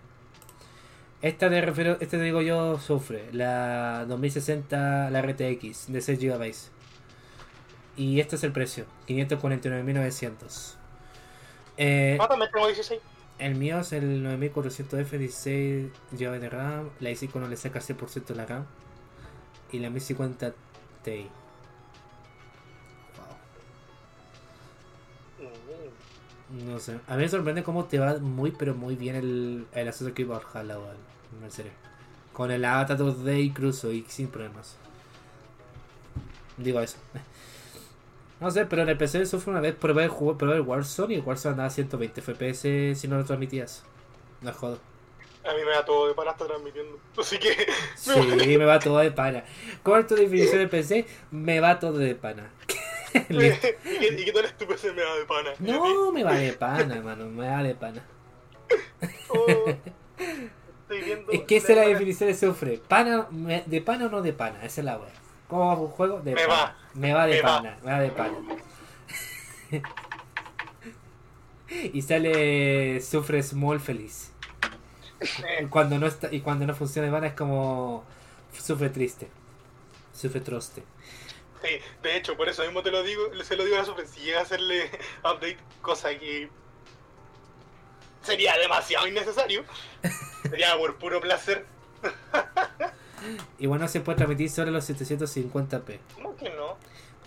esta 1.23 1.49
te 1.49 1.61
refiero, 1.61 1.93
este 1.93 2.19
te 2.19 2.23
digo 2.23 2.43
yo 2.43 2.79
sufre, 2.79 3.33
la 3.33 4.05
2060, 4.07 5.09
la 5.11 5.23
RTX 5.23 5.91
de 5.91 6.01
6 6.01 6.19
GB. 6.21 6.53
Y 7.97 8.21
este 8.21 8.37
es 8.37 8.45
el 8.45 8.53
precio, 8.53 8.85
549.900. 9.09 10.75
Eh, 11.79 12.19
Ah, 12.21 12.29
también 12.29 12.51
tengo 12.53 12.67
16. 12.67 13.01
el 13.39 13.55
mío 13.55 13.81
es 13.81 13.93
el 13.93 14.23
9400F, 14.25 15.19
16 15.19 15.87
GB 16.13 16.39
de 16.41 16.51
RAM, 16.51 16.91
la 17.01 17.11
i5 17.11 17.35
no 17.37 17.49
le 17.49 17.57
saca 17.57 17.81
100% 17.81 18.27
de 18.27 18.35
la 18.35 18.47
RAM. 18.47 18.67
Y 19.73 19.79
la 19.79 19.89
1050 19.91 20.53
Ti. 21.03 21.29
No 26.53 26.79
sé. 26.79 26.99
A 27.09 27.17
mí 27.17 27.23
me 27.23 27.29
sorprende 27.29 27.63
cómo 27.63 27.87
te 27.87 27.99
va 27.99 28.19
muy, 28.19 28.51
pero 28.51 28.75
muy 28.75 28.95
bien 28.95 29.17
el, 29.17 29.67
el 29.73 29.89
Assassin's 29.89 30.15
Creed 30.15 30.29
Valhalla, 30.29 30.79
weón. 30.79 30.97
En 31.43 31.51
serio. 31.51 31.73
Con 32.33 32.51
el 32.51 32.65
Avatar 32.65 32.99
2D 32.99 33.43
incluso 33.43 33.91
y 33.91 34.05
sin 34.09 34.29
problemas. 34.29 34.77
Digo 36.57 36.81
eso. 36.81 36.99
No 38.41 38.51
sé, 38.51 38.67
pero 38.67 38.83
en 38.83 38.89
el 38.89 38.97
PC 38.97 39.25
sufre 39.25 39.53
una 39.53 39.61
vez 39.61 39.73
probé 39.73 40.03
el, 40.03 40.09
juego, 40.09 40.37
probé 40.37 40.57
el 40.57 40.63
Warzone 40.63 41.15
y 41.15 41.19
el 41.19 41.23
Warzone 41.23 41.53
andaba 41.53 41.69
a 41.69 41.71
120 41.71 42.21
FPS 42.21 42.99
si 42.99 43.07
no 43.07 43.17
lo 43.17 43.25
transmitías. 43.25 43.85
No 44.41 44.53
jodo. 44.53 44.81
A 45.45 45.55
mí 45.55 45.61
me 45.65 45.71
da 45.71 45.85
todo 45.85 46.09
de 46.09 46.15
para 46.15 46.33
estar 46.33 46.49
transmitiendo. 46.49 46.99
Así 47.17 47.39
que... 47.39 47.55
Sí, 47.95 48.59
me 48.59 48.65
va 48.65 48.81
todo 48.81 48.99
de 48.99 49.13
pana. 49.13 49.45
¿Cuál 49.85 50.01
es 50.01 50.07
tu 50.09 50.17
definición 50.17 50.59
de 50.59 50.67
PC? 50.67 51.07
Me 51.31 51.61
va 51.61 51.79
todo 51.79 51.99
de 51.99 52.17
pana. 52.17 52.51
¿Y, 53.29 53.37
qué, 53.37 53.79
¿Y 54.19 54.25
qué 54.25 54.33
tal 54.33 54.45
es 54.45 54.57
tu 54.57 54.67
PC 54.67 54.93
me 54.93 55.03
pana? 55.29 55.51
No, 55.59 56.13
me 56.13 56.25
va 56.25 56.35
de 56.35 56.53
pana, 56.53 57.01
mano. 57.03 57.27
Me 57.27 57.49
va 57.49 57.63
de 57.63 57.75
pana. 57.75 58.03
Oh, 59.29 59.67
estoy 60.83 61.03
viendo... 61.03 61.33
Es 61.33 61.43
que 61.43 61.57
esa 61.57 61.73
es 61.73 61.79
la 61.79 61.87
definición 61.89 62.29
de 62.29 62.35
sufre. 62.35 62.79
Pana, 62.87 63.27
me- 63.31 63.63
¿De 63.67 63.81
pana 63.81 64.07
o 64.07 64.09
no 64.11 64.23
de 64.23 64.33
pana? 64.33 64.59
Esa 64.63 64.81
es 64.81 64.85
la 64.85 64.99
wea. 64.99 65.13
¿Cómo 65.49 65.67
va 65.69 65.75
un 65.79 65.89
juego? 65.89 66.21
De 66.21 66.35
Me 66.35 66.43
pana. 66.47 66.55
va. 66.55 66.77
Me 66.95 67.13
va 67.15 67.27
de 67.27 67.35
Me 67.37 67.43
va. 67.43 67.57
pana. 67.57 67.79
Me 67.83 67.93
va 67.93 68.01
de 68.01 68.11
pana. 68.11 68.37
y 71.71 72.03
sale 72.03 73.01
sufre 73.01 73.43
small 73.43 73.81
feliz. 73.81 74.33
Cuando 75.71 75.99
no 75.99 76.07
está 76.07 76.29
y 76.33 76.41
cuando 76.41 76.67
no 76.67 76.75
funciona 76.75 77.07
de 77.07 77.13
pana 77.13 77.27
es 77.29 77.35
como 77.35 78.05
sufre 78.53 78.91
triste. 78.91 79.29
Sufre 80.15 80.41
troste. 80.41 80.83
Sí, 81.63 81.69
de 82.03 82.17
hecho, 82.17 82.37
por 82.37 82.49
eso 82.49 82.63
mismo 82.65 82.83
te 82.83 82.91
lo 82.91 83.03
digo, 83.03 83.23
se 83.45 83.57
lo 83.57 83.65
digo 83.65 83.77
a 83.77 83.81
la 83.81 83.85
Super, 83.85 84.07
si 84.07 84.21
llega 84.21 84.41
a 84.41 84.43
hacerle 84.43 84.91
update, 85.21 85.59
cosa 85.81 86.11
que 86.19 86.49
sería 88.23 88.57
demasiado 88.59 89.07
innecesario, 89.07 89.65
sería 90.43 90.77
por 90.77 90.97
puro 90.97 91.21
placer. 91.21 91.65
Y 93.59 93.67
bueno, 93.69 93.87
se 93.87 94.01
puede 94.01 94.17
transmitir 94.17 94.51
sobre 94.51 94.73
los 94.73 94.89
750p. 94.91 95.99
¿Cómo 96.17 96.37
que 96.37 96.51
no? 96.51 96.77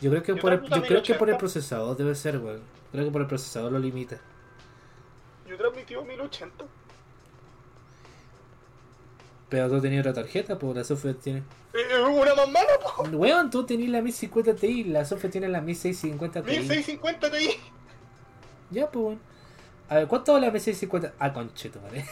Yo 0.01 0.09
creo 0.11 0.23
que 0.23 0.35
Yo 0.35 0.41
por 0.41 0.51
el, 0.51 0.61
yo 0.63 0.83
creo 0.83 1.01
que 1.01 1.13
por 1.13 1.29
el 1.29 1.35
1080. 1.35 1.37
procesador 1.37 1.95
debe 1.95 2.13
ser, 2.15 2.37
weón. 2.39 2.61
Creo 2.91 3.05
que 3.05 3.11
por 3.11 3.21
el 3.21 3.27
procesador 3.27 3.71
lo 3.71 3.79
limita. 3.79 4.19
Yo 5.47 5.57
transmití 5.57 5.95
1080. 5.95 6.65
Pero 9.55 9.69
tú 9.69 9.79
tenías 9.81 10.05
otra 10.05 10.21
tarjeta, 10.21 10.59
pues 10.59 10.75
la 10.75 10.83
software 10.83 11.15
tiene. 11.15 11.41
Eh, 11.73 12.01
una 12.03 12.35
más 12.35 12.49
mala, 12.49 12.67
po. 12.83 13.03
Weón, 13.15 13.49
tú 13.49 13.65
tenías 13.65 13.89
la 13.89 14.01
1050 14.01 14.53
Ti, 14.53 14.83
la 14.83 15.05
software 15.05 15.31
tiene 15.31 15.47
la 15.47 15.61
1650 15.61 16.41
Ti. 16.41 16.51
1650 16.59 17.31
Ti. 17.31 17.49
Ya, 18.71 18.91
pues, 18.91 19.05
weón. 19.05 19.19
A 19.87 19.95
ver, 19.95 20.07
¿cuánto 20.09 20.33
vale 20.33 20.47
la 20.47 20.51
1650? 20.51 21.13
Ah, 21.19 21.31
concheto, 21.31 21.79
¿vale? 21.81 22.03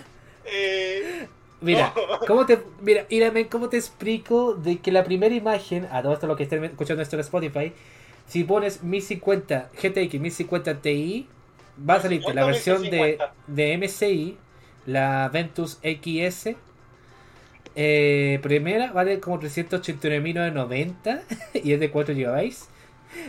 Eh, 0.44 1.26
Mira, 1.62 1.94
No. 1.96 2.18
¿cómo 2.26 2.44
te, 2.44 2.60
mira, 2.82 3.06
mírame, 3.08 3.48
¿cómo 3.48 3.70
te 3.70 3.78
explico 3.78 4.52
de 4.54 4.78
que 4.80 4.92
la 4.92 5.04
primera 5.04 5.34
imagen, 5.34 5.88
a 5.90 6.02
todo 6.02 6.12
esto 6.12 6.26
lo 6.26 6.36
que 6.36 6.42
estén 6.42 6.64
escuchando 6.64 7.02
esto 7.02 7.16
en 7.16 7.20
Spotify, 7.20 7.72
si 8.26 8.44
pones 8.44 8.82
1050 8.82 9.70
GTX 9.80 10.20
1050 10.20 10.82
Ti, 10.82 11.28
va 11.88 11.94
a 11.94 12.02
salirte 12.02 12.34
la 12.34 12.44
1050, 12.46 12.46
versión 12.46 12.82
de, 12.82 12.90
1050. 12.90 13.34
de 13.46 13.78
MSI, 13.78 14.38
la 14.86 15.28
Ventus 15.32 15.78
XS. 15.82 16.56
Eh, 17.76 18.40
primera 18.42 18.92
vale 18.92 19.20
como 19.20 19.40
389.990 19.40 21.22
y 21.62 21.72
es 21.72 21.80
de 21.80 21.90
4 21.90 22.14
GB. 22.14 22.52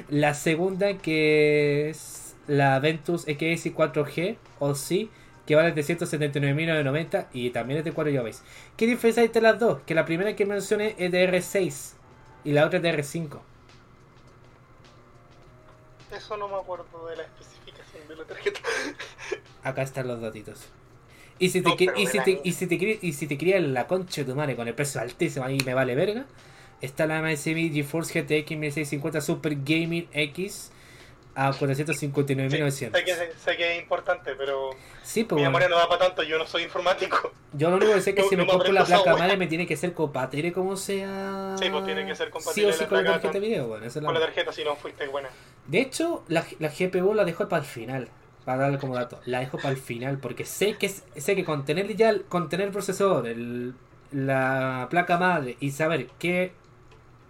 La 0.09 0.33
segunda 0.33 0.97
que 0.97 1.89
es 1.89 2.35
la 2.47 2.79
Ventus 2.79 3.21
XS 3.23 3.73
4G 3.73 4.37
o 4.59 4.75
sí, 4.75 5.09
que 5.45 5.55
vale 5.55 5.73
379.990 5.75 7.27
y 7.33 7.49
también 7.51 7.79
es 7.79 7.85
de 7.85 7.91
4 7.91 8.11
GB. 8.11 8.31
¿Qué 8.77 8.87
diferencia 8.87 9.21
hay 9.21 9.27
entre 9.27 9.41
las 9.41 9.59
dos? 9.59 9.81
Que 9.85 9.95
la 9.95 10.05
primera 10.05 10.35
que 10.35 10.45
mencioné 10.45 10.95
es 10.97 11.11
de 11.11 11.29
R6 11.29 11.93
y 12.43 12.51
la 12.51 12.65
otra 12.65 12.77
es 12.77 12.83
de 12.83 12.97
R5. 12.97 13.39
eso 16.11 16.37
no 16.37 16.47
me 16.49 16.55
acuerdo 16.55 17.07
de 17.07 17.15
la 17.15 17.23
especificación 17.23 18.07
de 18.07 18.15
la 18.15 18.25
tarjeta. 18.25 18.59
Acá 19.63 19.81
están 19.81 20.07
los 20.07 20.21
datitos. 20.21 20.67
Y 21.41 21.49
si 21.49 21.61
te, 21.61 21.69
y 21.97 22.05
si 22.07 22.19
te, 22.19 22.39
y 22.43 22.51
si 22.53 22.67
te, 22.67 22.99
y 23.01 23.13
si 23.13 23.25
te 23.27 23.37
quería 23.37 23.59
la 23.59 23.87
concha 23.87 24.21
de 24.21 24.29
tu 24.31 24.35
madre 24.35 24.55
con 24.55 24.67
el 24.67 24.75
precio 24.75 25.01
altísimo 25.01 25.43
ahí 25.45 25.57
me 25.65 25.73
vale 25.73 25.95
verga, 25.95 26.25
está 26.81 27.07
la 27.07 27.19
MSI 27.21 27.71
GeForce 27.73 28.21
GTX 28.21 28.51
1650 28.57 29.21
Super 29.21 29.55
Gaming 29.55 30.07
X 30.13 30.71
a 31.33 31.51
459.900. 31.51 32.91
sé, 32.91 33.03
que, 33.03 33.15
sé 33.15 33.57
que 33.57 33.75
es 33.75 33.81
importante, 33.81 34.35
pero 34.37 34.69
Sí, 35.01 35.23
pues 35.23 35.37
mi 35.37 35.41
bueno. 35.43 35.49
memoria 35.49 35.69
no 35.69 35.77
da 35.77 35.87
para 35.87 36.05
tanto, 36.07 36.23
yo 36.23 36.37
no 36.37 36.45
soy 36.45 36.63
informático. 36.63 37.31
Yo 37.53 37.69
lo 37.71 37.77
único 37.77 37.93
que 37.93 38.01
sé 38.01 38.09
es 38.11 38.15
que 38.17 38.21
No- 38.25 38.29
si 38.29 38.35
no 38.35 38.43
me 38.43 38.49
compro 38.49 38.71
la 38.71 38.85
placa 38.85 39.15
madre 39.17 39.37
me 39.37 39.47
tiene 39.47 39.65
que 39.65 39.75
ser 39.77 39.93
compatible 39.93 40.51
como 40.51 40.75
sea. 40.77 41.55
Sí, 41.57 41.69
pues 41.71 41.85
tiene 41.85 42.05
que 42.05 42.15
ser 42.15 42.27
Sí 42.27 42.31
compatible 42.33 42.69
o 42.69 42.73
sí 42.73 42.81
la 42.83 42.87
con 42.89 42.97
la 43.03 43.11
tarjeta 43.13 43.33
de 43.33 43.39
con- 43.39 43.41
video, 43.49 43.67
bueno, 43.67 43.85
esa 43.85 43.97
es 43.99 44.03
la 44.03 44.07
Con 44.07 44.13
la 44.13 44.25
tarjeta 44.25 44.51
si 44.53 44.63
no 44.63 44.75
fuiste 44.75 45.07
buena. 45.07 45.29
De 45.67 45.79
hecho, 45.81 46.23
la, 46.27 46.45
la 46.59 46.69
GPU 46.69 47.13
la 47.15 47.23
dejo 47.25 47.47
para 47.49 47.61
el 47.63 47.67
final. 47.67 48.09
Para 48.45 48.63
darle 48.63 48.79
como 48.79 48.95
dato. 48.95 49.19
La 49.25 49.39
dejo 49.39 49.57
para 49.57 49.69
el 49.69 49.77
final. 49.77 50.17
Porque 50.17 50.45
sé 50.45 50.77
que 50.77 50.89
sé 50.89 51.35
que 51.35 51.45
con 51.45 51.65
tener 51.65 51.95
ya 51.95 52.09
el, 52.09 52.23
con 52.23 52.49
tener 52.49 52.67
el 52.67 52.73
procesador, 52.73 53.27
la 54.11 54.87
placa 54.89 55.17
madre 55.17 55.57
y 55.59 55.71
saber 55.71 56.07
qué 56.19 56.51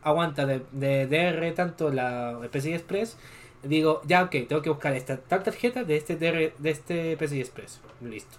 aguanta 0.03 0.45
de, 0.45 0.61
de 0.71 1.05
DR 1.07 1.53
tanto 1.53 1.91
la 1.91 2.39
PCI 2.51 2.73
Express, 2.73 3.17
digo, 3.63 4.01
ya 4.05 4.23
ok, 4.23 4.31
tengo 4.47 4.61
que 4.61 4.69
buscar 4.69 4.93
esta 4.95 5.17
tal 5.17 5.43
tarjeta 5.43 5.83
de 5.83 5.97
este 5.97 6.15
DR, 6.15 6.53
de 6.57 6.69
este 6.69 7.17
PCI 7.17 7.39
Express. 7.41 7.81
Listo. 8.01 8.37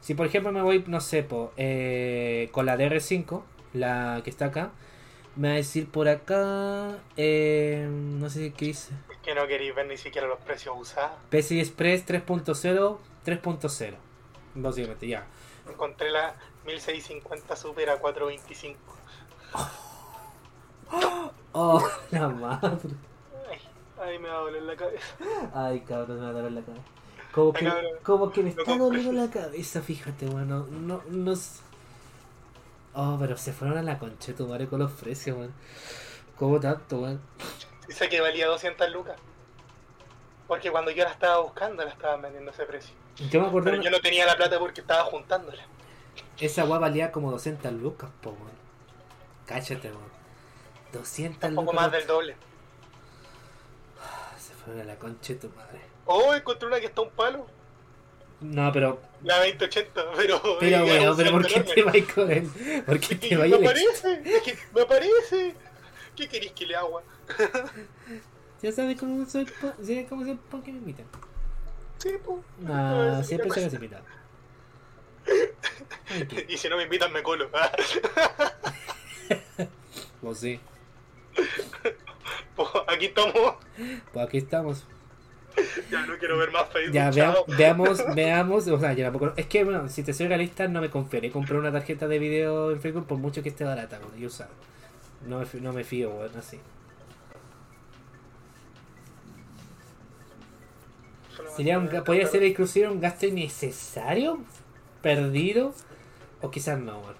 Si 0.00 0.14
por 0.14 0.26
ejemplo 0.26 0.52
me 0.52 0.62
voy, 0.62 0.84
no 0.86 1.00
sé, 1.00 1.26
eh, 1.56 2.48
con 2.52 2.66
la 2.66 2.76
DR5, 2.76 3.42
la 3.72 4.20
que 4.22 4.30
está 4.30 4.46
acá, 4.46 4.72
Me 5.36 5.48
va 5.48 5.54
a 5.54 5.56
decir 5.56 5.88
por 5.90 6.08
acá. 6.08 6.98
Eh, 7.16 7.86
no 7.90 8.28
sé 8.30 8.52
qué 8.52 8.66
dice. 8.66 8.92
Que 9.22 9.34
no 9.34 9.46
queréis 9.46 9.74
ver 9.74 9.86
ni 9.86 9.96
siquiera 9.96 10.26
los 10.26 10.38
precios 10.40 10.74
usados. 10.78 11.12
PCI 11.30 11.60
Express 11.60 12.06
3.0, 12.06 12.98
3.0. 13.24 13.94
Básicamente, 14.54 15.08
ya. 15.08 15.26
Encontré 15.68 16.10
la 16.10 16.34
1650 16.66 17.56
Super 17.56 17.90
a 17.90 17.98
425. 17.98 18.78
Oh, 21.52 21.80
la 22.10 22.28
madre. 22.28 22.90
Ay, 23.50 23.58
ay, 24.00 24.18
me 24.18 24.28
va 24.28 24.34
a 24.36 24.40
doler 24.40 24.62
la 24.62 24.76
cabeza. 24.76 25.06
Ay, 25.54 25.80
cabrón, 25.80 26.18
me 26.18 26.24
va 26.24 26.30
a 26.30 26.32
doler 26.32 26.52
la 26.52 26.62
cabeza. 26.62 26.82
Como 27.32 27.52
Ay, 27.54 27.60
que, 27.60 27.64
cabrón. 27.68 27.90
como 28.02 28.30
que 28.32 28.42
me 28.42 28.50
está 28.50 28.76
doliendo 28.76 29.12
la 29.12 29.30
cabeza, 29.30 29.80
fíjate, 29.80 30.26
bueno. 30.26 30.66
No, 30.70 31.02
no. 31.08 31.32
s- 31.32 31.60
Oh, 32.94 33.16
pero 33.18 33.36
se 33.36 33.52
fueron 33.52 33.76
a 33.78 33.82
la 33.82 33.98
concha 33.98 34.28
de 34.28 34.34
tu 34.34 34.46
madre 34.46 34.68
con 34.68 34.78
los 34.78 34.92
precios, 34.92 35.36
weón. 35.36 35.54
¿Cómo 36.38 36.60
tanto, 36.60 36.98
weón? 36.98 37.20
Dice 37.88 38.08
que 38.08 38.20
valía 38.20 38.46
200 38.46 38.90
lucas. 38.92 39.16
Porque 40.46 40.70
cuando 40.70 40.90
yo 40.90 41.04
la 41.04 41.10
estaba 41.10 41.38
buscando, 41.38 41.82
la 41.84 41.90
estaban 41.90 42.22
vendiendo 42.22 42.50
a 42.50 42.54
ese 42.54 42.64
precio. 42.66 42.94
Yo 43.30 43.40
me 43.40 43.46
acuerdo, 43.48 43.70
Pero 43.70 43.82
yo 43.82 43.90
no 43.90 44.00
tenía 44.00 44.26
la 44.26 44.36
plata 44.36 44.58
porque 44.58 44.80
estaba 44.80 45.04
juntándola. 45.04 45.62
esa 46.38 46.64
weá 46.64 46.78
valía 46.78 47.10
como 47.12 47.30
200 47.30 47.72
lucas, 47.72 48.10
po, 48.20 48.30
weón. 48.30 48.52
Cáchate, 49.46 49.88
weón. 49.90 50.12
200 50.92 51.42
Un 51.50 51.54
lucas. 51.56 51.64
poco 51.66 51.76
más 51.76 51.90
del 51.92 52.06
doble. 52.06 52.36
Se 54.38 54.52
fueron 54.54 54.82
a 54.82 54.84
la 54.84 54.96
concha 54.98 55.32
de 55.32 55.38
tu 55.40 55.48
madre. 55.50 55.80
Oh, 56.06 56.34
encontré 56.34 56.68
una 56.68 56.78
que 56.80 56.86
está 56.86 57.00
un 57.00 57.10
palo. 57.10 57.46
No, 58.44 58.70
pero. 58.72 59.00
La 59.22 59.38
2080, 59.38 60.04
pero. 60.16 60.40
Pero, 60.60 60.82
un 61.12 61.16
pero 61.16 61.30
¿por 61.32 61.46
qué 61.46 61.54
salto 61.54 61.72
te 61.72 61.80
enorme. 61.80 62.00
vas 62.02 62.12
con 62.14 62.30
él? 62.30 62.82
¿Por 62.84 63.00
qué 63.00 63.14
Es 63.14 63.20
te 63.20 63.36
vas 63.36 63.48
Me 63.48 63.54
a 63.56 63.58
ir? 63.58 63.64
aparece, 63.66 64.22
es 64.24 64.42
que 64.42 64.58
me 64.74 64.80
aparece. 64.82 65.54
¿Qué 66.16 66.28
queréis 66.28 66.52
que 66.52 66.66
le 66.66 66.76
haga? 66.76 66.88
Ya 68.62 68.70
sabes 68.72 68.98
cómo 68.98 69.24
soy, 69.26 69.44
po- 69.46 69.72
¿sabes 69.82 70.06
cómo 70.08 70.24
soy 70.24 70.34
por 70.50 70.62
qué 70.62 70.72
me 70.72 70.78
invitan. 70.78 71.06
Sí, 71.98 72.10
pues. 72.24 72.38
No, 72.60 73.24
siempre 73.24 73.50
se 73.50 73.64
los 73.64 73.74
invitan. 73.74 74.02
Y 76.48 76.56
si 76.58 76.68
no 76.68 76.76
me 76.76 76.82
invitan, 76.84 77.12
me 77.12 77.22
colo. 77.22 77.48
Pues 80.20 80.38
sí. 80.38 80.60
Pues 82.56 82.68
aquí 82.86 83.06
estamos. 83.06 83.54
Pues 84.12 84.26
aquí 84.28 84.38
estamos. 84.38 84.84
Ya 85.90 86.06
no 86.06 86.18
quiero 86.18 86.36
ver 86.38 86.50
más 86.50 86.68
Facebook. 86.68 86.92
Ya, 86.94 87.10
vea- 87.10 87.34
veamos, 87.46 88.02
veamos, 88.14 88.68
o 88.68 88.78
sea, 88.80 88.92
yo 88.92 89.04
tampoco, 89.04 89.32
es 89.36 89.46
que, 89.46 89.64
bueno, 89.64 89.88
si 89.88 90.02
te 90.02 90.12
soy 90.12 90.28
realista, 90.28 90.66
no 90.68 90.80
me 90.80 90.90
confiaré 90.90 91.30
comprar 91.30 91.58
una 91.58 91.72
tarjeta 91.72 92.08
de 92.08 92.18
video 92.18 92.70
en 92.70 92.80
Facebook 92.80 93.06
por 93.06 93.18
mucho 93.18 93.42
que 93.42 93.48
esté 93.50 93.64
barata, 93.64 93.98
bueno, 94.00 94.16
y 94.16 94.26
usar. 94.26 94.48
No 95.26 95.38
me, 95.40 95.46
no 95.60 95.72
me 95.72 95.84
fío, 95.84 96.10
bueno, 96.10 96.38
así. 96.38 96.58
Sería 101.56 101.78
un, 101.78 101.88
podría 102.04 102.26
ser 102.26 102.42
inclusive 102.42 102.88
un 102.88 103.00
gasto 103.00 103.26
innecesario, 103.26 104.38
perdido, 105.02 105.74
o 106.40 106.50
quizás 106.50 106.78
no, 106.78 106.98
bueno. 107.00 107.16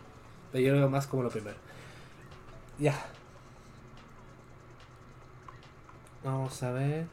Pero 0.53 0.64
yo 0.64 0.72
lo 0.72 0.78
veo 0.80 0.91
más 0.91 1.07
como 1.07 1.22
lo 1.22 1.30
primero. 1.30 1.57
Ya. 2.78 2.95
Vamos 6.22 6.62
a 6.62 6.72
ver. 6.72 7.07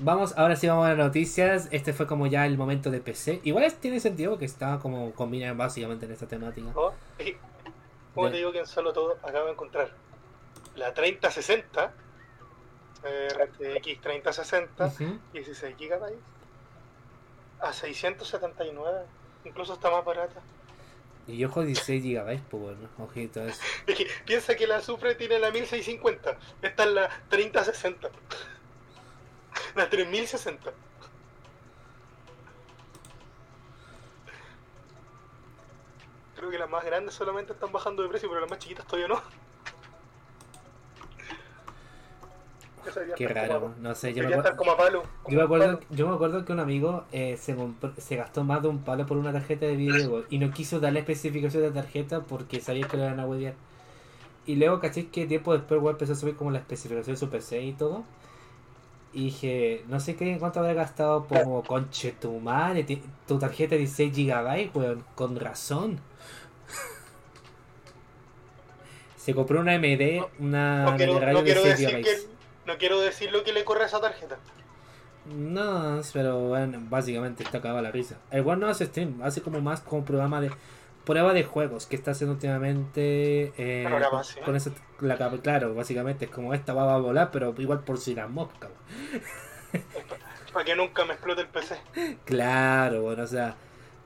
Vamos, 0.00 0.34
ahora 0.36 0.54
sí 0.54 0.68
vamos 0.68 0.86
a 0.86 0.90
las 0.90 0.98
noticias. 0.98 1.68
Este 1.72 1.92
fue 1.92 2.06
como 2.06 2.26
ya 2.28 2.46
el 2.46 2.56
momento 2.56 2.90
de 2.90 3.00
PC. 3.00 3.40
Igual 3.42 3.64
es- 3.64 3.80
tiene 3.80 3.98
sentido 4.00 4.32
porque 4.32 4.44
estaba 4.44 4.78
como 4.78 5.12
combinado 5.12 5.56
básicamente 5.56 6.06
en 6.06 6.12
esta 6.12 6.26
temática. 6.26 6.68
Oh, 6.74 6.92
y- 7.18 7.36
Como 8.14 8.30
te 8.30 8.36
digo 8.38 8.50
que 8.52 8.58
en 8.60 8.66
solo 8.66 8.92
todo 8.92 9.16
acabo 9.22 9.46
de 9.46 9.52
encontrar 9.52 9.90
la 10.76 10.92
3060, 10.94 11.92
eh, 13.04 13.28
RTX 13.32 14.00
3060, 14.00 14.86
Ujú. 14.86 15.18
16 15.32 15.76
GB 15.76 16.14
a 17.60 17.72
679, 17.72 19.00
incluso 19.44 19.74
está 19.74 19.90
más 19.90 20.04
barata. 20.04 20.40
Y 21.28 21.44
ojo 21.44 21.62
16 21.62 22.02
GB, 22.02 22.40
pues 22.50 22.62
bueno, 22.62 22.88
ojito 22.98 23.44
eso. 23.46 23.60
Es 23.86 23.96
que 23.96 24.06
piensa 24.24 24.56
que 24.56 24.66
la 24.66 24.80
Supre 24.80 25.14
tiene 25.14 25.38
la 25.38 25.50
1650, 25.52 26.38
esta 26.62 26.84
es 26.84 26.90
la 26.90 27.10
3060, 27.28 28.08
la 29.74 29.88
3060. 29.88 30.70
Creo 36.36 36.50
que 36.50 36.58
las 36.58 36.70
más 36.70 36.84
grandes 36.84 37.14
solamente 37.14 37.52
están 37.52 37.72
bajando 37.72 38.02
de 38.02 38.08
precio, 38.08 38.28
pero 38.28 38.40
las 38.40 38.50
más 38.50 38.58
chiquitas 38.58 38.86
todavía 38.86 39.08
no. 39.08 39.20
Qué 43.16 43.28
raro, 43.28 43.60
como- 43.60 43.74
no 43.80 43.94
sé, 43.94 44.14
yo 44.14 44.22
me, 44.22 44.28
acuerdo, 44.28 44.42
estar 44.44 44.56
como 44.56 44.70
a 44.72 44.76
palo. 44.78 45.02
como 45.22 45.28
yo 45.30 45.36
me 45.38 45.44
acuerdo, 45.44 45.64
palo. 45.78 45.80
yo 45.90 46.08
me 46.08 46.14
acuerdo 46.14 46.44
que 46.46 46.52
un 46.52 46.60
amigo 46.60 47.04
eh, 47.12 47.36
se, 47.36 47.54
compró- 47.54 47.92
se 47.98 48.16
gastó 48.16 48.44
más 48.44 48.62
de 48.62 48.68
un 48.68 48.78
palo 48.82 49.04
por 49.04 49.18
una 49.18 49.30
tarjeta 49.30 49.66
de 49.66 49.76
video 49.76 50.24
y 50.30 50.38
no 50.38 50.50
quiso 50.52 50.80
darle 50.80 51.00
especificación 51.00 51.64
de 51.64 51.68
la 51.68 51.74
tarjeta 51.82 52.20
porque 52.22 52.60
sabía 52.60 52.88
que 52.88 52.96
lo 52.96 53.04
iban 53.04 53.20
a 53.20 53.26
huevear. 53.26 53.54
Y 54.46 54.54
luego 54.56 54.80
caché 54.80 55.08
que 55.08 55.26
tiempo 55.26 55.52
después 55.52 55.80
weón, 55.82 55.96
empezó 55.96 56.12
a 56.14 56.16
subir 56.16 56.34
como 56.36 56.50
la 56.50 56.60
especificación 56.60 57.14
de 57.14 57.20
su 57.20 57.28
PC 57.28 57.60
y 57.60 57.72
todo. 57.74 58.04
Y 59.18 59.24
dije, 59.24 59.84
no 59.88 59.98
sé 59.98 60.14
qué 60.14 60.38
cuánto 60.38 60.60
habrá 60.60 60.74
gastado 60.74 61.26
como 61.26 61.64
conche 61.64 62.12
tu 62.12 62.38
madre, 62.38 62.86
tu 63.26 63.36
tarjeta 63.36 63.74
de 63.74 63.78
16 63.78 64.14
GB, 64.14 64.70
weón, 64.74 65.04
con 65.16 65.34
razón. 65.34 65.98
Se 69.16 69.34
compró 69.34 69.58
una 69.58 69.76
MD, 69.76 70.22
una 70.38 70.84
No 70.84 70.96
quiero, 70.96 71.18
de 71.18 71.32
no 71.32 71.38
de 71.40 71.44
quiero 71.44 71.62
6 71.62 71.78
decir 71.78 71.96
GB. 71.96 72.04
que, 72.04 72.16
no 72.64 72.78
quiero 72.78 73.00
decir 73.00 73.32
lo 73.32 73.42
que 73.42 73.52
le 73.52 73.64
corre 73.64 73.82
a 73.82 73.86
esa 73.86 74.00
tarjeta. 74.00 74.38
No, 75.26 76.00
pero 76.12 76.38
bueno, 76.38 76.78
básicamente 76.88 77.42
está 77.42 77.58
acabada 77.58 77.82
la 77.82 77.90
risa. 77.90 78.18
El 78.30 78.46
One 78.46 78.60
no 78.60 78.68
hace 78.68 78.86
stream, 78.86 79.20
hace 79.24 79.42
como 79.42 79.60
más 79.60 79.80
como 79.80 80.04
programa 80.04 80.40
de 80.40 80.52
prueba 81.08 81.32
de 81.32 81.42
juegos 81.42 81.86
que 81.86 81.96
está 81.96 82.10
haciendo 82.10 82.34
últimamente 82.34 83.54
eh, 83.56 83.88
con, 84.44 84.54
ese, 84.56 84.72
la, 85.00 85.16
claro, 85.42 85.74
básicamente 85.74 86.26
es 86.26 86.30
como 86.30 86.52
esta 86.52 86.74
va 86.74 86.94
a 86.94 86.98
volar, 86.98 87.30
pero 87.30 87.54
igual 87.56 87.80
por 87.80 87.96
si 87.96 88.14
la 88.14 88.26
mosca. 88.28 88.68
Para 90.52 90.64
que 90.66 90.76
nunca 90.76 91.06
me 91.06 91.14
explote 91.14 91.40
el 91.40 91.48
PC. 91.48 91.80
Claro, 92.26 93.00
bueno, 93.02 93.22
o 93.22 93.26
sea, 93.26 93.54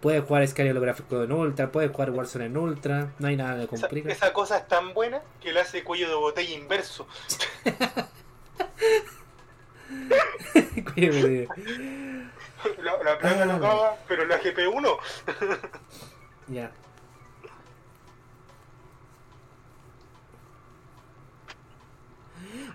puedes 0.01 0.23
jugar 0.25 0.47
Sky 0.47 0.71
holográfico 0.71 1.25
en 1.25 1.33
Ultra, 1.33 1.73
puedes 1.73 1.91
jugar 1.91 2.11
Warzone 2.13 2.47
en 2.47 2.57
Ultra, 2.57 3.11
no 3.19 3.27
hay 3.27 3.35
nada 3.37 3.57
de 3.57 3.65
Esa, 3.65 3.71
complicado. 3.81 4.15
esa 4.15 4.33
cosa 4.33 4.59
es 4.59 4.69
tan 4.69 4.95
buena 4.95 5.23
que 5.41 5.53
le 5.53 5.59
hace 5.59 5.83
cuello 5.83 6.09
de 6.09 6.15
botella 6.15 6.55
inverso. 6.55 7.09
La, 12.81 12.93
la 13.03 13.19
placa 13.19 13.45
no 13.45 13.53
Ah. 13.55 13.57
acaba, 13.57 13.97
pero 14.07 14.25
la 14.25 14.39
GPU 14.39 14.81
no. 14.81 14.99
Ya. 16.47 16.71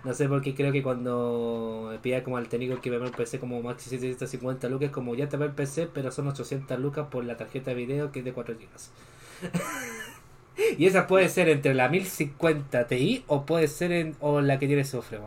No 0.04 0.14
sé 0.14 0.28
por 0.28 0.42
qué 0.42 0.54
creo 0.54 0.72
que 0.72 0.82
cuando 0.82 1.96
pida 2.02 2.22
como 2.24 2.36
al 2.36 2.48
técnico 2.48 2.80
que 2.80 2.90
me 2.90 2.98
un 2.98 3.10
PC 3.10 3.38
como 3.40 3.62
maxi 3.62 3.90
750 3.90 4.68
lucas, 4.68 4.90
como 4.90 5.14
ya 5.14 5.28
te 5.28 5.36
va 5.36 5.46
el 5.46 5.52
PC, 5.52 5.88
pero 5.92 6.10
son 6.12 6.28
800 6.28 6.78
lucas 6.80 7.08
por 7.10 7.24
la 7.24 7.36
tarjeta 7.36 7.70
de 7.70 7.76
video 7.76 8.12
que 8.12 8.20
es 8.20 8.24
de 8.24 8.32
4 8.32 8.54
GB. 8.54 8.92
y 10.78 10.86
esa 10.86 11.06
puede 11.06 11.28
ser 11.28 11.48
entre 11.48 11.74
la 11.74 11.88
1050 11.88 12.86
Ti 12.86 13.24
o 13.26 13.44
puede 13.46 13.68
ser 13.68 13.92
en, 13.92 14.16
o 14.20 14.40
la 14.40 14.58
que 14.58 14.66
tiene 14.66 14.84
sofre. 14.84 15.18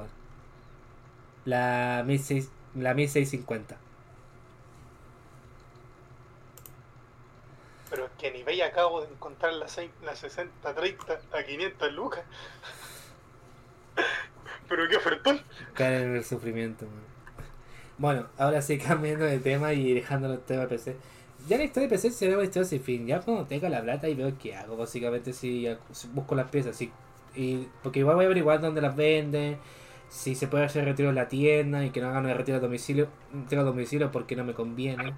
La 1.45 2.03
16 2.07 2.49
la 2.73 2.93
1650. 2.95 3.77
Pero 7.89 8.05
es 8.05 8.11
que 8.17 8.31
ni 8.31 8.41
veis 8.43 8.63
acabo 8.63 9.01
de 9.01 9.07
encontrar 9.13 9.53
la, 9.53 9.67
seis- 9.67 9.91
la 10.01 10.15
60-30 10.15 11.19
a 11.31 11.43
500 11.43 11.91
lucas. 11.93 12.23
Pero 14.71 14.87
qué 14.87 14.95
ofertón. 14.95 15.41
caer 15.73 16.03
en 16.03 16.15
el 16.15 16.23
sufrimiento. 16.23 16.87
Bueno, 17.97 18.27
ahora 18.37 18.61
sí 18.61 18.77
cambiando 18.87 19.25
de 19.25 19.37
tema 19.39 19.73
y 19.73 19.93
dejando 19.93 20.31
el 20.31 20.39
tema 20.39 20.61
de 20.61 20.67
PC. 20.69 20.95
Ya 21.49 21.57
la 21.57 21.65
historia 21.65 21.89
de 21.89 21.95
PC 21.95 22.11
será 22.11 22.35
una 22.35 22.45
historia 22.45 22.65
sin 22.65 22.81
fin. 22.81 23.05
Ya 23.05 23.19
cuando 23.19 23.45
tenga 23.45 23.67
la 23.67 23.81
plata 23.81 24.07
y 24.07 24.15
veo 24.15 24.31
qué 24.39 24.55
hago, 24.55 24.77
básicamente 24.77 25.33
si, 25.33 25.67
busco 26.13 26.35
las 26.35 26.49
piezas. 26.49 26.77
Si, 26.77 26.89
y, 27.35 27.67
porque 27.83 27.99
igual 27.99 28.15
voy 28.15 28.23
a 28.23 28.27
averiguar 28.27 28.61
dónde 28.61 28.79
las 28.79 28.95
venden, 28.95 29.57
si 30.07 30.35
se 30.35 30.47
puede 30.47 30.63
hacer 30.63 30.85
retiro 30.85 31.09
en 31.09 31.15
la 31.15 31.27
tienda 31.27 31.83
y 31.83 31.89
que 31.89 31.99
no 31.99 32.07
hagan 32.07 32.25
el 32.29 32.37
retiro 32.37 32.57
a 32.57 32.61
domicilio, 32.61 33.09
tengo 33.49 33.63
a 33.63 33.65
domicilio 33.65 34.09
porque 34.09 34.37
no 34.37 34.45
me 34.45 34.53
conviene. 34.53 35.13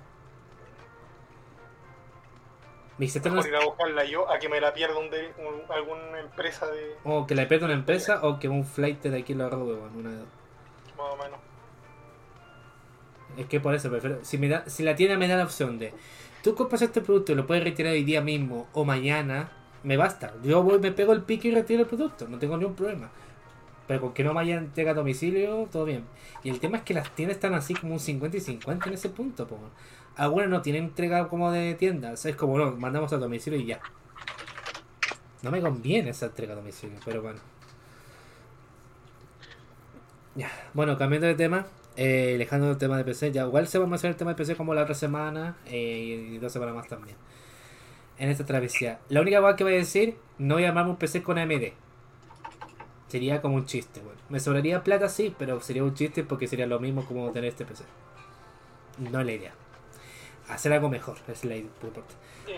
Mejor 2.97 3.11
sistemas- 3.11 3.47
ir 3.47 3.55
a 3.55 3.65
buscarla 3.65 4.03
yo 4.05 4.29
a 4.31 4.37
que 4.39 4.49
me 4.49 4.61
la 4.61 4.73
pierda 4.73 4.97
un 4.99 5.09
de, 5.09 5.31
un- 5.39 5.71
alguna 5.73 6.19
empresa 6.19 6.67
de. 6.67 6.95
o 7.03 7.25
que 7.25 7.33
la 7.35 7.47
pierda 7.47 7.65
una 7.65 7.73
empresa 7.75 8.19
o 8.23 8.39
que 8.39 8.47
un 8.49 8.63
flight 8.65 9.01
de 9.01 9.19
aquí 9.19 9.33
lo 9.33 9.49
robe, 9.49 9.73
bueno, 9.75 9.97
una 9.97 10.09
de 10.11 10.17
dos. 10.17 10.27
Más 10.97 11.07
o 11.11 11.17
menos. 11.17 11.39
Es 13.37 13.47
que 13.47 13.59
por 13.59 13.73
eso 13.73 13.89
prefiero. 13.89 14.19
Si, 14.23 14.37
me 14.37 14.47
da, 14.47 14.63
si 14.69 14.83
la 14.83 14.95
tienda 14.95 15.17
me 15.17 15.27
da 15.27 15.35
la 15.37 15.43
opción 15.45 15.79
de 15.79 15.93
tú 16.43 16.53
compras 16.55 16.81
este 16.83 17.01
producto 17.01 17.31
y 17.31 17.35
lo 17.35 17.47
puedes 17.47 17.63
retirar 17.63 17.93
hoy 17.93 18.03
día 18.03 18.21
mismo 18.21 18.67
o 18.73 18.85
mañana, 18.85 19.49
me 19.83 19.97
basta. 19.97 20.33
Yo 20.43 20.61
voy, 20.61 20.77
me 20.79 20.91
pego 20.91 21.13
el 21.13 21.23
pique 21.23 21.47
y 21.47 21.51
retiro 21.55 21.81
el 21.81 21.87
producto, 21.87 22.27
no 22.27 22.37
tengo 22.37 22.57
ningún 22.57 22.75
problema. 22.75 23.09
Pero 23.87 23.99
con 24.01 24.13
que 24.13 24.23
no 24.23 24.33
vaya 24.33 24.55
entrega 24.57 24.91
a 24.91 24.93
domicilio, 24.93 25.67
todo 25.71 25.83
bien. 25.85 26.05
Y 26.43 26.49
el 26.49 26.59
tema 26.59 26.77
es 26.77 26.83
que 26.83 26.93
las 26.93 27.09
tiendas 27.15 27.35
están 27.37 27.53
así 27.53 27.73
como 27.73 27.93
un 27.93 27.99
50 27.99 28.37
y 28.37 28.39
50 28.39 28.87
en 28.87 28.93
ese 28.93 29.09
punto. 29.09 29.47
Po. 29.47 29.57
Algunas 30.15 30.49
no 30.49 30.61
tienen 30.61 30.85
entrega 30.85 31.27
como 31.27 31.51
de 31.51 31.73
tiendas. 31.75 32.25
Es 32.25 32.35
como, 32.35 32.57
no, 32.57 32.71
mandamos 32.71 33.11
a 33.13 33.17
domicilio 33.17 33.59
y 33.59 33.65
ya. 33.65 33.81
No 35.41 35.51
me 35.51 35.61
conviene 35.61 36.11
esa 36.11 36.27
entrega 36.27 36.53
a 36.53 36.55
domicilio, 36.55 36.97
pero 37.03 37.21
bueno. 37.21 37.39
Ya, 40.35 40.49
bueno, 40.73 40.97
cambiando 40.97 41.27
de 41.27 41.35
tema, 41.35 41.67
eh, 41.95 42.35
dejando 42.39 42.71
el 42.71 42.77
tema 42.77 42.97
de 42.97 43.03
PC, 43.03 43.31
ya 43.31 43.43
igual 43.43 43.67
se 43.67 43.77
vamos 43.77 43.93
a 43.93 43.95
hacer 43.97 44.11
el 44.11 44.15
tema 44.15 44.31
de 44.31 44.35
PC 44.35 44.55
como 44.55 44.73
la 44.73 44.83
otra 44.83 44.95
semana 44.95 45.57
eh, 45.65 46.31
y 46.33 46.37
dos 46.39 46.51
semanas 46.51 46.75
más 46.75 46.87
también. 46.87 47.15
En 48.17 48.29
esta 48.29 48.45
travesía. 48.45 48.99
La 49.09 49.21
única 49.21 49.41
cosa 49.41 49.55
que 49.55 49.63
voy 49.63 49.73
a 49.73 49.77
decir, 49.77 50.17
no 50.37 50.57
armarme 50.57 50.91
un 50.91 50.97
PC 50.97 51.21
con 51.23 51.37
AMD. 51.37 51.73
Sería 53.07 53.41
como 53.41 53.55
un 53.55 53.65
chiste, 53.65 53.99
bueno. 53.99 54.19
Me 54.29 54.39
sobraría 54.39 54.83
plata, 54.83 55.09
sí, 55.09 55.35
pero 55.37 55.61
sería 55.61 55.83
un 55.83 55.93
chiste 55.93 56.23
porque 56.23 56.47
sería 56.47 56.65
lo 56.65 56.79
mismo 56.79 57.05
como 57.05 57.31
tener 57.31 57.49
este 57.49 57.65
PC. 57.65 57.83
No 58.97 59.19
es 59.19 59.25
la 59.25 59.31
idea. 59.31 59.53
Hacer 60.49 60.73
algo 60.73 60.89
mejor, 60.89 61.17
es 61.27 61.45
la 61.45 61.55
idea. 61.55 61.69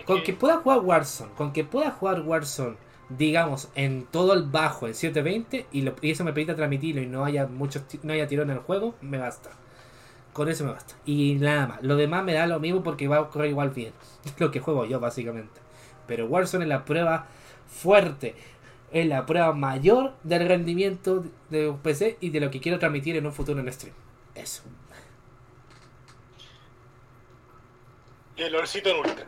Con 0.05 0.23
que 0.23 0.33
pueda 0.33 0.57
jugar 0.57 0.79
Warzone, 0.79 1.31
con 1.33 1.53
que 1.53 1.63
pueda 1.63 1.91
jugar 1.91 2.21
Warzone, 2.21 2.77
digamos, 3.09 3.69
en 3.75 4.05
todo 4.05 4.33
el 4.33 4.43
bajo, 4.43 4.87
en 4.87 4.95
720, 4.95 5.67
y, 5.71 5.81
lo, 5.83 5.95
y 6.01 6.11
eso 6.11 6.23
me 6.23 6.33
permita 6.33 6.55
transmitirlo 6.55 7.01
y 7.01 7.07
no 7.07 7.23
haya 7.23 7.45
muchos 7.45 7.83
no 8.03 8.13
haya 8.13 8.27
tirón 8.27 8.49
en 8.49 8.57
el 8.57 8.63
juego, 8.63 8.95
me 9.01 9.17
basta. 9.17 9.51
Con 10.33 10.49
eso 10.49 10.65
me 10.65 10.71
basta. 10.71 10.95
Y 11.05 11.35
nada 11.35 11.67
más. 11.67 11.83
Lo 11.83 11.95
demás 11.95 12.23
me 12.25 12.33
da 12.33 12.45
lo 12.45 12.59
mismo 12.59 12.83
porque 12.83 13.07
va 13.07 13.19
a 13.19 13.29
correr 13.29 13.51
igual 13.51 13.69
bien. 13.69 13.93
Es 14.25 14.33
lo 14.39 14.51
que 14.51 14.59
juego 14.59 14.85
yo, 14.85 14.99
básicamente. 14.99 15.61
Pero 16.07 16.25
Warzone 16.25 16.65
es 16.65 16.69
la 16.69 16.83
prueba 16.83 17.27
fuerte. 17.67 18.35
Es 18.91 19.07
la 19.07 19.25
prueba 19.25 19.53
mayor 19.53 20.13
del 20.23 20.47
rendimiento 20.47 21.23
de 21.49 21.69
un 21.69 21.77
PC 21.77 22.17
y 22.19 22.31
de 22.31 22.39
lo 22.41 22.51
que 22.51 22.59
quiero 22.59 22.79
transmitir 22.79 23.15
en 23.15 23.25
un 23.25 23.31
futuro 23.31 23.59
en 23.59 23.71
stream. 23.71 23.95
Eso. 24.35 24.63
Y 28.37 28.43
el 28.43 28.55
olorcito 28.55 28.89
en 28.89 28.97
ultra. 28.97 29.27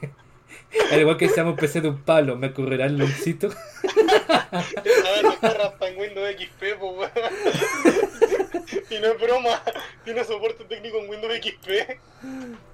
Al 0.92 1.00
igual 1.00 1.16
que 1.16 1.28
seamos 1.28 1.58
PC 1.58 1.80
de 1.80 1.88
un 1.88 2.02
palo, 2.02 2.36
¿me 2.36 2.48
ocurrirá 2.48 2.86
el 2.86 2.98
loncito? 2.98 3.48
Esa 3.48 5.22
no 5.22 5.32
está 5.32 5.88
en 5.88 5.98
Windows 5.98 6.30
XP, 6.30 6.78
po, 6.78 6.90
weón. 6.92 7.10
Y 8.90 8.98
no 9.00 9.08
es 9.08 9.20
broma, 9.20 9.62
tiene 10.04 10.24
soporte 10.24 10.64
técnico 10.64 10.98
en 10.98 11.10
Windows 11.10 11.34
XP. 11.36 11.98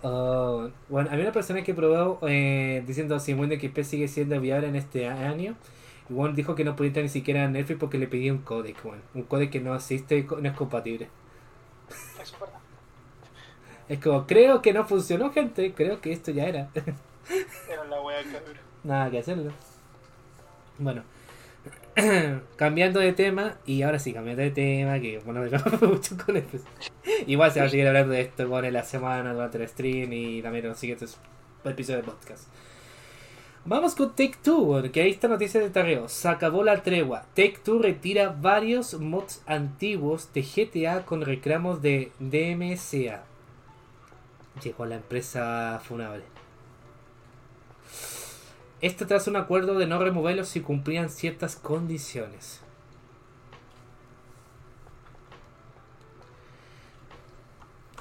Oh, 0.03 0.71
bueno, 0.89 1.09
había 1.11 1.25
una 1.25 1.33
persona 1.33 1.63
que 1.63 1.75
probó 1.75 2.21
eh, 2.29 2.83
diciendo 2.87 3.19
si 3.19 3.35
Windows 3.35 3.61
XP 3.61 3.83
sigue 3.83 4.09
siendo 4.09 4.41
viable 4.41 4.69
en 4.69 4.77
este 4.77 5.09
año. 5.09 5.57
Y 6.09 6.13
bueno, 6.13 6.35
dijo 6.35 6.55
que 6.55 6.65
no 6.65 6.77
podía 6.77 6.89
entrar 6.89 7.05
ni 7.05 7.09
siquiera 7.09 7.45
a 7.45 7.49
Netflix 7.49 7.81
porque 7.81 7.99
le 7.99 8.07
pedía 8.07 8.33
un 8.33 8.39
código, 8.39 8.79
bueno, 8.85 9.03
un 9.15 9.23
código 9.23 9.51
que 9.51 9.61
no 9.61 9.75
asiste, 9.75 10.27
no 10.41 10.49
es 10.49 10.55
compatible. 10.55 11.09
Es 13.89 13.99
como, 14.01 14.27
creo 14.27 14.63
que 14.63 14.73
no 14.73 14.87
funcionó, 14.87 15.33
gente, 15.33 15.73
creo 15.75 16.01
que 16.01 16.13
esto 16.13 16.31
ya 16.31 16.47
era. 16.47 16.71
Era 17.69 17.85
la 17.85 18.01
wea 18.01 18.23
cabrón. 18.23 18.57
Nada 18.83 19.11
que 19.11 19.19
hacerlo. 19.19 19.53
Bueno, 20.79 21.03
cambiando 22.57 23.01
de 23.01 23.13
tema, 23.13 23.57
y 23.67 23.83
ahora 23.83 23.99
sí, 23.99 24.13
cambiando 24.13 24.43
de 24.43 24.51
tema, 24.51 24.99
que 25.01 25.19
bueno, 25.21 25.41
me 25.41 25.87
mucho 25.87 26.17
con 26.25 26.37
esto. 26.37 26.59
Igual 27.27 27.53
se 27.53 27.61
va 27.61 27.67
a 27.67 27.69
seguir 27.69 27.87
hablando 27.87 28.13
de 28.13 28.23
esto 28.23 28.49
con 28.49 28.73
la 28.73 28.83
semana 28.83 29.33
durante 29.33 29.59
el 29.59 29.69
stream 29.69 30.13
y 30.13 30.43
también 30.43 30.65
en 30.65 30.71
los 30.71 30.79
siguientes 30.79 31.19
episodios 31.65 32.05
de 32.05 32.11
podcast. 32.11 32.49
Vamos 33.67 33.95
con 33.95 34.11
Take 34.11 34.37
Two, 34.43 34.83
que 34.93 35.01
ahí 35.01 35.11
está 35.11 35.27
noticia 35.27 35.59
de 35.59 35.71
tarreo. 35.71 36.09
Se 36.09 36.29
acabó 36.29 36.65
la 36.65 36.83
tregua. 36.83 37.23
Take 37.35 37.61
Two 37.65 37.79
retira 37.79 38.29
varios 38.29 39.01
mods 39.01 39.43
antiguos 39.47 40.31
de 40.35 40.43
GTA 40.43 41.07
con 41.07 41.23
reclamos 41.23 41.81
de 41.81 42.13
DMCA. 42.19 43.25
Llegó 44.63 44.87
la 44.87 44.97
empresa 44.97 45.81
funable. 45.85 46.25
Esto 48.81 49.07
tras 49.07 49.27
un 49.29 49.37
acuerdo 49.37 49.79
de 49.79 49.87
no 49.87 49.99
removerlos 49.99 50.49
si 50.49 50.61
cumplían 50.61 51.09
ciertas 51.11 51.57
condiciones. 51.57 52.61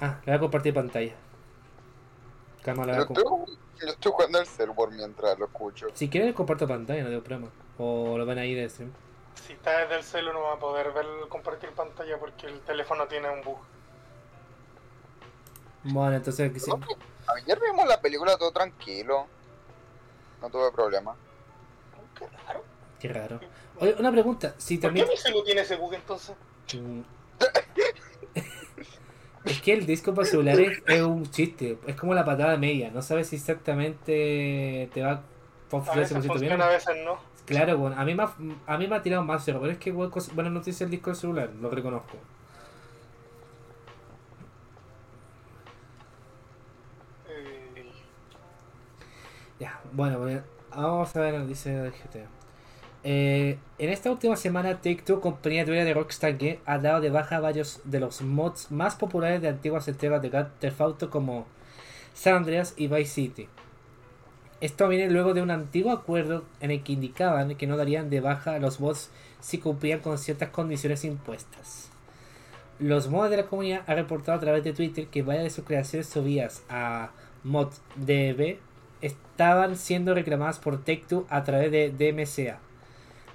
Ah, 0.02 0.20
le 0.26 0.32
voy 0.32 0.38
a 0.38 0.40
compartir 0.40 0.74
pantalla. 0.74 1.14
Calma, 2.64 2.86
la 2.86 2.94
voy 2.94 2.98
Yo 2.98 3.04
a 3.04 3.08
comp- 3.08 3.18
estoy, 3.18 3.58
yo 3.82 3.88
estoy 3.88 4.12
jugando 4.12 4.40
el 4.40 4.46
server 4.48 4.90
mientras 4.92 5.40
lo 5.40 5.46
escucho. 5.46 5.88
Si 5.94 6.10
quieren, 6.10 6.34
comparto 6.34 6.68
pantalla, 6.68 7.04
no 7.04 7.10
tengo 7.10 7.24
problema. 7.24 7.52
O 7.78 8.18
lo 8.18 8.26
ven 8.26 8.40
ahí 8.40 8.54
de 8.54 8.70
stream. 8.70 8.92
Si 9.36 9.54
está 9.54 9.80
desde 9.80 9.96
el 9.98 10.04
celu 10.04 10.32
no 10.34 10.42
va 10.42 10.54
a 10.54 10.60
poder 10.60 10.92
ver 10.94 11.06
compartir 11.30 11.72
pantalla 11.72 12.18
porque 12.20 12.48
el 12.48 12.60
teléfono 12.62 13.08
tiene 13.08 13.30
un 13.30 13.42
bug. 13.44 13.58
Bueno, 15.84 16.16
entonces 16.16 16.52
que 16.52 16.60
sí. 16.60 16.72
Ayer 17.28 17.60
vimos 17.60 17.88
la 17.88 18.00
película 18.00 18.38
todo 18.38 18.52
tranquilo. 18.52 19.28
No 20.42 20.50
tuve 20.50 20.72
problema. 20.72 21.16
Qué 22.18 22.28
raro. 22.48 22.64
Qué 23.00 23.08
raro. 23.08 23.40
Oye, 23.80 23.96
una 24.00 24.12
pregunta. 24.12 24.54
Si 24.58 24.78
¿Por 24.78 24.82
qué 24.82 24.88
también. 24.88 25.08
mi 25.10 25.18
celu 25.18 25.44
tiene 25.44 25.62
ese 25.62 25.76
bug 25.76 25.94
entonces? 25.94 26.36
Mm. 26.74 27.02
Es 29.46 29.62
que 29.62 29.74
el 29.74 29.86
disco 29.86 30.14
para 30.14 30.26
celulares 30.26 30.82
es 30.88 31.02
un 31.02 31.30
chiste, 31.30 31.78
es 31.86 31.96
como 31.98 32.14
la 32.14 32.24
patada 32.24 32.56
media, 32.56 32.92
no 32.92 33.02
sabes 33.02 33.28
si 33.28 33.36
exactamente 33.36 34.90
te 34.94 35.04
va 35.04 35.12
a 35.12 35.14
A 35.16 35.22
funcionar 35.70 36.00
veces 36.00 36.18
100% 36.24 36.40
bien. 36.40 36.62
a 36.62 36.68
veces 36.70 36.96
no. 37.04 37.18
Claro, 37.46 37.78
bueno, 37.78 38.00
a 38.00 38.06
mí 38.06 38.16
me 38.16 38.24
ha, 38.24 38.34
a 38.68 38.78
mí 38.78 38.88
me 38.88 38.96
ha 38.96 39.02
tirado 39.04 39.22
más 39.24 39.44
cero, 39.44 39.60
pero 39.62 39.74
es 39.74 39.80
que 39.80 39.92
bueno, 39.92 40.50
noticia 40.50 40.86
el 40.86 40.92
disco 40.92 41.10
del 41.10 41.18
celular, 41.18 41.50
lo 41.60 41.70
reconozco. 41.70 42.18
Eh, 47.28 47.92
Ya, 49.60 49.80
bueno, 49.94 50.20
bueno, 50.20 50.42
vamos 50.76 51.16
a 51.16 51.20
ver 51.20 51.46
del 51.46 51.56
GTA. 51.56 52.28
Eh, 53.04 53.58
en 53.78 53.90
esta 53.90 54.10
última 54.10 54.36
semana, 54.36 54.82
Take-Two, 54.82 55.22
compañía 55.22 55.66
de 55.66 55.94
Rockstar 55.94 56.38
Game, 56.38 56.60
ha 56.66 56.80
dado 56.80 57.02
de 57.02 57.10
baja 57.10 57.40
varios 57.40 57.82
de 57.84 58.00
los 58.00 58.22
mods 58.22 58.72
más 58.72 58.96
populares 58.96 59.42
de 59.42 59.50
antiguas 59.50 59.88
entregas 59.88 60.22
de 60.22 60.30
Grand 60.30 60.50
Theft 60.60 60.82
Auto 60.82 61.10
como 61.10 61.46
San 62.14 62.38
Andreas 62.38 62.74
y 62.76 62.88
Vice 62.88 63.12
City. 63.12 63.48
Esto 64.62 64.88
viene 64.88 65.12
luego 65.12 65.34
de 65.34 65.42
un 65.42 65.52
antiguo 65.52 65.92
acuerdo 65.92 66.46
en 66.60 66.72
el 66.72 66.82
que 66.84 66.94
indicaban 66.94 67.56
que 67.56 67.68
no 67.68 67.78
darían 67.78 68.10
de 68.10 68.22
baja 68.22 68.56
a 68.56 68.60
los 68.60 68.80
mods 68.80 69.12
si 69.42 69.58
cumplían 69.60 70.00
con 70.00 70.18
ciertas 70.18 70.50
condiciones 70.50 71.04
impuestas. 71.04 71.90
Los 72.80 73.10
mods 73.10 73.30
de 73.30 73.38
la 73.38 73.46
comunidad 73.46 73.84
han 73.86 73.98
reportado 73.98 74.38
a 74.38 74.42
través 74.42 74.64
de 74.64 74.74
Twitter 74.74 75.08
que 75.08 75.22
varias 75.22 75.44
de 75.44 75.50
sus 75.50 75.66
creaciones 75.66 76.08
subidas 76.08 76.64
a 76.70 77.12
ModDB 77.44 78.58
estaban 79.04 79.76
siendo 79.76 80.16
reclamadas 80.16 80.60
por 80.60 80.84
Take-Two 80.84 81.28
a 81.30 81.44
través 81.44 81.72
de 81.72 81.92
DMCA, 81.92 82.60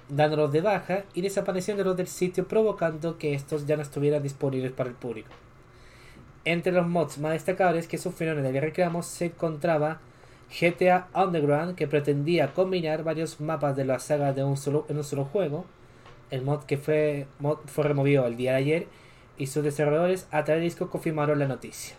dándolos 0.09 0.51
de 0.51 0.61
baja 0.61 1.03
y 1.13 1.21
desapareciéndolos 1.21 1.95
del 1.95 2.07
sitio 2.07 2.47
provocando 2.47 3.17
que 3.17 3.35
estos 3.35 3.67
ya 3.67 3.75
no 3.75 3.83
estuvieran 3.83 4.23
disponibles 4.23 4.71
para 4.71 4.89
el 4.89 4.95
público. 4.95 5.29
Entre 6.43 6.71
los 6.71 6.87
mods 6.87 7.19
más 7.19 7.33
destacables 7.33 7.87
que 7.87 7.99
sufrieron 7.99 8.43
el 8.43 8.61
reclamo 8.61 9.03
se 9.03 9.25
encontraba 9.25 9.99
GTA 10.59 11.07
Underground 11.13 11.75
que 11.75 11.87
pretendía 11.87 12.53
combinar 12.53 13.03
varios 13.03 13.39
mapas 13.39 13.75
de 13.75 13.85
la 13.85 13.99
saga 13.99 14.33
de 14.33 14.43
un 14.43 14.57
solo, 14.57 14.85
en 14.89 14.97
un 14.97 15.03
solo 15.03 15.25
juego. 15.25 15.65
El 16.31 16.41
mod 16.41 16.63
que 16.63 16.77
fue, 16.77 17.27
mod 17.37 17.59
fue 17.67 17.83
removido 17.83 18.25
el 18.25 18.35
día 18.35 18.51
de 18.51 18.57
ayer 18.57 18.87
y 19.37 19.47
sus 19.47 19.63
desarrolladores 19.63 20.27
a 20.31 20.43
través 20.43 20.61
de 20.61 20.65
disco 20.65 20.89
confirmaron 20.89 21.37
la 21.37 21.47
noticia. 21.47 21.98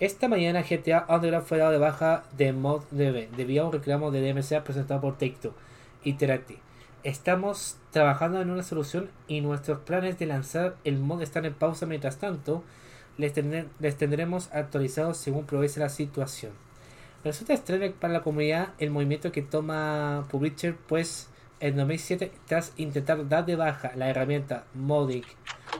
Esta 0.00 0.26
mañana 0.26 0.62
GTA 0.62 1.06
Underground 1.08 1.46
fue 1.46 1.58
dado 1.58 1.70
de 1.70 1.78
baja 1.78 2.24
de 2.36 2.52
ModDB 2.52 3.30
debido 3.36 3.62
a 3.62 3.66
un 3.66 3.72
reclamo 3.72 4.10
de 4.10 4.32
DMCA 4.32 4.64
presentado 4.64 5.00
por 5.00 5.16
Take-Two 5.16 5.54
Interactive. 6.02 6.58
Estamos 7.04 7.76
trabajando 7.90 8.40
en 8.40 8.50
una 8.50 8.62
solución 8.62 9.10
y 9.28 9.42
nuestros 9.42 9.80
planes 9.80 10.18
de 10.18 10.26
lanzar 10.26 10.76
el 10.84 10.98
mod 10.98 11.22
están 11.22 11.44
en 11.44 11.54
pausa 11.54 11.86
mientras 11.86 12.18
tanto. 12.18 12.64
Les, 13.18 13.32
les 13.78 13.96
tendremos 13.96 14.52
actualizados 14.52 15.18
según 15.18 15.46
progrese 15.46 15.78
la 15.78 15.88
situación. 15.88 16.52
Resulta 17.22 17.54
extraño 17.54 17.92
para 18.00 18.14
la 18.14 18.22
comunidad 18.22 18.70
el 18.78 18.90
movimiento 18.90 19.30
que 19.30 19.42
toma 19.42 20.26
Publisher, 20.30 20.74
pues 20.74 21.28
en 21.60 21.76
2007, 21.76 22.32
tras 22.46 22.72
intentar 22.76 23.28
dar 23.28 23.46
de 23.46 23.54
baja 23.54 23.92
la 23.94 24.08
herramienta 24.08 24.64
Modic 24.74 25.26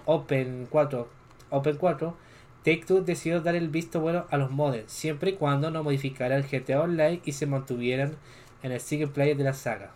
Open 0.05 0.69
4, 0.71 1.09
Open 1.51 1.77
4 1.77 2.17
Take-Two 2.65 3.03
decidió 3.03 3.41
dar 3.41 3.57
el 3.57 3.69
visto 3.69 4.01
bueno 4.01 4.25
a 4.31 4.37
los 4.37 4.51
mods, 4.51 4.85
siempre 4.87 5.31
y 5.31 5.35
cuando 5.35 5.71
no 5.71 5.83
modificara 5.83 6.37
el 6.37 6.45
GTA 6.45 6.81
Online 6.81 7.21
y 7.25 7.33
se 7.33 7.47
mantuvieran 7.47 8.17
en 8.63 8.71
el 8.71 8.81
single 8.81 9.09
player 9.09 9.37
de 9.37 9.45
la 9.45 9.53
saga. 9.53 9.91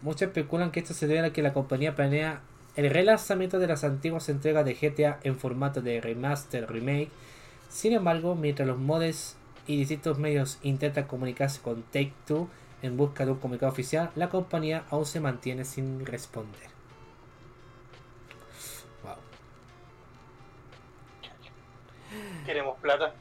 Muchos 0.00 0.22
especulan 0.22 0.70
que 0.70 0.80
esto 0.80 0.94
se 0.94 1.06
debe 1.06 1.26
a 1.26 1.32
que 1.32 1.42
la 1.42 1.52
compañía 1.52 1.96
planea 1.96 2.40
el 2.76 2.88
relanzamiento 2.88 3.58
de 3.58 3.66
las 3.66 3.84
antiguas 3.84 4.28
entregas 4.28 4.64
de 4.64 4.74
GTA 4.74 5.18
en 5.24 5.36
formato 5.36 5.82
de 5.82 6.00
remaster 6.00 6.70
remake, 6.70 7.10
Sin 7.68 7.94
embargo, 7.94 8.34
mientras 8.34 8.68
los 8.68 8.78
mods 8.78 9.36
y 9.66 9.76
distintos 9.76 10.18
medios 10.18 10.58
intentan 10.62 11.04
comunicarse 11.04 11.60
con 11.60 11.82
Take 11.84 12.12
Two 12.26 12.48
en 12.82 12.96
busca 12.96 13.24
de 13.24 13.32
un 13.32 13.38
comunicado 13.38 13.72
oficial, 13.72 14.10
la 14.14 14.28
compañía 14.28 14.84
aún 14.90 15.06
se 15.06 15.20
mantiene 15.20 15.64
sin 15.64 16.04
responder. 16.04 16.71
Queremos 22.44 22.78
plata. 22.80 23.14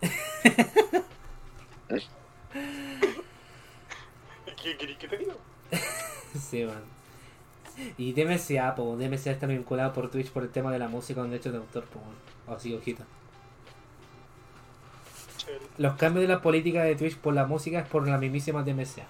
¿Qué 4.62 4.76
querés 4.76 4.96
que 4.98 5.08
te 5.08 5.18
diga? 5.18 5.34
Sí, 6.38 6.64
man. 6.64 6.82
Y 7.98 8.12
DMCA, 8.12 8.74
po, 8.74 8.96
DMCA 8.96 9.32
está 9.32 9.46
vinculado 9.46 9.92
por 9.92 10.10
Twitch 10.10 10.30
por 10.30 10.42
el 10.44 10.50
tema 10.50 10.72
de 10.72 10.78
la 10.78 10.88
música 10.88 11.20
con 11.20 11.30
derechos 11.30 11.52
de 11.52 11.58
autor, 11.58 11.84
po. 11.84 12.00
Así, 12.52 12.74
ojito. 12.74 13.04
Chévere. 15.36 15.64
Los 15.78 15.96
cambios 15.96 16.22
de 16.22 16.28
la 16.28 16.40
política 16.40 16.84
de 16.84 16.96
Twitch 16.96 17.16
por 17.16 17.34
la 17.34 17.46
música 17.46 17.80
es 17.80 17.88
por 17.88 18.08
la 18.08 18.16
mismísima 18.18 18.62
DMCA. 18.62 19.06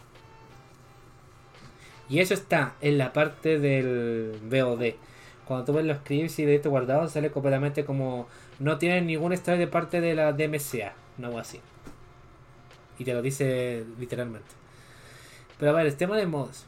Y 2.08 2.20
eso 2.20 2.34
está 2.34 2.74
en 2.80 2.98
la 2.98 3.12
parte 3.12 3.58
del 3.58 4.38
VOD. 4.42 4.94
Cuando 5.46 5.64
tú 5.64 5.72
ves 5.72 5.84
los 5.84 5.98
clips 5.98 6.38
y 6.38 6.44
de 6.44 6.54
esto 6.54 6.70
guardado, 6.70 7.08
sale 7.08 7.30
completamente 7.30 7.84
como 7.84 8.28
no 8.58 8.78
tiene 8.78 9.00
ningún 9.02 9.32
estado 9.32 9.58
de 9.58 9.66
parte 9.66 10.00
de 10.00 10.14
la 10.14 10.32
DMCA, 10.32 10.94
no 11.18 11.28
algo 11.28 11.38
así. 11.38 11.60
Y 12.98 13.04
te 13.04 13.12
lo 13.12 13.22
dice 13.22 13.84
literalmente. 13.98 14.46
Pero 15.58 15.72
a 15.72 15.74
ver, 15.74 15.86
el 15.86 15.96
tema 15.96 16.16
de 16.16 16.26
mods. 16.26 16.66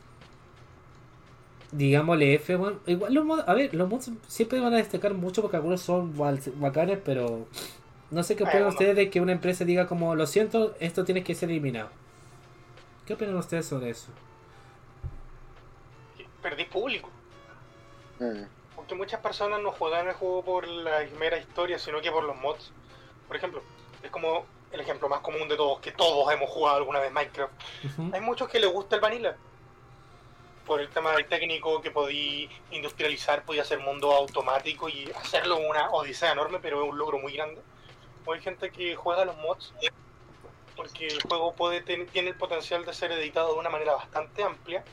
Digámosle 1.72 2.34
F, 2.34 2.56
bueno, 2.56 2.78
igual 2.86 3.14
los 3.14 3.24
mods, 3.24 3.44
a 3.48 3.54
ver, 3.54 3.74
los 3.74 3.88
mods 3.88 4.10
siempre 4.28 4.60
van 4.60 4.74
a 4.74 4.76
destacar 4.76 5.14
mucho 5.14 5.42
porque 5.42 5.56
algunos 5.56 5.80
son 5.80 6.14
bacanes, 6.60 6.98
pero 7.04 7.46
no 8.10 8.22
sé 8.22 8.36
qué 8.36 8.44
opinan 8.44 8.68
ustedes 8.68 8.94
de 8.94 9.10
que 9.10 9.20
una 9.20 9.32
empresa 9.32 9.64
diga 9.64 9.86
como, 9.86 10.14
lo 10.14 10.26
siento, 10.26 10.76
esto 10.78 11.04
tiene 11.04 11.24
que 11.24 11.34
ser 11.34 11.50
eliminado. 11.50 11.88
¿Qué 13.06 13.14
opinan 13.14 13.36
ustedes 13.36 13.66
sobre 13.66 13.90
eso? 13.90 14.08
Perdí 16.40 16.64
público. 16.64 17.10
Mm. 18.20 18.44
Porque 18.95 19.07
muchas 19.07 19.20
personas 19.22 19.61
no 19.61 19.72
juegan 19.72 20.07
el 20.07 20.14
juego 20.14 20.45
por 20.45 20.68
la 20.68 21.01
mera 21.18 21.36
historia, 21.36 21.80
sino 21.80 22.01
que 22.01 22.12
por 22.12 22.22
los 22.22 22.36
mods. 22.36 22.70
Por 23.26 23.36
ejemplo, 23.36 23.61
es 24.05 24.11
como 24.12 24.47
el 24.70 24.80
ejemplo 24.80 25.09
más 25.09 25.18
común 25.18 25.49
de 25.49 25.57
todos, 25.57 25.80
que 25.80 25.90
todos 25.90 26.32
hemos 26.32 26.49
jugado 26.49 26.76
alguna 26.76 27.01
vez 27.01 27.11
Minecraft. 27.11 27.53
Hay 28.14 28.20
muchos 28.20 28.49
que 28.49 28.61
les 28.61 28.70
gusta 28.72 28.95
el 28.95 29.01
vanilla. 29.01 29.36
Por 30.64 30.80
el 30.80 30.88
tema 30.90 31.11
del 31.11 31.26
técnico 31.26 31.80
que 31.82 31.90
podí 31.90 32.49
industrializar, 32.70 33.42
podía 33.45 33.62
hacer 33.62 33.80
mundo 33.80 34.12
automático 34.12 34.88
y 34.88 35.11
hacerlo 35.16 35.57
una 35.57 35.90
odisea 35.90 36.30
enorme, 36.30 36.61
pero 36.62 36.84
es 36.84 36.88
un 36.88 36.97
logro 36.97 37.18
muy 37.18 37.32
grande. 37.32 37.61
O 38.24 38.32
hay 38.32 38.40
gente 38.42 38.70
que 38.70 38.95
juega 38.95 39.24
los 39.24 39.36
mods 39.38 39.74
porque 40.76 41.09
el 41.09 41.20
juego 41.22 41.53
puede 41.55 41.80
ten- 41.80 42.07
tiene 42.07 42.28
el 42.28 42.36
potencial 42.36 42.84
de 42.84 42.95
ser 42.95 43.11
editado 43.11 43.55
de 43.55 43.59
una 43.59 43.70
manera 43.70 43.95
bastante 43.97 44.45
amplia, 44.45 44.84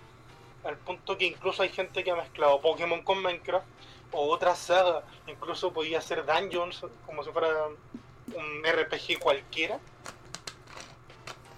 al 0.64 0.78
punto 0.78 1.20
que 1.20 1.26
incluso 1.26 1.62
hay 1.62 1.70
gente 1.70 2.04
que 2.04 2.10
ha 2.10 2.16
mezclado 2.16 2.60
Pokémon 2.62 3.04
con 3.04 3.22
Minecraft 3.22 3.66
o 4.12 4.30
otra 4.30 4.56
saga, 4.56 5.04
incluso 5.28 5.72
podía 5.72 6.00
hacer 6.00 6.26
dungeons 6.26 6.86
como 7.06 7.24
si 7.24 7.32
fuera 7.32 7.68
un 7.68 8.64
RPG 8.64 9.20
cualquiera 9.20 9.80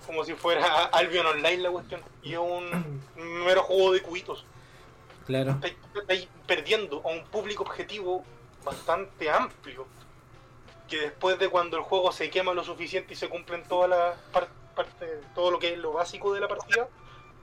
como 0.05 0.23
si 0.25 0.33
fuera 0.33 0.85
Albion 0.91 1.25
Online 1.25 1.57
la 1.63 1.71
cuestión. 1.71 2.01
Y 2.21 2.33
es 2.33 2.39
un 2.39 3.01
mero 3.45 3.63
juego 3.63 3.93
de 3.93 4.01
cubitos. 4.01 4.45
Claro. 5.25 5.51
Estáis 5.51 5.75
estáis 5.95 6.27
perdiendo 6.45 7.01
a 7.05 7.09
un 7.09 7.23
público 7.25 7.63
objetivo 7.63 8.23
bastante 8.63 9.29
amplio. 9.29 9.87
Que 10.89 10.99
después 10.99 11.39
de 11.39 11.47
cuando 11.49 11.77
el 11.77 11.83
juego 11.83 12.11
se 12.11 12.29
quema 12.29 12.53
lo 12.53 12.63
suficiente 12.63 13.13
y 13.13 13.15
se 13.15 13.29
cumplen 13.29 13.63
todas 13.63 13.89
las 13.89 14.17
par- 14.33 14.49
partes, 14.75 15.09
todo 15.33 15.51
lo 15.51 15.59
que 15.59 15.71
es 15.73 15.77
lo 15.77 15.93
básico 15.93 16.33
de 16.33 16.41
la 16.41 16.47
partida, 16.49 16.87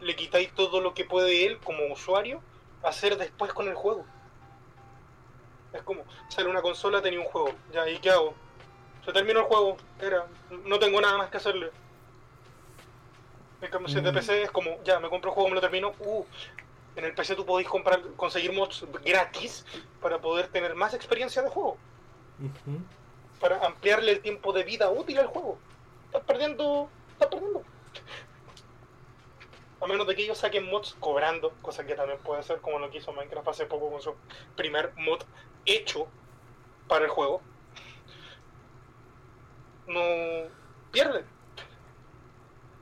le 0.01 0.15
quitáis 0.15 0.53
todo 0.55 0.81
lo 0.81 0.93
que 0.93 1.05
puede 1.05 1.47
él 1.47 1.59
como 1.59 1.87
usuario 1.91 2.43
hacer 2.83 3.17
después 3.17 3.53
con 3.55 3.69
el 3.69 3.75
juego. 3.75 4.05
Es 5.73 5.83
como, 5.83 6.05
sale 6.29 6.49
una 6.49 6.63
consola, 6.63 7.01
tenía 7.01 7.21
un 7.21 7.27
juego, 7.27 7.55
ya, 7.73 7.89
¿y 7.89 7.99
qué 7.99 8.11
hago? 8.11 8.35
Se 9.05 9.13
terminó 9.13 9.41
el 9.41 9.47
juego, 9.47 9.77
era, 10.01 10.27
no 10.65 10.79
tengo 10.79 11.01
nada 11.01 11.17
más 11.19 11.31
que 11.31 11.37
hacerle. 11.37 11.71
En 13.61 13.71
cambio, 13.71 13.89
si 13.89 13.99
es 13.99 14.05
de 14.05 14.11
Mm. 14.11 14.15
PC 14.15 14.43
es 14.43 14.51
como, 14.51 14.83
ya, 14.85 14.99
me 15.01 15.09
compro 15.09 15.31
el 15.31 15.35
juego, 15.35 15.49
me 15.49 15.55
lo 15.55 15.61
termino, 15.61 15.95
uh, 16.01 16.25
en 16.97 17.05
el 17.05 17.15
PC 17.15 17.37
tú 17.37 17.47
podéis 17.47 17.69
comprar, 17.69 18.01
conseguir 18.17 18.53
mods 18.53 18.85
gratis 19.05 19.65
para 20.01 20.21
poder 20.21 20.49
tener 20.49 20.75
más 20.75 20.93
experiencia 20.95 21.43
de 21.43 21.49
juego, 21.51 21.79
para 23.39 23.65
ampliarle 23.65 24.13
el 24.13 24.21
tiempo 24.23 24.53
de 24.53 24.65
vida 24.65 24.91
útil 24.91 25.19
al 25.19 25.27
juego. 25.29 25.59
Estás 26.07 26.25
perdiendo, 26.25 26.91
estás 27.13 27.29
perdiendo. 27.29 27.63
A 29.81 29.87
menos 29.87 30.07
de 30.07 30.15
que 30.15 30.23
ellos 30.23 30.39
saquen 30.39 30.67
mods 30.67 30.95
cobrando, 31.01 31.53
cosa 31.63 31.87
que 31.87 31.95
también 31.95 32.19
puede 32.21 32.43
ser 32.43 32.61
como 32.61 32.79
lo 32.79 32.91
que 32.91 32.99
hizo 32.99 33.13
Minecraft 33.13 33.49
hace 33.49 33.67
poco 33.67 33.91
con 33.91 34.03
su 34.03 34.15
primer 34.55 34.93
mod 34.97 35.23
hecho 35.65 36.07
para 36.87 37.07
el 37.07 37.11
juego. 37.11 37.41
No 39.87 40.01
pierden. 40.93 41.25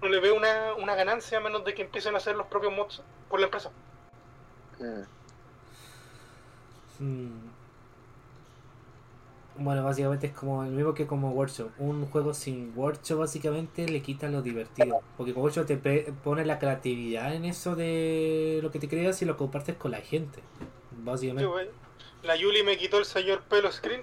No 0.03 0.09
le 0.09 0.21
veo 0.21 0.35
una, 0.35 0.75
una 0.75 0.95
ganancia 0.95 1.39
a 1.39 1.41
menos 1.41 1.65
de 1.65 1.75
que 1.75 1.83
empiecen 1.83 2.15
a 2.15 2.19
hacer 2.19 2.37
los 2.37 2.47
propios 2.49 2.73
mods 2.73 3.03
por 3.29 3.41
la 3.41 3.47
empresa. 3.47 3.71
Mm. 4.79 5.19
Mm. 6.99 7.48
Bueno, 9.61 9.83
básicamente 9.83 10.29
es 10.29 10.33
como 10.33 10.63
el 10.65 10.71
mismo 10.71 10.95
que 10.95 11.07
como 11.07 11.33
Workshop. 11.33 11.71
Un 11.79 12.07
juego 12.07 12.33
sin 12.33 12.73
Workshop 12.77 13.19
básicamente 13.19 13.89
le 13.89 14.03
quita 14.03 14.29
lo 14.29 14.43
divertido. 14.43 15.01
Porque 15.17 15.35
con 15.35 15.43
Workshop 15.43 15.67
te 15.67 15.77
pone 16.25 16.45
la 16.45 16.59
creatividad 16.59 17.35
en 17.35 17.45
eso 17.45 17.75
de 17.75 18.61
lo 18.63 18.71
que 18.71 18.79
te 18.79 18.89
creas 18.89 19.21
y 19.23 19.25
lo 19.25 19.37
compartes 19.37 19.77
con 19.77 19.91
la 19.91 20.01
gente. 20.01 20.41
Básicamente. 20.93 21.71
La 22.23 22.37
Yuli 22.37 22.63
me 22.63 22.77
quitó 22.77 22.99
el 22.99 23.05
señor 23.05 23.43
pelo 23.43 23.71
screen. 23.73 24.03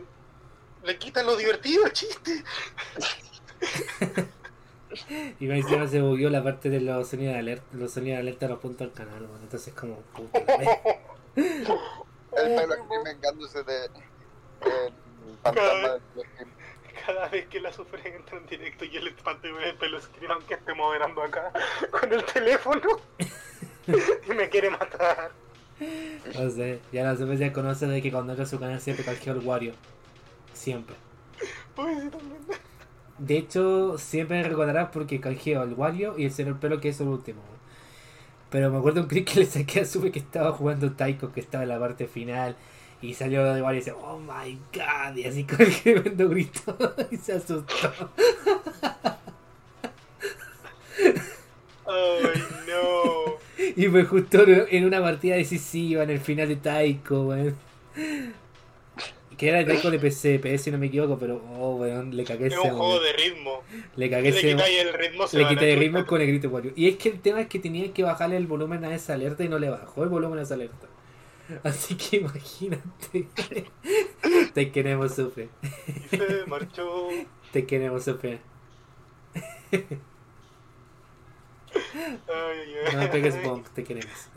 Le 0.83 0.97
quita 0.97 1.23
lo 1.23 1.35
divertido, 1.35 1.85
el 1.85 1.93
chiste. 1.93 2.43
Y 5.39 5.47
me 5.47 5.57
encima 5.57 5.87
se 5.87 6.01
bugueó 6.01 6.29
la 6.29 6.43
parte 6.43 6.69
de 6.69 6.79
los 6.79 7.09
sonidos 7.09 7.33
de 7.33 7.39
alerta. 7.39 7.65
Los 7.73 7.91
sonidos 7.91 8.17
de 8.17 8.21
alerta 8.21 8.47
los 8.47 8.59
punto 8.59 8.83
al 8.83 8.93
canal, 8.93 9.25
bueno, 9.25 9.43
entonces 9.43 9.73
como 9.73 9.97
puta. 10.15 10.39
El 11.35 12.55
pelo 12.55 12.73
aquí 12.73 12.95
vengándose 13.03 13.63
de 13.63 13.89
Cada 15.43 17.27
vez 17.29 17.47
que 17.47 17.59
la 17.59 17.71
sufre 17.71 18.15
entra 18.15 18.37
en 18.37 18.45
directo 18.47 18.85
y 18.85 18.97
el 18.97 19.07
espante 19.07 19.51
ve 19.51 19.69
el 19.69 19.75
pelo 19.75 20.01
screen 20.01 20.31
aunque 20.31 20.55
esté 20.55 20.73
moderando 20.73 21.21
acá 21.21 21.51
con 21.91 22.11
el 22.11 22.23
teléfono. 22.25 22.89
y 23.87 24.33
me 24.33 24.49
quiere 24.49 24.69
matar. 24.69 25.31
No 25.79 26.49
sé, 26.49 26.79
ya 26.91 27.03
la 27.03 27.17
supe 27.17 27.37
ya 27.37 27.51
conoce 27.51 27.85
de 27.85 28.01
que 28.01 28.11
cuando 28.11 28.31
entra 28.31 28.45
a 28.45 28.47
su 28.47 28.59
canal 28.59 28.79
siempre 28.79 29.05
canjea 29.05 29.33
el 29.33 29.39
Wario. 29.39 29.73
Siempre. 30.53 30.95
También. 31.75 32.11
De 33.17 33.37
hecho, 33.37 33.97
siempre 33.97 34.37
me 34.37 34.47
recordarás 34.47 34.89
porque 34.91 35.19
canjeo 35.19 35.63
el 35.63 35.73
Wario 35.73 36.17
y 36.17 36.25
el 36.25 36.31
señor 36.31 36.59
pelo 36.59 36.79
que 36.79 36.89
es 36.89 36.99
el 37.01 37.07
último. 37.07 37.41
Pero 38.49 38.71
me 38.71 38.77
acuerdo 38.77 39.01
un 39.01 39.07
clip 39.07 39.27
que 39.27 39.41
le 39.41 39.45
saqué 39.45 39.81
a 39.81 39.85
Sube 39.85 40.11
que 40.11 40.19
estaba 40.19 40.51
jugando 40.51 40.93
Taiko, 40.93 41.31
que 41.31 41.41
estaba 41.41 41.63
en 41.63 41.69
la 41.69 41.79
parte 41.79 42.07
final. 42.07 42.55
Y 43.01 43.13
salió 43.13 43.43
de 43.53 43.61
y 43.61 43.75
dice, 43.75 43.91
oh 43.91 44.19
my 44.19 44.57
god. 44.73 45.15
Y 45.15 45.25
así 45.25 45.43
con 45.43 45.61
el 45.61 45.75
tremendo 45.81 46.29
grito. 46.29 46.77
y 47.11 47.17
se 47.17 47.33
asustó. 47.33 48.11
Ay, 51.85 52.43
no. 52.67 53.35
Y 53.77 53.87
fue 53.87 54.03
justo 54.05 54.43
en 54.47 54.85
una 54.85 55.01
partida 55.01 55.35
decisiva 55.35 56.03
en 56.03 56.09
el 56.09 56.19
final 56.19 56.47
de 56.47 56.55
Taiko, 56.57 57.27
weón. 57.27 57.55
Que 59.37 59.49
era 59.49 59.59
de 59.59 59.65
Taiko 59.65 59.91
de 59.91 59.99
PC, 59.99 60.39
PS 60.39 60.63
si 60.63 60.71
no 60.71 60.77
me 60.77 60.87
equivoco, 60.87 61.17
pero 61.19 61.41
oh 61.57 61.75
weón, 61.75 62.15
le 62.15 62.23
cagué 62.23 62.47
Es 62.47 62.53
ese 62.53 62.61
un 62.61 62.69
juego 62.69 62.99
weón. 62.99 63.03
de 63.03 63.13
ritmo. 63.13 63.63
Le 63.95 64.09
cagué 64.09 64.31
le 64.31 64.37
ese 64.37 64.47
quitáis 64.51 64.79
el 64.79 64.93
ritmo, 64.93 65.27
se 65.27 65.37
Le 65.37 65.47
quité 65.47 65.73
el 65.73 65.79
ritmo 65.79 66.05
con 66.05 66.21
el 66.21 66.27
grito 66.27 66.49
Wario. 66.49 66.71
Y 66.75 66.87
es 66.87 66.97
que 66.97 67.09
el 67.09 67.19
tema 67.19 67.41
es 67.41 67.47
que 67.47 67.59
tenía 67.59 67.91
que 67.93 68.03
bajarle 68.03 68.37
el 68.37 68.47
volumen 68.47 68.83
a 68.85 68.93
esa 68.95 69.13
alerta 69.13 69.43
y 69.43 69.49
no 69.49 69.59
le 69.59 69.69
bajó 69.69 70.03
el 70.03 70.09
volumen 70.09 70.39
a 70.39 70.43
esa 70.43 70.53
alerta. 70.55 70.87
Así 71.63 71.95
que 71.95 72.17
imagínate. 72.17 73.27
Te 74.53 74.71
queremos, 74.71 75.13
sufre. 75.15 75.49
Y 76.11 76.17
se 76.17 76.45
marchó. 76.47 77.09
Te 77.51 77.65
queremos, 77.65 78.03
ay, 82.27 82.93
No 82.93 82.99
me 82.99 83.07
pegues 83.07 83.41
bomb, 83.43 83.65
te 83.73 83.83
queremos. 83.83 84.29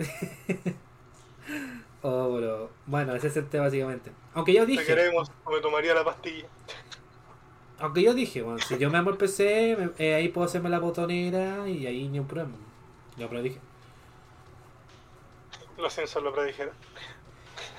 Oh, 2.02 2.36
bro. 2.36 2.70
Bueno, 2.86 3.14
ese 3.14 3.26
es 3.28 3.36
el 3.36 3.48
tema 3.48 3.64
básicamente. 3.64 4.10
Aunque 4.34 4.52
yo 4.52 4.60
Te 4.62 4.72
dije, 4.72 4.84
queremos, 4.84 5.30
o 5.44 5.50
me 5.50 5.60
tomaría 5.60 5.94
la 5.94 6.04
pastilla. 6.04 6.46
aunque 7.80 8.02
yo 8.02 8.14
dije, 8.14 8.42
bueno, 8.42 8.58
si 8.60 8.78
yo 8.78 8.90
me 8.90 8.98
amo 8.98 9.10
el 9.10 9.16
PC, 9.16 9.76
me- 9.78 9.90
eh, 10.04 10.14
ahí 10.14 10.28
puedo 10.28 10.46
hacerme 10.46 10.68
la 10.68 10.78
botonera 10.78 11.68
y 11.68 11.86
ahí 11.86 12.08
ni 12.08 12.18
un 12.20 12.26
problema. 12.26 12.54
Yo 13.16 13.28
pero 13.28 13.42
dije. 13.42 13.58
Los 15.78 15.94
censos 15.94 16.22
lo 16.22 16.32
predijeron. 16.34 16.74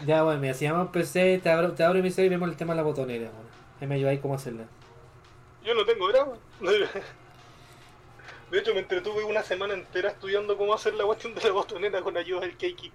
Ya, 0.06 0.24
bueno, 0.24 0.40
mira, 0.40 0.54
si 0.54 0.66
llamo 0.66 0.84
el 0.84 0.90
PC, 0.90 1.40
te 1.44 1.50
abro, 1.50 1.74
te 1.74 1.84
abro 1.84 2.02
mi 2.02 2.10
serie 2.10 2.28
y 2.28 2.30
vemos 2.30 2.50
el 2.50 2.56
tema 2.58 2.74
de 2.74 2.78
la 2.78 2.84
botonera. 2.84 3.30
Bueno. 3.30 3.50
Ahí 3.82 3.88
me 3.88 3.96
ayudáis 3.96 4.20
cómo 4.22 4.36
hacerla. 4.36 4.66
Yo 5.64 5.74
no 5.74 5.86
tengo 5.86 6.08
drama. 6.10 6.34
De 8.52 8.58
hecho, 8.58 8.74
me 8.74 8.80
entretuve 8.80 9.24
una 9.26 9.44
semana 9.44 9.76
entera 9.76 10.10
estudiando 10.10 10.58
cómo 10.58 10.74
hacer 10.74 10.96
la 10.96 11.04
cuestión 11.06 11.36
de 11.36 11.42
la 11.42 11.52
botonera 11.52 12.02
con 12.02 12.18
ayuda 12.18 12.42
del 12.42 12.58
Keiki. 12.58 12.92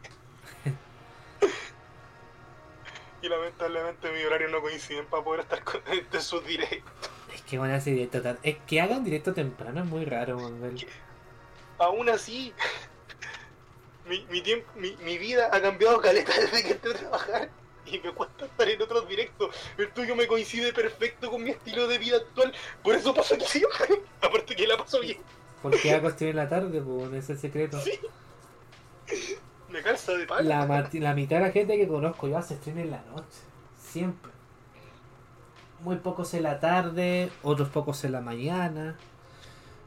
y 3.23 3.29
lamentablemente 3.29 4.11
mi 4.13 4.23
horario 4.25 4.49
no 4.49 4.61
coincide 4.61 5.05
para 5.05 5.23
poder 5.23 5.41
estar 5.41 5.63
con 5.63 5.81
de 6.11 6.21
sus 6.21 6.45
directos. 6.45 6.93
Es 7.33 7.43
que 7.43 7.57
van 7.59 7.71
a 7.71 7.77
hacer 7.77 7.95
directo 7.95 8.21
tan- 8.21 8.39
Es 8.43 8.57
que 8.67 8.81
hagan 8.81 9.05
directo 9.05 9.33
temprano 9.33 9.81
es 9.81 9.87
muy 9.87 10.05
raro, 10.05 10.39
Manuel. 10.41 10.85
Aún 11.79 12.09
así, 12.09 12.53
mi, 14.07 14.25
mi, 14.31 14.41
tiempo, 14.43 14.71
mi, 14.77 14.97
mi 15.05 15.19
vida 15.19 15.49
ha 15.53 15.61
cambiado 15.61 16.01
caleta 16.01 16.33
desde 16.41 16.63
que 16.63 16.73
entré 16.73 16.91
a 16.93 16.95
trabajar 16.95 17.51
y 17.87 17.99
me 17.99 18.13
cuesta 18.13 18.47
estar 18.47 18.69
en 18.69 18.83
otros 18.83 19.09
directos. 19.09 19.55
El 19.77 19.91
tuyo 19.93 20.17
me 20.17 20.27
coincide 20.27 20.73
perfecto 20.73 21.31
con 21.31 21.43
mi 21.43 21.51
estilo 21.51 21.87
de 21.87 21.99
vida 21.99 22.17
actual, 22.17 22.53
por 22.83 22.95
eso 22.95 23.15
pasa 23.15 23.35
aquí 23.35 23.45
siempre. 23.47 24.03
Aparte 24.23 24.57
que 24.57 24.67
la 24.67 24.77
paso 24.77 25.01
bien, 25.01 25.19
Porque 25.63 25.93
hago 25.93 26.11
stream 26.13 26.31
en 26.31 26.37
la 26.37 26.49
tarde, 26.49 26.81
pues, 26.81 27.13
es 27.13 27.31
el 27.31 27.39
secreto. 27.39 27.81
Sí. 27.81 27.99
me 29.69 29.83
calza 29.83 30.13
de 30.13 30.27
palo. 30.27 30.49
La, 30.49 30.67
la 30.93 31.15
mitad 31.15 31.37
de 31.37 31.43
la 31.43 31.53
gente 31.53 31.77
que 31.77 31.89
conozco 31.89 32.29
yo 32.29 32.39
hace 32.39 32.57
stream 32.57 32.79
en 32.79 32.91
la 32.91 33.03
noche. 33.03 33.41
Siempre. 33.79 34.33
Muy 35.81 35.97
pocos 35.97 36.33
en 36.33 36.45
la 36.45 36.61
tarde, 36.61 37.31
otros 37.43 37.69
pocos 37.69 38.03
en 38.05 38.13
la 38.13 38.23
mañana. 38.23 38.97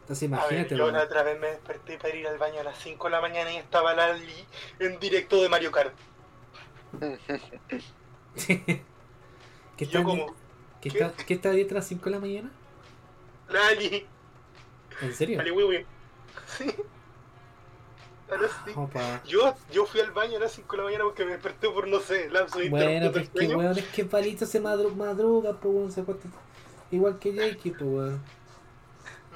Entonces 0.08 0.32
A 0.32 0.48
ver, 0.48 0.64
imagínate. 0.64 0.78
yo 0.78 0.90
la 0.90 1.04
otra 1.04 1.24
vez 1.24 1.38
me 1.38 1.48
desperté 1.48 1.98
para 1.98 2.16
ir 2.16 2.26
al 2.28 2.38
baño 2.38 2.62
a 2.62 2.64
las 2.64 2.78
5 2.80 3.08
de 3.08 3.12
la 3.12 3.20
mañana 3.22 3.52
y 3.52 3.58
estaba 3.58 3.94
Lali 3.94 4.46
en 4.80 4.98
directo 5.00 5.42
de 5.42 5.50
Mario 5.50 5.70
Kart. 5.72 5.94
¿Qué 8.36 9.84
está, 9.84 10.00
yo 10.00 10.04
como, 10.04 10.34
¿qué 10.82 10.90
¿qué? 10.90 11.00
está, 11.04 11.26
¿Qué 11.26 11.34
está 11.34 11.50
a 11.50 11.54
las 11.74 11.88
5 11.88 12.06
de 12.06 12.12
la 12.12 12.20
mañana? 12.20 12.52
Lali, 13.50 14.06
¿En 15.02 15.14
serio? 15.14 15.38
Lali 15.38 15.52
Wiwi. 15.52 15.86
Sí. 16.46 16.74
Opa. 18.76 19.22
Yo, 19.26 19.56
yo 19.72 19.86
fui 19.86 20.00
al 20.02 20.12
baño 20.12 20.38
a 20.38 20.42
las 20.42 20.52
5 20.54 20.72
de 20.72 20.78
la 20.78 20.84
mañana 20.86 21.04
porque 21.06 21.26
me 21.26 21.32
desperté 21.34 21.70
por, 21.70 21.88
no 21.88 22.00
sé, 22.00 22.30
lapso 22.30 22.60
de 22.60 22.70
Bueno, 22.70 23.12
pero 23.12 23.24
es 23.24 23.30
que 23.30 23.48
weón, 23.56 23.78
es 23.78 23.86
que 23.88 24.06
Palito 24.06 24.46
se 24.46 24.62
madru- 24.62 24.96
madruga, 24.96 25.54
pues 25.54 25.74
weón, 25.76 25.92
se 25.92 26.02
acuesta 26.02 26.28
igual 26.92 27.20
que 27.20 27.34
Jakey, 27.34 27.72
pues 27.72 27.82
weón. 27.84 28.37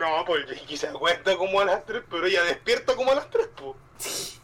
No, 0.02 0.26
pues 0.26 0.48
Jake 0.48 0.78
se 0.78 0.88
acuesta 0.88 1.38
como 1.38 1.60
a 1.62 1.66
las 1.66 1.86
3, 1.86 2.04
pero 2.10 2.26
ella 2.26 2.44
despierta 2.44 2.96
como 2.96 3.12
a 3.12 3.16
las 3.16 3.30
3, 3.30 3.48
pues. 3.56 4.40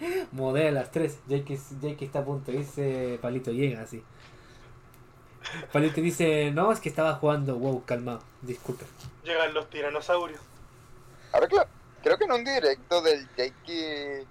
Modela 0.32 0.68
a 0.80 0.82
las 0.84 0.92
3. 0.92 1.18
Jakey, 1.28 1.58
Jakey 1.80 2.06
está 2.06 2.20
a 2.20 2.24
punto 2.24 2.52
de 2.52 2.58
irse, 2.58 3.18
Palito 3.20 3.50
llega 3.50 3.82
así. 3.82 4.02
Palito 5.72 6.00
dice, 6.00 6.52
no, 6.52 6.70
es 6.70 6.78
que 6.78 6.88
estaba 6.88 7.14
jugando, 7.14 7.56
wow, 7.56 7.84
calmado, 7.84 8.22
disculpe. 8.42 8.84
Llegan 9.24 9.52
los 9.54 9.68
tiranosaurios. 9.70 10.40
Ahora, 11.32 11.48
claro, 11.48 11.68
creo 12.02 12.16
que 12.16 12.24
en 12.24 12.32
un 12.32 12.44
directo 12.44 13.02
del 13.02 13.26
Jakey 13.36 14.24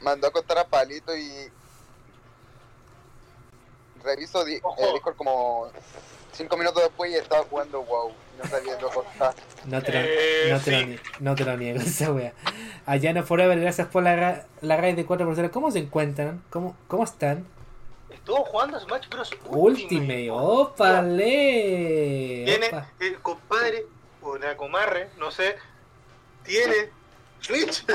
mandó 0.00 0.26
a 0.28 0.30
acostar 0.30 0.58
a 0.58 0.66
Palito 0.66 1.14
y 1.16 1.50
reviso 4.02 4.44
di- 4.44 4.60
Ojo. 4.62 4.82
eh, 4.82 4.92
Discord 4.94 5.16
como 5.16 5.68
cinco 6.32 6.56
minutos 6.56 6.82
después 6.82 7.10
y 7.10 7.16
estaba 7.16 7.44
jugando 7.44 7.82
WoW. 7.82 8.12
No. 8.38 9.34
No 9.66 9.82
te 9.82 9.92
lo, 9.92 9.98
Eh, 10.00 10.48
no 10.50 10.60
te 10.60 10.70
lo 10.72 10.78
sí. 10.78 10.84
nie- 10.86 11.00
no 11.20 11.34
te 11.34 11.44
lo 11.44 11.56
niego, 11.56 11.80
esa 11.80 12.12
wea. 12.12 12.32
Allá 12.86 13.12
no 13.12 13.22
Forever, 13.22 13.58
gracias 13.60 13.88
por 13.88 14.02
la, 14.02 14.16
ra- 14.16 14.46
la 14.60 14.76
raid 14.76 14.96
de 14.96 15.06
4 15.06 15.26
personas. 15.26 15.50
¿Cómo 15.50 15.70
se 15.70 15.78
encuentran? 15.80 16.42
¿Cómo, 16.50 16.76
cómo 16.88 17.04
están? 17.04 17.46
Estuvo 18.10 18.44
jugando 18.44 18.78
Smash 18.80 19.08
Bros. 19.08 19.30
Ultimate, 19.48 20.30
ópale. 20.30 21.24
Tiene 22.46 22.68
Opa. 22.68 22.90
el 23.00 23.18
compadre, 23.20 23.86
o 24.22 24.36
la 24.38 24.56
comarre, 24.56 25.10
no 25.18 25.30
sé, 25.30 25.56
tiene 26.44 26.90
Switch. 27.40 27.84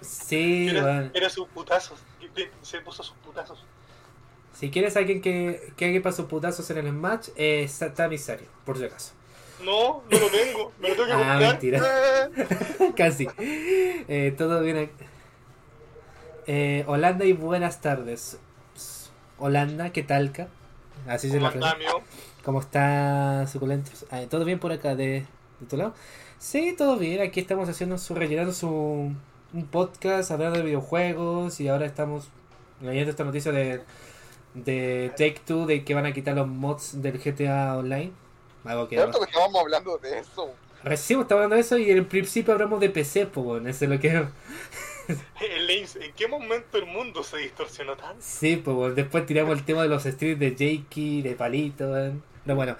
Sí, 0.00 0.68
Era, 0.70 1.10
era 1.14 1.30
sus 1.30 1.46
putazos. 1.48 2.00
Se 2.62 2.80
puso 2.80 3.04
sus 3.04 3.14
putazos. 3.18 3.64
Si 4.52 4.68
quieres 4.68 4.96
alguien 4.96 5.20
que, 5.22 5.72
que 5.76 5.84
haga 5.86 6.02
para 6.02 6.16
sus 6.16 6.26
putazos 6.26 6.68
en 6.70 6.78
el 6.78 6.88
Smash, 6.88 7.28
eh, 7.36 7.62
está 7.62 8.08
Misario, 8.08 8.48
por 8.64 8.78
si 8.78 8.84
acaso. 8.84 9.12
No, 9.64 10.02
no 10.10 10.18
lo 10.18 10.26
tengo. 10.28 10.72
Me 10.80 10.88
lo 10.88 10.94
tengo 10.94 11.06
que 11.06 11.12
Ah, 11.12 11.16
comprar. 11.16 11.40
mentira. 11.40 11.80
Casi. 12.96 13.28
Eh, 13.38 14.34
todo 14.36 14.60
bien. 14.62 14.76
aquí. 14.78 14.92
Eh, 16.46 16.84
Holanda 16.86 17.24
y 17.24 17.32
buenas 17.32 17.80
tardes. 17.80 18.38
Holanda, 19.38 19.90
¿qué 19.90 20.02
tal? 20.02 20.32
ca? 20.32 20.48
Así 21.06 21.28
se 21.30 21.38
¿Cómo 21.38 21.50
la? 21.50 21.76
¿Cómo 22.44 22.60
está 22.60 23.46
suculentos? 23.46 24.04
Ah, 24.10 24.22
¿Todo 24.28 24.44
bien 24.44 24.58
por 24.58 24.72
acá 24.72 24.94
de, 24.94 25.24
de 25.60 25.66
tu 25.68 25.76
lado? 25.76 25.94
Sí, 26.38 26.74
todo 26.76 26.96
bien. 26.96 27.20
Aquí 27.20 27.40
estamos 27.40 27.68
haciendo 27.68 27.98
su 27.98 28.14
rellenando 28.14 28.52
su 28.52 29.12
un 29.54 29.66
podcast 29.66 30.30
hablando 30.30 30.58
de 30.58 30.64
videojuegos 30.64 31.60
y 31.60 31.68
ahora 31.68 31.86
estamos 31.86 32.28
leyendo 32.80 33.10
esta 33.10 33.24
noticia 33.24 33.52
de 33.52 33.82
de 34.54 35.10
Take 35.16 35.40
Two 35.46 35.66
de 35.66 35.84
que 35.84 35.94
van 35.94 36.04
a 36.06 36.12
quitar 36.12 36.34
los 36.34 36.46
mods 36.48 37.00
del 37.02 37.18
GTA 37.18 37.76
Online. 37.78 38.12
Algo 38.64 38.88
que 38.88 38.96
estábamos 38.96 39.60
hablando 39.60 39.98
de 39.98 40.18
eso. 40.18 40.54
recién 40.84 41.20
estaba 41.20 41.40
hablando 41.40 41.56
de 41.56 41.62
eso 41.62 41.78
y 41.78 41.90
en 41.90 41.98
el 41.98 42.06
principio 42.06 42.52
hablamos 42.52 42.80
de 42.80 42.90
PC, 42.90 43.26
pues 43.26 43.44
bueno, 43.44 43.68
eso 43.68 43.84
es 43.84 43.90
lo 43.90 43.98
que 43.98 44.26
¿En 45.40 46.12
qué 46.14 46.28
momento 46.28 46.78
el 46.78 46.86
mundo 46.86 47.22
se 47.22 47.38
distorsionó 47.38 47.96
tanto? 47.96 48.16
Sí, 48.20 48.56
pues 48.56 48.76
bueno, 48.76 48.94
después 48.94 49.26
tiramos 49.26 49.58
el 49.58 49.64
tema 49.64 49.82
de 49.82 49.88
los 49.88 50.04
streams 50.04 50.38
de 50.38 50.50
Jakey, 50.50 51.22
de 51.22 51.34
Palito. 51.34 51.92
Pero 52.44 52.56
bueno, 52.56 52.76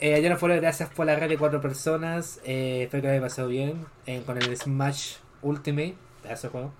eh, 0.00 0.14
allá 0.14 0.34
afuera, 0.34 0.56
gracias 0.56 0.88
por 0.90 1.06
la 1.06 1.16
red 1.16 1.28
de 1.28 1.38
cuatro 1.38 1.60
personas. 1.60 2.40
Eh, 2.44 2.82
espero 2.84 3.02
que 3.02 3.08
haya 3.08 3.20
pasado 3.20 3.48
bien 3.48 3.86
eh, 4.06 4.22
con 4.24 4.36
el 4.36 4.56
Smash 4.56 5.16
Ultimate, 5.42 5.94
pedazo 6.22 6.48
de 6.48 6.52
juego. 6.52 6.72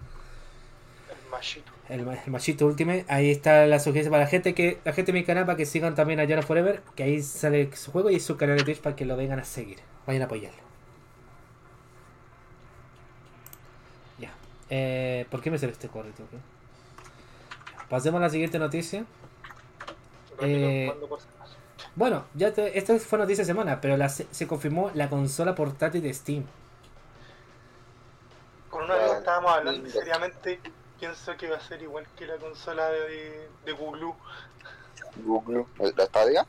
El. 1.11 1.80
El, 1.91 2.07
ma- 2.07 2.15
el 2.15 2.31
Machito 2.31 2.67
Ultimate. 2.67 3.05
Ahí 3.09 3.31
está 3.31 3.67
la 3.67 3.79
sugerencia 3.81 4.11
para 4.11 4.25
la 4.25 4.31
gente 4.31 4.55
que 4.55 4.79
la 4.85 4.93
gente 4.93 5.13
de 5.13 5.19
mi 5.19 5.25
canal 5.25 5.45
para 5.45 5.57
que 5.57 5.67
sigan 5.67 5.95
también 5.95 6.21
a 6.21 6.25
Yana 6.25 6.43
Forever, 6.43 6.83
que 6.95 7.03
ahí 7.03 7.23
sale 7.23 7.75
su 7.77 7.91
juego 7.93 8.11
y 8.11 8.21
su 8.21 8.37
canal 8.37 8.57
de 8.59 8.65
Twitch 8.65 8.81
para 8.81 8.97
que 8.97 9.05
lo 9.05 9.17
vengan 9.17 9.41
a 9.41 9.45
seguir. 9.45 9.79
Vayan 10.07 10.23
a 10.23 10.25
apoyarlo. 10.27 10.61
Ya. 14.19 14.31
Eh, 14.71 15.27
¿Por 15.31 15.41
qué 15.41 15.51
me 15.51 15.59
sale 15.59 15.73
este 15.73 15.89
correo? 15.89 16.13
Pasemos 17.89 18.19
a 18.21 18.23
la 18.23 18.31
siguiente 18.31 18.59
noticia. 18.59 19.05
Eh. 20.41 20.93
Bueno, 21.97 22.25
ya 22.35 22.53
te- 22.53 22.79
esta 22.79 22.97
fue 22.99 23.19
noticia 23.19 23.43
de 23.43 23.47
semana, 23.47 23.81
pero 23.81 23.97
la, 23.97 24.09
se, 24.09 24.47
confirmó 24.47 24.91
la 24.95 25.11
consola 25.11 25.55
portátil 25.55 26.03
de 26.03 26.15
Steam. 26.15 26.45
Con 28.71 28.85
una 28.85 28.95
vez 28.95 29.13
estábamos 29.19 29.51
hablando 29.53 29.91
seriamente 29.91 30.61
pienso 31.01 31.37
que 31.37 31.49
va 31.49 31.57
a 31.57 31.61
ser 31.61 31.83
igual 31.83 32.07
que 32.17 32.27
la 32.27 32.37
consola 32.37 32.89
de, 32.91 33.49
de 33.65 33.73
Google. 33.73 34.13
Google. 35.25 35.65
¿La 35.97 36.07
Stadia? 36.07 36.47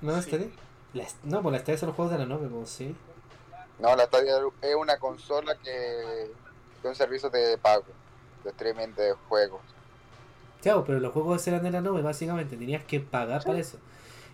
¿No, 0.00 0.20
Sí. 0.22 0.28
Stadia? 0.28 0.46
La, 0.92 1.04
no, 1.24 1.42
pues 1.42 1.52
la 1.54 1.58
Stadia 1.60 1.78
son 1.78 1.86
los 1.88 1.96
juegos 1.96 2.12
de 2.12 2.18
la 2.18 2.26
nube, 2.26 2.48
pues 2.48 2.68
sí. 2.70 2.94
No, 3.78 3.96
la 3.96 4.04
Stadia 4.04 4.34
es 4.60 4.74
una 4.76 4.98
consola 4.98 5.56
que 5.56 6.24
es 6.24 6.30
un 6.84 6.94
servicio 6.94 7.30
de 7.30 7.56
pago, 7.58 7.84
de 8.44 8.50
streaming 8.50 8.94
de 8.94 9.14
juegos. 9.28 9.62
Claro, 10.60 10.84
pero 10.86 11.00
los 11.00 11.12
juegos 11.12 11.44
eran 11.48 11.62
de 11.64 11.70
la 11.70 11.80
nube, 11.80 12.02
básicamente. 12.02 12.56
Tenías 12.56 12.84
que 12.84 13.00
pagar 13.00 13.42
para 13.42 13.58
eso. 13.58 13.78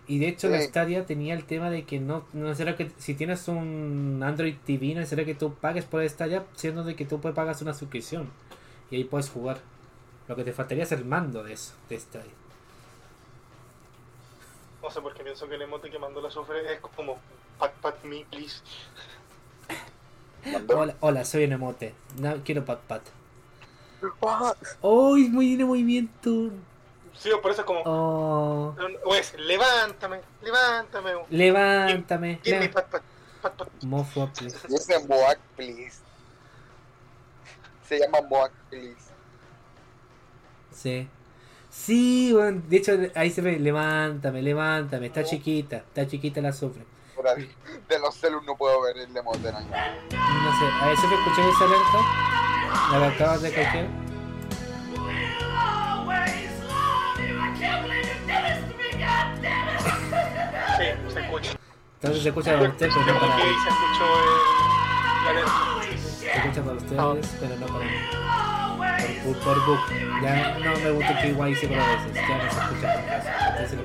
Y 0.07 0.19
de 0.19 0.27
hecho, 0.27 0.49
la 0.49 0.59
Sí. 0.59 0.65
Stadia 0.67 1.05
tenía 1.05 1.33
el 1.33 1.45
tema 1.45 1.69
de 1.69 1.85
que 1.85 1.99
no, 1.99 2.25
no 2.33 2.53
será 2.55 2.75
que 2.75 2.91
si 2.97 3.13
tienes 3.13 3.47
un 3.47 4.21
Android 4.23 4.55
TV, 4.65 4.95
no 4.95 5.05
será 5.05 5.23
que 5.23 5.35
tú 5.35 5.53
pagues 5.53 5.85
por 5.85 6.07
Stadia, 6.07 6.45
siendo 6.55 6.83
de 6.83 6.95
que 6.95 7.05
tú 7.05 7.21
puedes 7.21 7.35
pagas 7.35 7.61
una 7.61 7.73
suscripción. 7.73 8.29
Y 8.91 8.95
ahí 8.97 9.03
puedes 9.03 9.29
jugar. 9.29 9.59
Lo 10.27 10.35
que 10.35 10.43
te 10.43 10.53
faltaría 10.53 10.83
es 10.83 10.91
el 10.91 11.05
mando 11.05 11.43
de 11.43 11.53
eso, 11.53 11.73
de 11.89 11.99
Stadia. 11.99 12.31
No 14.81 14.89
sé 14.89 15.01
por 15.01 15.13
qué 15.13 15.23
pienso 15.23 15.47
que 15.47 15.55
el 15.55 15.61
emote 15.61 15.89
que 15.89 15.99
mandó 15.99 16.21
la 16.21 16.29
sufre 16.31 16.73
es 16.73 16.79
como 16.79 17.17
pat 17.57 17.73
pat 17.81 18.03
me 18.03 18.25
please. 18.25 18.61
Hola, 20.73 20.95
hola, 21.01 21.25
soy 21.25 21.43
un 21.45 21.51
emote. 21.53 21.93
No, 22.17 22.35
quiero 22.43 22.63
pat 22.63 22.79
pat. 22.81 23.01
¡Uy, 24.81 25.27
muy 25.29 25.47
bien 25.47 25.59
el 25.61 25.65
movimiento! 25.67 26.51
Sí, 27.13 27.29
por 27.41 27.51
eso 27.51 27.61
es 27.61 27.65
como, 27.67 27.81
Oh, 27.85 28.73
o 29.03 29.15
es, 29.15 29.37
levántame, 29.37 30.21
levántame. 30.41 31.11
levántame. 31.29 32.39
Give 32.41 32.59
me 32.59 32.67
le- 32.67 32.69
pat 32.71 32.87
pat, 32.89 33.01
pat 33.41 33.53
pat. 33.57 33.67
Mofo, 33.83 34.29
please. 34.31 34.57
Dice 34.69 35.05
Moac, 35.05 35.37
please. 35.57 35.99
Se 37.89 37.97
llama 37.97 38.19
Moac, 38.29 38.51
please. 38.69 39.09
Sí. 40.71 41.09
Sí, 41.71 42.31
bueno, 42.33 42.61
de 42.67 42.77
hecho 42.77 42.91
ahí 43.15 43.31
se 43.31 43.41
ve, 43.41 43.57
levántame, 43.57 44.43
levántame, 44.43 45.07
está 45.07 45.23
chiquita, 45.23 45.77
está 45.77 46.05
chiquita 46.07 46.39
la 46.39 46.53
sufre. 46.53 46.85
Fuera 47.15 47.33
de, 47.33 47.49
de 47.89 47.99
los 47.99 48.15
celus 48.15 48.43
no 48.45 48.55
puedo 48.55 48.79
ver 48.83 48.97
el 48.97 49.17
emote 49.17 49.49
en 49.49 49.55
No 49.55 49.61
sé, 49.61 50.65
a 50.81 50.87
ver 50.87 50.97
si 50.97 51.07
te 51.07 51.15
escuché 51.15 51.49
esa 51.49 51.65
alerta, 51.65 51.99
la 52.91 52.99
que 52.99 53.15
acabas 53.15 53.41
de 53.41 53.49
coger. 53.49 53.87
Sí, 60.77 60.85
se 61.11 61.19
escucha. 61.21 61.51
Entonces 61.95 62.21
se 62.21 62.29
escucha 62.29 62.53
para 62.53 62.69
ustedes, 62.69 62.93
pero 63.03 63.19
para 63.19 63.35
ahí 63.35 63.53
se 63.63 63.69
escuchó 63.69 64.05
el, 64.19 65.25
la 65.25 65.29
alerta. 65.31 65.78
Escucha 66.39 66.63
para 66.63 66.77
ustedes, 66.77 67.37
pero 67.39 67.55
no 67.57 67.65
para 67.67 67.85
mí. 67.85 67.91
Por, 69.25 69.33
por, 69.39 69.43
por 69.55 69.65
book. 69.65 69.79
Ya 70.23 70.57
no 70.59 70.75
me 70.79 70.91
gusta 70.91 71.21
que 71.21 71.27
igual 71.29 71.49
hice 71.51 71.67
por 71.67 71.77
a 71.79 71.87
veces. 71.95 72.13
Ya 72.13 72.37
no 72.37 72.51
se 72.51 72.59
escucha 72.59 72.93
por 72.93 73.05
casa. 73.05 73.49
Entonces 73.49 73.77
lo- 73.79 73.83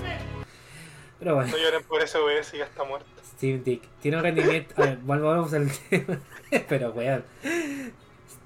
Pero 1.19 1.35
bueno. 1.37 1.51
No 1.51 1.57
lloren 1.59 1.83
por 1.85 2.03
ese 2.03 2.19
OBS 2.19 2.55
y 2.55 2.59
ya 2.59 2.65
está 2.65 2.85
muerto. 2.85 3.07
Steam 3.37 3.63
Deck 3.65 3.83
tiene 4.01 4.17
un 4.19 4.23
rendimiento. 4.23 4.75
A 4.77 4.87
ver, 4.87 4.99
volvamos 4.99 5.53
al 5.55 5.71
tema. 5.91 6.19
Pero 6.69 6.91
weón. 6.93 7.25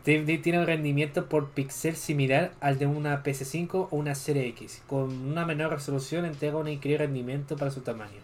Steam 0.02 0.24
Deck 0.26 0.42
tiene 0.42 0.60
un 0.60 0.66
rendimiento 0.66 1.28
por 1.28 1.50
pixel 1.50 1.96
similar 1.96 2.52
al 2.60 2.78
de 2.78 2.86
una 2.86 3.22
PS5 3.22 3.68
o 3.74 3.88
una 3.92 4.14
Serie 4.14 4.46
X. 4.48 4.82
Con 4.86 5.10
una 5.30 5.44
menor 5.44 5.72
resolución 5.72 6.24
entrega 6.24 6.56
un 6.56 6.68
increíble 6.68 7.04
rendimiento 7.04 7.56
para 7.56 7.70
su 7.70 7.82
tamaño. 7.82 8.20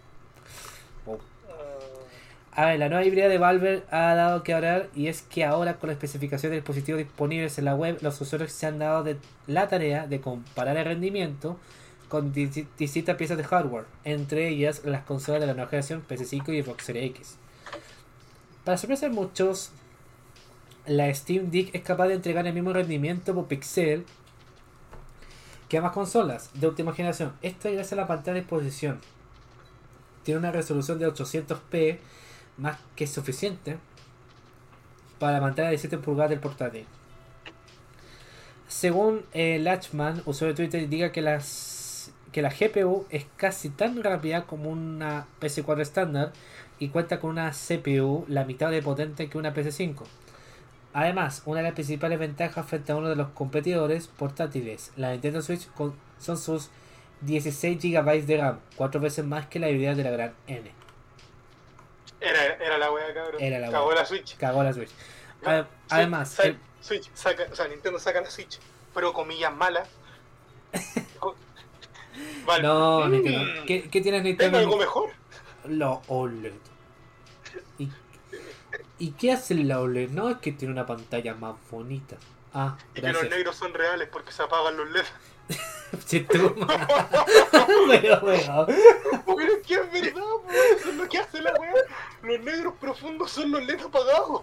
A 2.57 2.67
ver, 2.67 2.79
la 2.79 2.89
nueva 2.89 3.05
híbrida 3.05 3.29
de 3.29 3.39
Valve 3.39 3.83
ha 3.91 4.15
dado 4.15 4.45
que 4.45 4.55
hablar 4.55 4.89
y 4.95 5.09
es 5.09 5.23
que 5.23 5.45
ahora 5.45 5.75
con 5.75 5.89
la 5.89 5.95
especificación 5.95 6.51
de 6.51 6.57
dispositivos 6.59 7.01
disponibles 7.01 7.59
en 7.59 7.65
la 7.65 7.75
web, 7.75 7.99
los 8.01 8.21
usuarios 8.21 8.53
se 8.53 8.67
han 8.67 8.79
dado 8.79 9.05
la 9.49 9.69
tarea 9.69 10.07
de 10.07 10.21
comparar 10.21 10.77
el 10.77 10.85
rendimiento 10.85 11.59
con 12.09 12.33
di- 12.33 12.67
distintas 12.79 13.17
piezas 13.17 13.39
de 13.39 13.45
hardware, 13.45 13.87
entre 14.05 14.49
ellas 14.49 14.83
las 14.85 15.03
consolas 15.03 15.41
de 15.41 15.49
la 15.49 15.55
nueva 15.55 15.69
generación 15.69 16.05
PS5 16.09 16.55
y 16.55 16.63
Xbox 16.63 16.85
Series 16.85 17.11
X. 17.11 17.37
Para 18.63 18.79
sorpresa 18.79 19.09
de 19.09 19.13
muchos, 19.15 19.73
la 20.87 21.13
Steam 21.13 21.51
Deck 21.51 21.75
es 21.75 21.83
capaz 21.83 22.07
de 22.07 22.15
entregar 22.15 22.47
el 22.47 22.55
mismo 22.55 22.73
rendimiento 22.73 23.35
por 23.35 23.49
pixel 23.49 24.07
que 25.69 25.79
ambas 25.79 25.93
consolas 25.93 26.51
de 26.55 26.69
última 26.69 26.93
generación. 26.93 27.33
Esto 27.43 27.69
gracias 27.69 27.95
a 27.95 27.97
la 27.97 28.07
pantalla 28.07 28.35
de 28.35 28.41
disposición. 28.43 29.01
Tiene 30.23 30.39
una 30.39 30.53
resolución 30.53 31.01
de 31.01 31.09
800p 31.09 31.99
más 32.57 32.79
que 32.97 33.07
suficiente 33.07 33.79
para 35.19 35.35
la 35.35 35.41
pantalla 35.41 35.71
de 35.71 35.79
7 35.79 35.99
pulgadas 35.99 36.31
del 36.31 36.41
portátil. 36.41 36.87
Según 38.69 39.23
eh, 39.33 39.59
Latchman, 39.61 40.23
usuario 40.25 40.55
de 40.55 40.63
Twitter, 40.63 40.83
indica 40.83 41.13
que 41.13 41.23
que 42.33 42.43
la 42.43 42.51
GPU 42.51 43.07
es 43.11 43.27
casi 43.37 43.69
tan 43.69 44.03
rápida 44.03 44.45
como 44.45 44.69
una 44.71 45.27
PS4 45.41 45.81
estándar 45.81 46.33
y 46.81 46.89
cuenta 46.89 47.21
con 47.21 47.31
una 47.31 47.53
CPU 47.53 48.25
la 48.27 48.45
mitad 48.45 48.73
de 48.73 48.83
potente 48.83 49.29
que 49.29 49.39
una 49.39 49.55
PS5. 49.55 50.03
Además, 50.93 51.43
una 51.47 51.59
de 51.59 51.65
las 51.65 51.75
principales 51.75 52.19
ventajas 52.19 52.67
frente 52.67 52.91
a 52.91 52.97
uno 52.97 53.09
de 53.09 53.15
los 53.17 53.29
competidores 53.29 54.09
portátiles, 54.09 54.93
la 54.97 55.13
Nintendo 55.13 55.43
Switch, 55.43 55.69
con- 55.75 55.95
son 56.19 56.37
sus 56.37 56.71
16 57.21 57.79
GB 57.81 58.27
de 58.27 58.37
RAM, 58.39 58.59
cuatro 58.77 59.01
veces 59.01 59.25
más 59.25 59.47
que 59.47 59.61
la 59.61 59.67
habilidad 59.69 59.95
de 59.95 60.05
la 60.05 60.11
gran 60.11 60.33
N. 60.49 60.71
Era, 62.25 62.55
era 62.55 62.79
la 62.79 62.91
wea, 62.91 63.13
cabrón. 63.15 63.43
Era 63.43 63.59
la 63.59 63.71
Cagó 63.71 63.89
wea. 63.89 63.97
la 63.97 64.07
Switch. 64.07 64.37
Cagó 64.37 64.63
la 64.63 64.73
Switch. 64.73 64.91
Además, 65.91 66.39
el- 66.41 66.59
Switch 66.81 67.11
saca, 67.15 67.47
o 67.51 67.55
sea, 67.55 67.69
Nintendo 67.69 67.99
saca 67.99 68.21
la 68.21 68.31
Switch, 68.31 68.59
pero 68.95 69.13
comillas 69.13 69.55
malas. 69.55 69.89
Vale. 72.47 72.63
no, 72.63 73.07
Mm, 73.07 73.11
Nintendo. 73.11 73.63
¿Qué, 73.67 73.83
qué 73.91 74.01
tienes 74.01 74.23
¿Tengo 74.23 74.29
Nintendo? 74.29 74.59
algo 74.59 74.77
mejor? 74.77 75.11
La 75.69 75.91
OLED. 76.09 76.53
¿Y, 77.79 77.89
¿Y 78.99 79.11
qué 79.13 79.33
hace 79.33 79.55
la 79.55 79.81
OLED? 79.81 80.11
No, 80.11 80.29
es 80.31 80.39
que 80.39 80.53
tiene 80.53 80.73
una 80.73 80.87
pantalla 80.87 81.35
más 81.35 81.55
bonita. 81.71 82.17
Ah, 82.53 82.77
Y 82.93 83.01
que 83.01 83.03
los 83.03 83.13
gracias. 83.13 83.31
negros 83.33 83.57
son 83.57 83.75
reales 83.75 84.09
porque 84.13 84.31
se 84.33 84.43
apagan 84.43 84.77
los 84.77 84.89
LEDs. 84.91 85.11
Sí, 86.07 86.21
tú. 86.21 86.55
Pero, 87.89 88.21
weón. 88.23 88.67
Pero 88.67 89.53
es 89.53 89.67
que 89.67 89.75
es 89.75 89.93
verdad, 89.93 90.23
po, 90.23 90.45
eso 90.51 90.91
es 90.91 90.97
lo 90.97 91.09
que 91.09 91.19
hace 91.19 91.41
la 91.41 91.53
wea. 91.53 91.73
Los 92.23 92.41
negros 92.41 92.75
profundos 92.81 93.31
son 93.31 93.53
los 93.53 93.65
LEDs 93.65 93.85
apagados. 93.85 94.43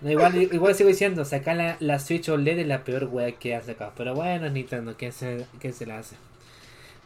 No, 0.00 0.10
igual, 0.10 0.36
igual 0.36 0.74
sigo 0.74 0.88
diciendo, 0.88 1.24
sacar 1.24 1.56
la, 1.56 1.76
la 1.80 1.98
Switch 1.98 2.28
OLED 2.28 2.58
es 2.58 2.66
la 2.66 2.84
peor 2.84 3.04
wea 3.04 3.32
que 3.32 3.54
hace 3.54 3.72
acá. 3.72 3.92
Pero 3.96 4.14
bueno, 4.14 4.48
Nintendo, 4.50 4.94
¿quién 4.98 5.12
se, 5.12 5.46
quién 5.60 5.72
se 5.72 5.86
la 5.86 5.98
hace? 5.98 6.16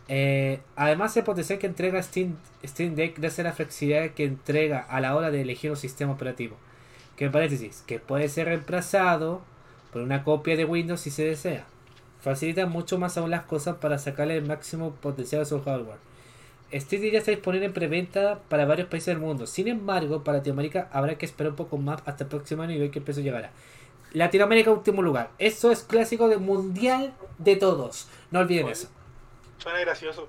Eh, 0.09 0.61
además, 0.77 1.17
el 1.17 1.25
potencial 1.25 1.59
que 1.59 1.67
entrega 1.67 2.03
Steam, 2.03 2.37
Steam 2.65 2.95
Deck 2.95 3.19
gracias 3.19 3.41
a 3.41 3.49
la 3.51 3.53
flexibilidad 3.53 4.11
que 4.11 4.25
entrega 4.25 4.81
a 4.81 5.01
la 5.01 5.17
hora 5.17 5.31
de 5.31 5.43
elegir 5.43 5.71
un 5.71 5.77
sistema 5.77 6.13
operativo. 6.13 6.57
Que 7.17 7.27
en 7.27 7.33
paréntesis, 7.33 7.83
que 7.87 7.99
puede 7.99 8.29
ser 8.29 8.47
reemplazado 8.47 9.43
por 9.97 10.03
una 10.03 10.25
copia 10.25 10.59
de 10.59 10.67
Windows 10.67 11.01
si 11.01 11.11
se 11.11 11.25
desea. 11.25 11.65
Facilita 12.21 12.67
mucho 12.67 12.99
más 12.99 13.17
aún 13.17 13.31
las 13.31 13.45
cosas 13.45 13.77
para 13.77 13.97
sacarle 13.97 14.37
el 14.37 14.45
máximo 14.45 14.91
potencial 14.97 15.41
a 15.41 15.47
su 15.47 15.63
hardware. 15.63 15.97
Steam 16.71 17.03
ya 17.05 17.21
está 17.21 17.31
disponible 17.31 17.65
en 17.65 17.73
preventa 17.73 18.41
para 18.51 18.67
varios 18.67 18.89
países 18.89 19.07
del 19.07 19.21
mundo. 19.21 19.47
Sin 19.47 19.69
embargo, 19.69 20.23
para 20.23 20.37
Latinoamérica 20.37 20.91
habrá 20.93 21.17
que 21.17 21.25
esperar 21.25 21.53
un 21.53 21.57
poco 21.57 21.79
más 21.79 22.03
hasta 22.05 22.25
el 22.25 22.29
próximo 22.29 22.63
año 22.63 22.75
y 22.75 22.79
ver 22.79 22.91
qué 22.91 23.01
precio 23.01 23.23
llegará. 23.23 23.53
Latinoamérica 24.13 24.71
último 24.71 25.01
lugar. 25.01 25.31
Eso 25.39 25.71
es 25.71 25.83
clásico 25.83 26.29
de 26.29 26.37
mundial 26.37 27.15
de 27.39 27.57
todos. 27.57 28.07
No 28.31 28.41
olviden 28.41 28.69
eso. 28.69 28.89
Suena 29.57 29.81
gracioso. 29.81 30.29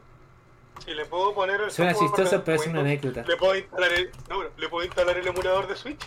Si 0.85 0.91
le 0.93 1.03
puedo 1.07 1.33
poner 1.33 1.59
el 1.59 1.71
Suena 1.71 1.93
chistoso, 1.93 2.41
pero 2.45 2.55
es 2.55 2.67
una 2.67 2.79
anécdota. 2.79 3.25
Le 3.27 3.35
puedo 3.35 3.53
instalar 3.53 3.91
el, 3.91 4.11
no, 4.29 4.43
le 4.43 4.69
puedo 4.69 4.85
instalar 4.85 5.17
el 5.17 5.27
emulador 5.27 5.67
de 5.67 5.75
Switch. 5.75 5.99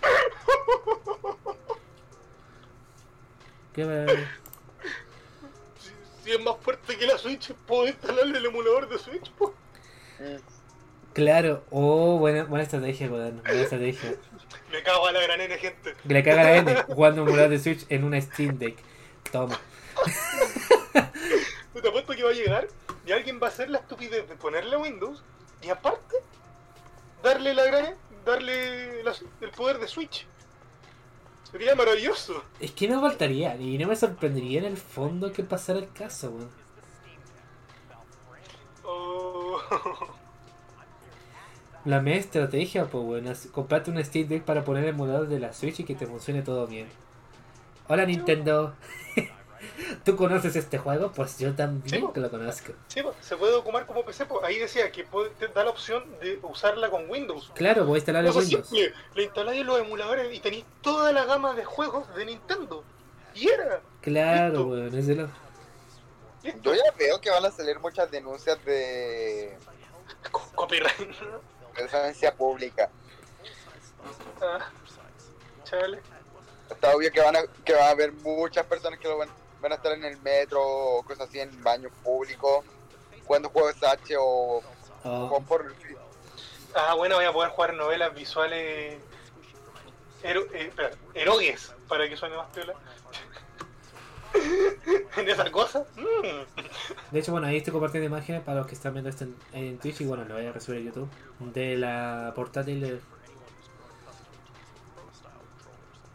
¿Qué 3.74 3.84
va- 3.84 4.06
Si, 5.78 5.90
si 6.24 6.30
es 6.32 6.40
más 6.40 6.56
fuerte 6.60 6.96
que 6.98 7.06
la 7.06 7.16
Switch, 7.18 7.52
puedo 7.66 7.86
instalarle 7.86 8.38
el 8.38 8.46
emulador 8.46 8.88
de 8.88 8.98
Switch. 8.98 9.30
po. 9.32 9.54
Claro. 11.14 11.64
Oh, 11.70 12.18
buena, 12.18 12.44
buena 12.44 12.62
estrategia, 12.64 13.08
weón. 13.10 13.42
Buena 13.42 13.62
estrategia. 13.62 14.14
Me 14.70 14.82
cago 14.82 15.06
a 15.06 15.12
la 15.12 15.20
gran 15.22 15.40
N, 15.40 15.56
gente. 15.58 15.94
Le 16.04 16.22
caga 16.22 16.42
la 16.44 16.56
N 16.56 16.82
jugando 16.84 17.22
un 17.22 17.28
emulador 17.28 17.50
de 17.50 17.58
Switch 17.58 17.84
en 17.88 18.04
una 18.04 18.20
Steam 18.20 18.58
Deck. 18.58 18.76
Toma. 19.32 19.58
Te 20.92 21.88
apuesto 21.88 22.12
que 22.14 22.22
va 22.22 22.30
a 22.30 22.34
llegar 22.34 22.68
y 23.06 23.12
alguien 23.12 23.40
va 23.42 23.46
a 23.46 23.50
hacer 23.50 23.70
la 23.70 23.78
estupidez 23.78 24.28
de 24.28 24.36
ponerle 24.36 24.76
Windows 24.76 25.22
y 25.62 25.70
aparte 25.70 26.16
darle 27.22 27.54
la 27.54 27.64
gran 27.64 27.94
darle 28.24 29.02
la- 29.02 29.14
el 29.40 29.50
poder 29.50 29.78
de 29.78 29.88
Switch. 29.88 30.26
Sería 31.50 31.74
maravilloso. 31.74 32.44
Es 32.60 32.70
que 32.70 32.88
no 32.88 33.00
faltaría. 33.00 33.56
Y 33.56 33.76
no 33.78 33.88
me 33.88 33.96
sorprendería 33.96 34.60
en 34.60 34.66
el 34.66 34.76
fondo 34.76 35.32
que 35.32 35.42
pasara 35.42 35.78
el 35.78 35.92
caso, 35.92 36.30
weón. 36.30 36.50
Oh. 38.84 39.58
La 41.84 42.00
media 42.00 42.20
estrategia, 42.20 42.86
pues 42.86 43.04
bueno, 43.04 43.30
es 43.30 43.46
comprarte 43.46 43.90
un 43.90 44.04
Steam 44.04 44.28
Deck 44.28 44.44
para 44.44 44.64
poner 44.64 44.84
el 44.84 44.90
emulador 44.90 45.28
de 45.28 45.40
la 45.40 45.52
Switch 45.52 45.80
y 45.80 45.84
que 45.84 45.94
te 45.94 46.06
funcione 46.06 46.42
todo 46.42 46.66
bien. 46.66 46.88
Hola 47.88 48.04
Nintendo. 48.04 48.74
¿Tú 50.04 50.16
conoces 50.16 50.56
este 50.56 50.78
juego? 50.78 51.12
Pues 51.12 51.38
yo 51.38 51.54
también 51.54 52.02
Sí, 52.02 52.08
que 52.14 52.20
lo 52.20 52.30
conozco. 52.30 52.72
Sí, 52.88 53.02
se 53.20 53.36
puede 53.36 53.54
ocupar 53.54 53.86
como 53.86 54.04
PC. 54.04 54.26
Ahí 54.42 54.58
decía 54.58 54.90
que 54.90 55.04
puede- 55.04 55.30
te 55.30 55.48
da 55.48 55.64
la 55.64 55.70
opción 55.70 56.04
de 56.20 56.38
usarla 56.42 56.90
con 56.90 57.08
Windows. 57.10 57.50
Claro, 57.54 57.84
voy 57.84 57.96
a 57.96 57.98
instalar 57.98 58.24
Windows. 58.24 58.46
simple, 58.68 58.92
le 59.14 59.22
instaláis 59.24 59.64
los 59.64 59.78
emuladores 59.80 60.34
y 60.34 60.40
tenéis 60.40 60.64
toda 60.82 61.12
la 61.12 61.24
gama 61.24 61.54
de 61.54 61.64
juegos 61.64 62.12
de 62.14 62.24
Nintendo. 62.26 62.84
Y 63.34 63.48
era. 63.48 63.80
Claro, 64.00 64.48
Listo. 64.54 64.66
weón, 64.66 64.98
es 64.98 65.06
de 65.06 65.14
lo... 65.14 65.28
Yo 66.62 66.74
ya 66.74 66.90
veo 66.98 67.20
que 67.20 67.28
van 67.30 67.44
a 67.44 67.50
salir 67.50 67.78
muchas 67.80 68.10
denuncias 68.10 68.64
de 68.64 69.56
Co- 70.30 70.50
Copyright. 70.54 71.14
presencia 71.74 72.34
pública. 72.34 72.90
ah, 74.40 74.70
chale. 75.64 76.00
Está 76.70 76.94
obvio 76.96 77.12
que 77.12 77.20
van 77.20 77.36
a, 77.36 77.40
que 77.64 77.74
va 77.74 77.88
a 77.88 77.90
haber 77.90 78.12
muchas 78.12 78.64
personas 78.66 78.98
que 78.98 79.06
lo 79.08 79.18
van, 79.18 79.28
van 79.60 79.72
a 79.72 79.74
estar 79.76 79.92
en 79.92 80.04
el 80.04 80.20
metro 80.22 80.60
o 80.62 81.02
cosas 81.02 81.28
así 81.28 81.40
en 81.40 81.62
baños 81.62 81.92
públicos, 82.02 82.64
jugando 83.26 83.48
juegos 83.50 83.82
H 83.82 84.14
o, 84.18 84.62
Oh, 85.04 85.30
o 85.32 85.40
por 85.42 85.74
Ah, 86.74 86.94
bueno, 86.94 87.16
voy 87.16 87.24
a 87.24 87.32
poder 87.32 87.50
jugar 87.50 87.74
novelas 87.74 88.14
visuales. 88.14 88.98
Ero, 90.22 90.42
eh, 90.52 90.66
espera, 90.68 90.90
erogues, 91.14 91.72
para 91.88 92.08
que 92.08 92.16
suene 92.16 92.36
más 92.36 92.48
piola. 92.50 92.74
en 95.16 95.28
esa 95.28 95.50
cosa. 95.50 95.84
mm. 95.96 97.10
De 97.10 97.18
hecho, 97.18 97.32
bueno, 97.32 97.48
ahí 97.48 97.56
estoy 97.56 97.72
compartiendo 97.72 98.06
imágenes 98.06 98.42
para 98.42 98.58
los 98.58 98.66
que 98.68 98.74
están 98.74 98.92
viendo 98.92 99.10
esto 99.10 99.24
en, 99.24 99.34
en 99.52 99.78
Twitch 99.78 100.02
y 100.02 100.04
bueno, 100.04 100.24
lo 100.24 100.34
voy 100.34 100.46
a 100.46 100.52
resubir 100.52 100.82
a 100.82 100.84
YouTube. 100.84 101.08
De 101.40 101.76
la 101.76 102.32
portátil 102.36 102.84
eh, 102.84 103.00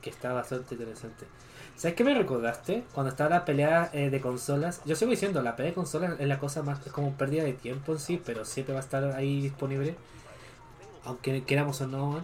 que 0.05 0.09
está 0.11 0.31
bastante 0.31 0.75
interesante. 0.75 1.25
¿Sabes 1.75 1.97
qué 1.97 2.05
me 2.05 2.13
recordaste? 2.13 2.85
Cuando 2.93 3.09
estaba 3.09 3.29
la 3.31 3.43
pelea 3.43 3.89
eh, 3.91 4.09
de 4.09 4.21
consolas. 4.21 4.81
Yo 4.85 4.95
sigo 4.95 5.11
diciendo, 5.11 5.41
la 5.41 5.57
pelea 5.57 5.71
de 5.71 5.75
consolas 5.75 6.17
es 6.17 6.27
la 6.27 6.39
cosa 6.39 6.63
más. 6.63 6.85
Es 6.85 6.93
como 6.93 7.17
pérdida 7.17 7.43
de 7.43 7.51
tiempo 7.51 7.91
en 7.91 7.99
sí, 7.99 8.21
pero 8.23 8.45
siempre 8.45 8.73
va 8.73 8.79
a 8.79 8.83
estar 8.83 9.03
ahí 9.11 9.41
disponible. 9.41 9.95
Aunque 11.03 11.43
queramos 11.43 11.81
o 11.81 11.87
no. 11.87 12.23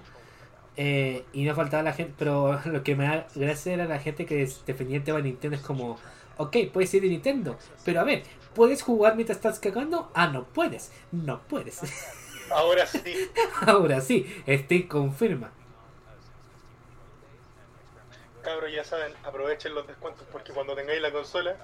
Eh, 0.78 1.26
y 1.34 1.44
no 1.44 1.54
faltaba 1.56 1.84
la 1.84 1.92
gente. 1.92 2.14
Pero 2.18 2.62
lo 2.66 2.84
que 2.84 2.96
me 2.96 3.04
da 3.04 3.28
gracia 3.36 3.74
era 3.74 3.86
la 3.86 4.00
gente 4.00 4.26
que 4.26 4.50
defendía 4.66 4.98
el 4.98 5.04
tema 5.04 5.18
de 5.18 5.24
Nintendo. 5.24 5.58
Es 5.58 5.64
como, 5.64 5.98
ok, 6.38 6.56
puede 6.72 6.88
ser 6.88 7.02
de 7.02 7.10
Nintendo. 7.10 7.58
Pero 7.84 8.00
a 8.00 8.04
ver, 8.06 8.24
¿Puedes 8.54 8.82
jugar 8.82 9.16
mientras 9.16 9.38
estás 9.38 9.60
cagando? 9.60 10.12
Ah, 10.14 10.28
no 10.28 10.44
puedes. 10.44 10.92
No 11.12 11.42
puedes. 11.48 11.80
Ahora 12.52 12.86
sí. 12.86 13.00
Ahora 13.66 14.02
sí, 14.02 14.26
Steam 14.46 14.88
confirma. 14.88 15.52
Cabros, 18.42 18.72
ya 18.72 18.84
saben, 18.84 19.14
aprovechen 19.24 19.76
los 19.76 19.86
descuentos 19.88 20.26
porque 20.32 20.52
cuando 20.52 20.76
tengáis 20.76 21.02
la 21.02 21.12
consola, 21.12 21.56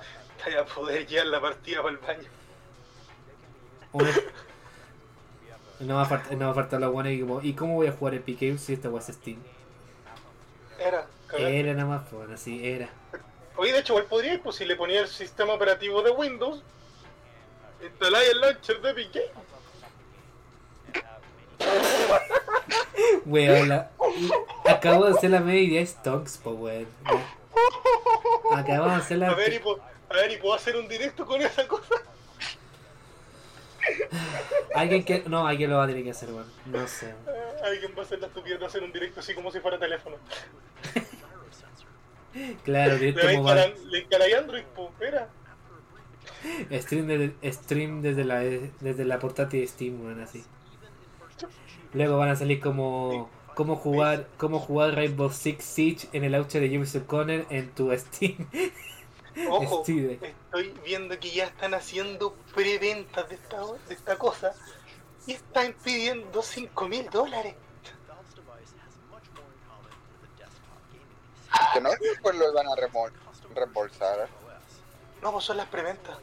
vais 0.45 0.57
a 0.57 0.65
poder 0.65 1.05
guiar 1.05 1.25
la 1.27 1.41
partida 1.41 1.81
para 1.81 1.93
el 1.93 1.97
baño. 1.97 2.29
No 5.79 5.95
va 5.95 6.01
a 6.01 6.05
faltar, 6.05 6.37
no 6.37 6.45
va 6.45 6.51
a 6.51 6.55
faltar 6.55 6.79
la 6.79 6.87
buena 6.87 7.11
y 7.11 7.21
como, 7.21 7.41
¿y 7.41 7.53
cómo 7.53 7.75
voy 7.75 7.87
a 7.87 7.91
jugar 7.91 8.15
Epic 8.15 8.39
Games 8.41 8.61
si 8.61 8.73
esta 8.73 8.89
weá 8.89 9.01
es 9.01 9.07
Steam? 9.07 9.37
Era, 10.79 11.07
cagaste. 11.27 11.59
Era 11.59 11.73
nada 11.73 11.85
más, 11.85 12.01
pues 12.03 12.13
bueno, 12.13 12.37
sí, 12.37 12.67
era. 12.67 12.89
Oye, 13.55 13.73
de 13.73 13.79
hecho, 13.79 13.93
igual 13.93 14.05
podríais, 14.05 14.39
pues 14.39 14.55
si 14.55 14.65
le 14.65 14.75
ponía 14.75 15.01
el 15.01 15.07
sistema 15.07 15.53
operativo 15.53 16.01
de 16.03 16.11
Windows, 16.11 16.61
instaláis 17.81 18.29
el 18.29 18.41
launcher 18.41 18.81
de 18.81 18.89
Epic 18.91 19.13
Games. 19.13 19.31
Weón, 23.27 23.69
la- 23.69 23.89
acabo 24.65 25.05
de 25.05 25.11
hacer 25.17 25.31
la 25.31 25.39
media 25.41 25.61
idea 25.61 25.85
Stonks, 25.85 26.37
po 26.37 26.51
weón. 26.51 26.87
Acabamos 28.55 28.95
de 28.97 29.01
hacer 29.03 29.17
la. 29.17 29.29
A 29.31 29.35
ver, 29.35 29.53
y, 29.53 29.59
po- 29.59 29.79
a 30.09 30.13
ver, 30.13 30.31
¿y 30.31 30.37
puedo 30.37 30.53
hacer 30.55 30.75
un 30.77 30.87
directo 30.87 31.25
con 31.25 31.41
esa 31.41 31.67
cosa? 31.67 31.95
Alguien 34.75 35.03
que. 35.03 35.23
No, 35.27 35.45
alguien 35.47 35.69
lo 35.69 35.77
va 35.77 35.83
a 35.83 35.87
tener 35.87 36.03
que 36.03 36.11
hacer, 36.11 36.29
weón. 36.31 36.47
No 36.65 36.87
sé. 36.87 37.13
Alguien 37.63 37.93
va 37.97 38.01
a 38.01 38.05
hacer 38.05 38.19
la 38.19 38.27
estupidez 38.27 38.59
de 38.59 38.65
hacer 38.65 38.83
un 38.83 38.91
directo 38.91 39.19
así 39.19 39.33
como 39.33 39.51
si 39.51 39.59
fuera 39.59 39.77
teléfono. 39.77 40.15
Claro, 42.63 42.93
Le, 42.93 42.99
directo 42.99 43.21
mobile. 43.23 43.37
instalar- 43.65 43.77
le 43.89 43.99
instaláis 43.99 44.35
Android, 44.35 44.63
pues, 44.75 44.89
mira. 45.01 45.27
Stream, 46.81 47.07
de- 47.07 47.51
stream 47.51 48.01
desde 48.01 48.23
la 48.23 48.39
desde 48.39 49.05
la 49.05 49.19
portátil 49.19 49.61
de 49.61 49.67
Steam, 49.67 50.01
weón, 50.05 50.21
así. 50.21 50.43
Luego 51.93 52.17
van 52.17 52.29
a 52.29 52.35
salir 52.35 52.59
como. 52.59 53.29
Cómo 53.55 53.75
jugar, 53.75 54.27
cómo 54.37 54.59
jugar 54.59 54.93
Rainbow 54.93 55.31
Six 55.31 55.65
Siege 55.65 56.07
en 56.13 56.23
el 56.23 56.33
launcher 56.33 56.61
de 56.61 56.69
James 56.69 56.95
O'Connor 56.95 57.47
en 57.49 57.71
tu 57.73 57.91
Steam. 57.97 58.47
Ojo, 59.49 59.81
Steve. 59.83 60.19
estoy 60.21 60.73
viendo 60.85 61.19
que 61.19 61.31
ya 61.31 61.45
están 61.45 61.73
haciendo 61.73 62.35
preventas 62.53 63.27
de 63.29 63.35
esta, 63.35 63.57
de 63.87 63.93
esta 63.95 64.15
cosa 64.17 64.53
y 65.25 65.31
están 65.33 65.73
pidiendo 65.83 66.41
5 66.43 66.87
mil 66.87 67.09
dólares. 67.09 67.55
Que 71.73 71.81
no 71.81 71.89
después 71.99 72.35
lo 72.35 72.53
van 72.53 72.67
a 72.67 72.71
remol- 72.75 73.11
reembolsar. 73.55 74.27
No, 75.21 75.31
pues 75.31 75.45
son 75.45 75.57
las 75.57 75.67
preventas. 75.67 76.17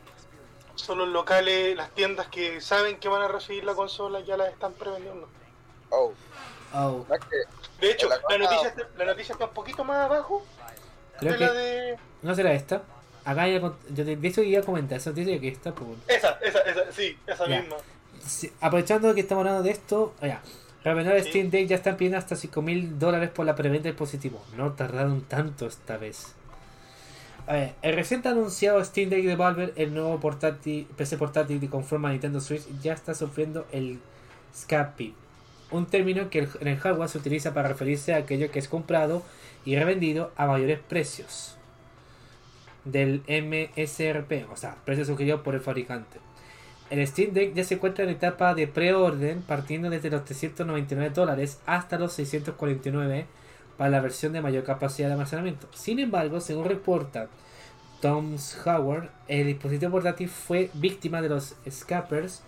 Son 0.77 0.99
los 0.99 1.09
locales, 1.09 1.77
las 1.77 1.91
tiendas 1.91 2.29
que 2.29 2.61
saben 2.61 2.99
que 2.99 3.09
van 3.09 3.23
a 3.23 3.29
recibir 3.29 3.65
la 3.65 3.75
consola 3.75 4.21
ya 4.21 4.37
las 4.37 4.53
están 4.53 4.73
prevendiendo. 4.75 5.29
Oh, 5.91 6.12
Oh, 6.76 7.07
De 7.80 7.91
hecho, 7.91 8.09
La 8.09 8.39
noticia, 8.39 8.68
está, 8.68 8.82
la 8.99 9.05
noticia 9.05 9.32
está 9.35 9.45
un 9.45 9.53
poquito 9.55 9.85
más 9.85 9.99
abajo 9.99 10.45
creo 11.20 11.32
de 11.35 11.39
la 11.39 11.49
que. 11.49 11.55
de... 11.55 11.99
¿No 12.22 12.35
será 12.35 12.53
esta? 12.53 12.82
Acá 13.24 13.47
ya. 13.47 13.61
Yo 13.61 14.05
te- 14.05 14.16
de 14.16 14.28
hecho 14.28 14.43
iba 14.43 14.61
a 14.61 14.64
comentar 14.64 14.99
esa 14.99 15.11
noticia 15.11 15.41
que 15.41 15.49
está, 15.49 15.72
pues. 15.72 15.87
bueno. 15.87 16.03
Esa, 16.09 16.30
esa, 16.43 16.59
esa, 16.61 16.91
sí, 16.93 17.16
esa 17.26 17.47
Ya. 17.49 17.61
misma. 17.61 17.76
Sí, 18.26 18.53
aprovechando 18.61 19.14
que 19.14 19.20
estamos 19.20 19.43
hablando 19.43 19.62
de 19.62 19.70
esto, 19.70 20.14
ya. 20.20 20.43
Revendedores 20.82 21.24
Sí. 21.24 21.30
Steam 21.30 21.51
Deck 21.51 21.68
ya 21.68 21.76
están 21.76 21.97
pidiendo 21.97 22.18
hasta 22.18 22.37
5 22.37 22.61
mil 22.61 22.99
dólares 22.99 23.30
por 23.30 23.47
la 23.47 23.55
preventa 23.55 23.85
del 23.85 23.93
dispositivo. 23.93 24.43
No 24.57 24.72
tardaron 24.72 25.22
tanto 25.22 25.66
esta 25.66 25.97
vez. 25.97 26.35
A 27.47 27.53
ver, 27.53 27.74
el 27.82 27.95
reciente 27.95 28.28
anunciado 28.28 28.82
Steam 28.85 29.11
Deck 29.11 29.24
de 29.24 29.37
Valve, 29.37 29.72
el 29.76 29.95
nuevo 29.95 30.18
portátil, 30.18 30.87
PC 30.97 31.16
portátil 31.18 31.61
que 31.61 31.68
conforma 31.70 32.11
Nintendo 32.11 32.41
Switch, 32.41 32.64
ya 32.82 32.95
está 32.95 33.14
sufriendo 33.14 33.66
el 33.70 34.01
scalping. 34.55 35.14
Un 35.75 35.87
término 35.87 36.31
que 36.31 36.47
en 36.61 36.68
el 36.68 36.79
hardware 36.79 37.09
se 37.09 37.18
utiliza 37.18 37.53
para 37.53 37.66
referirse 37.66 38.14
a 38.14 38.18
aquello 38.18 38.49
que 38.53 38.61
es 38.61 38.68
comprado 38.68 39.25
y 39.64 39.75
revendido 39.75 40.31
a 40.37 40.47
mayores 40.47 40.79
precios 40.79 41.57
del 42.85 43.22
MSRP, 43.27 44.49
o 44.53 44.57
sea, 44.57 44.77
precio 44.85 45.05
sugerido 45.05 45.43
por 45.43 45.57
el 45.57 45.61
fabricante. 45.61 46.20
El 46.91 47.05
Steam 47.05 47.33
Deck 47.33 47.55
ya 47.55 47.64
se 47.64 47.75
encuentra 47.75 48.05
en 48.05 48.11
etapa 48.11 48.55
de 48.55 48.68
preorden, 48.68 49.43
partiendo 49.43 49.91
desde 49.91 50.11
los 50.11 50.25
399 50.25 51.11
dólares 51.12 51.59
hasta 51.66 51.99
los 51.99 52.12
649 52.12 53.27
para 53.77 53.91
la 53.91 54.01
versión 54.01 54.33
de 54.33 54.43
mayor 54.43 54.62
capacidad 54.62 55.09
de 55.09 55.14
almacenamiento. 55.14 55.66
Sin 55.75 55.99
embargo, 55.99 56.41
según 56.41 56.66
reporta 56.66 57.27
Tom 58.01 58.37
Howard, 58.64 59.09
el 59.27 59.49
dispositivo 59.49 59.91
portátil 59.91 60.29
fue 60.29 60.70
víctima 60.75 61.20
de 61.20 61.31
los 61.31 61.57
scalpers, 61.68 62.45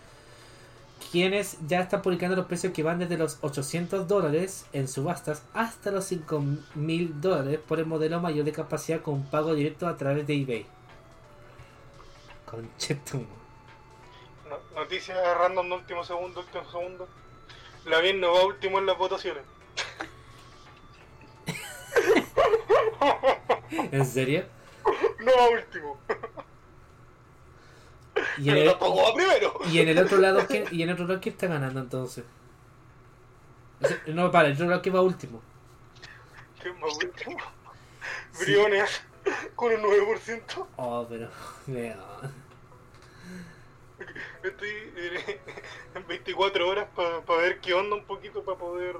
quienes 1.10 1.58
ya 1.66 1.80
están 1.80 2.02
publicando 2.02 2.36
los 2.36 2.46
precios 2.46 2.72
que 2.72 2.82
van 2.82 2.98
desde 2.98 3.18
los 3.18 3.38
800 3.42 4.08
dólares 4.08 4.66
en 4.72 4.88
subastas 4.88 5.42
hasta 5.54 5.90
los 5.90 6.04
5000 6.06 7.20
dólares 7.20 7.60
por 7.66 7.78
el 7.78 7.86
modelo 7.86 8.20
mayor 8.20 8.44
de 8.44 8.52
capacidad 8.52 9.02
con 9.02 9.24
pago 9.24 9.54
directo 9.54 9.86
a 9.86 9.96
través 9.96 10.26
de 10.26 10.34
eBay. 10.34 10.66
Conchetum. 12.46 13.24
No- 14.48 14.80
noticia 14.80 15.14
random 15.34 15.68
de 15.68 15.74
último 15.76 16.04
segundo, 16.04 16.40
último 16.40 16.64
segundo. 16.70 17.08
La 17.86 18.00
bien 18.00 18.20
no 18.20 18.32
va 18.32 18.44
último 18.44 18.78
en 18.78 18.86
las 18.86 18.98
votaciones. 18.98 19.42
¿En 23.70 24.06
serio? 24.06 24.44
No 25.18 25.32
va 25.36 25.48
último. 25.48 25.98
Y 28.38 28.50
en, 28.50 28.56
el, 28.58 28.68
va 28.68 29.14
primero. 29.14 29.58
y 29.70 29.78
en 29.78 29.88
el 29.88 29.98
otro 29.98 30.18
lado, 30.18 30.46
¿quién, 30.46 30.64
y 30.70 30.82
en 30.82 30.90
el 30.90 30.94
otro 30.94 31.06
lado, 31.06 31.20
¿quién 31.20 31.34
está 31.34 31.46
ganando 31.46 31.80
entonces? 31.80 32.24
No, 34.06 34.30
para, 34.30 34.48
el 34.48 34.54
otro 34.54 34.66
lado, 34.66 34.82
¿quién 34.82 34.94
va 34.94 35.00
último? 35.00 35.40
¿Quién 36.60 36.74
va 36.76 36.86
último? 36.86 37.38
Briones 38.38 39.02
con 39.54 39.72
un 39.72 39.82
9%. 39.82 40.66
Oh, 40.76 41.06
pero. 41.08 41.30
weón. 41.66 41.96
Estoy 44.42 44.68
eh, 44.96 45.40
en 45.94 46.06
24 46.06 46.68
horas 46.68 46.88
para 46.94 47.40
ver 47.40 47.60
qué 47.60 47.74
onda 47.74 47.96
un 47.96 48.04
poquito 48.04 48.44
para 48.44 48.58
poder 48.58 48.96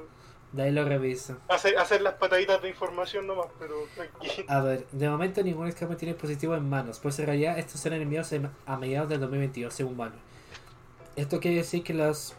De 0.57 0.63
ahí 0.63 0.73
lo 0.73 0.85
reviso. 0.85 1.37
hacer, 1.49 1.77
hacer 1.77 2.01
las 2.01 2.15
pataditas 2.15 2.63
de 2.63 2.71
información 2.71 3.27
nomás, 3.27 3.49
pero 3.59 3.75
tranquilo. 3.95 4.45
A 4.49 4.61
ver, 4.61 4.87
de 4.91 5.09
momento 5.09 5.43
ningún 5.43 5.67
escape 5.69 5.97
tiene 5.97 6.15
dispositivo 6.15 6.55
en 6.57 6.67
manos, 6.69 6.99
pues 6.99 7.19
en 7.19 7.27
realidad 7.27 7.59
estos 7.59 7.81
serán 7.81 8.01
enviados 8.01 8.33
en- 8.33 8.51
a 8.65 8.77
mediados 8.79 9.09
del 9.11 9.21
2022, 9.21 9.75
según 9.75 9.97
Valve. 9.99 10.17
Esto 11.15 11.39
quiere 11.41 11.59
decir 11.59 11.83
que 11.83 11.93
los 11.95 12.35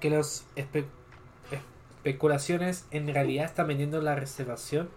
que 0.00 0.10
los 0.10 0.44
espe- 0.56 0.84
especulaciones 1.50 2.86
en 2.90 3.12
realidad 3.12 3.46
están 3.46 3.66
vendiendo 3.68 4.00
la 4.02 4.14
reservación. 4.14 4.88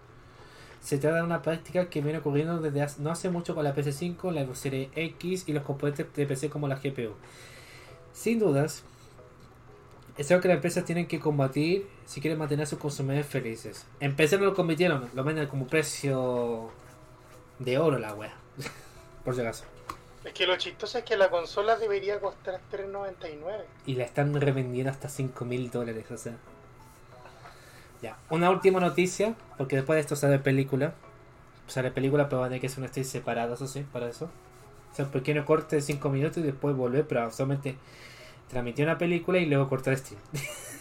Se 0.82 0.98
trata 0.98 1.18
de 1.18 1.24
una 1.24 1.42
práctica 1.42 1.90
que 1.90 2.02
viene 2.02 2.20
ocurriendo 2.20 2.60
desde 2.60 2.82
hace- 2.82 3.02
no 3.02 3.10
hace 3.12 3.30
mucho 3.30 3.56
con 3.56 3.64
la 3.64 3.74
PC5, 3.74 4.32
la 4.32 4.54
serie 4.56 4.90
X 4.96 5.46
y 5.48 5.54
los 5.54 5.64
componentes 5.64 6.08
de 6.14 6.26
PC 6.26 6.50
como 6.50 6.68
la 6.68 6.76
GPU. 6.76 7.14
Sin 8.14 8.40
dudas, 8.40 8.84
es 10.20 10.30
algo 10.32 10.42
que 10.42 10.50
las 10.50 10.56
empresas 10.56 10.84
tienen 10.84 11.08
que 11.08 11.18
combatir 11.18 11.88
si 12.06 12.20
quieren 12.20 12.38
mantener 12.38 12.64
a 12.64 12.66
sus 12.66 12.78
consumidores 12.78 13.26
felices. 13.26 13.86
En 14.02 14.18
PC 14.18 14.38
no 14.38 14.44
lo 14.44 14.54
convirtieron, 14.54 15.10
lo 15.14 15.24
venden 15.24 15.48
como 15.48 15.66
precio 15.66 16.72
de 17.58 17.78
oro 17.78 17.98
la 17.98 18.14
wea. 18.14 18.34
Por 19.24 19.34
si 19.34 19.40
acaso. 19.40 19.64
Es 20.26 20.34
que 20.34 20.46
lo 20.46 20.58
chistoso 20.58 20.98
es 20.98 21.06
que 21.06 21.16
la 21.16 21.30
consola 21.30 21.78
debería 21.78 22.20
costar 22.20 22.60
3.99. 22.70 23.64
Y 23.86 23.96
la 23.96 24.04
están 24.04 24.34
revendiendo 24.42 24.92
hasta 24.92 25.08
5 25.08 25.46
mil 25.46 25.72
dólares, 25.72 26.12
o 26.12 26.18
sea. 26.18 26.36
Ya, 28.02 28.18
una 28.30 28.50
última 28.50 28.82
noticia, 28.82 29.36
porque 29.58 29.78
después 29.78 29.96
de 29.96 30.02
esto 30.02 30.18
sale 30.18 30.40
película. 30.40 30.96
Sale 31.68 31.92
película, 31.92 32.28
pero 32.28 32.42
va 32.42 32.48
a 32.48 32.50
tener 32.50 32.60
que 32.60 32.68
ser 32.68 32.84
un 32.84 32.90
stream 32.90 33.06
separado, 33.06 33.54
eso 33.54 33.68
sí, 33.68 33.86
para 33.90 34.10
eso. 34.10 34.30
O 34.92 34.96
sea, 34.96 35.06
un 35.06 35.12
pequeño 35.12 35.46
corte 35.46 35.78
de 35.78 35.82
5 35.82 36.10
minutos 36.10 36.40
y 36.40 36.42
después 36.42 36.76
volver, 36.76 37.08
pero 37.08 37.32
solamente 37.32 37.78
transmitir 38.50 38.86
una 38.86 38.98
película 38.98 39.40
y 39.40 39.46
luego 39.46 39.70
cortar 39.70 39.96
stream. 39.98 40.22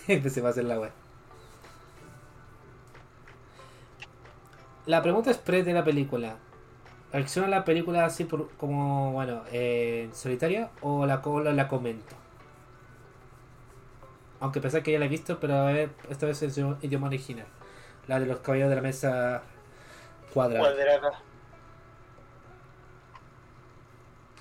Entonces 0.09 0.43
a 0.45 0.53
ser 0.53 0.65
la 0.65 0.81
web. 0.81 0.93
La 4.87 5.03
pregunta 5.03 5.31
es 5.31 5.37
pre 5.37 5.63
de 5.63 5.75
la 5.75 5.85
película. 5.85 6.37
¿Reacciona 7.13 7.47
a 7.47 7.51
la 7.51 7.65
película 7.65 8.05
así 8.05 8.25
por, 8.25 8.51
como, 8.57 9.13
bueno, 9.13 9.43
eh, 9.53 10.09
solitaria 10.13 10.71
o 10.81 11.07
la, 11.07 11.23
la, 11.25 11.53
la 11.53 11.69
comento? 11.69 12.17
Aunque 14.41 14.61
pensé 14.61 14.83
que 14.83 14.93
ya 14.93 14.99
la 14.99 15.07
he 15.07 15.09
visto, 15.09 15.39
pero 15.41 15.57
a 15.57 15.65
ver, 15.67 15.91
esta 16.09 16.27
vez 16.27 16.43
en 16.43 16.53
su 16.53 16.77
idioma 16.81 17.09
original. 17.09 17.47
La 18.07 18.19
de 18.19 18.27
los 18.27 18.39
caballeros 18.41 18.71
de 18.71 18.77
la 18.77 18.83
mesa 18.83 19.43
cuadrada. 20.33 20.61
Cuadrada. 20.61 21.23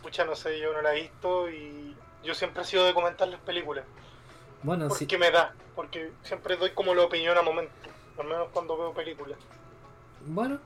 Pucha, 0.01 0.23
no 0.23 0.35
sé, 0.35 0.59
yo 0.59 0.71
no 0.71 0.81
la 0.81 0.95
he 0.95 1.01
visto 1.01 1.49
y 1.49 1.95
yo 2.27 2.35
siempre 2.35 2.63
he 2.63 2.65
sido 2.65 2.85
de 2.85 2.93
comentar 2.93 3.27
las 3.27 3.39
películas. 3.41 3.85
Bueno, 4.61 4.87
Porque 4.89 5.07
sí. 5.07 5.17
me 5.17 5.31
da, 5.31 5.53
porque 5.75 6.11
siempre 6.23 6.57
doy 6.57 6.71
como 6.71 6.93
la 6.93 7.03
opinión 7.03 7.37
a 7.37 7.41
momento, 7.41 7.71
al 8.19 8.27
menos 8.27 8.49
cuando 8.51 8.77
veo 8.77 8.93
películas. 8.93 9.37
Bueno, 10.25 10.59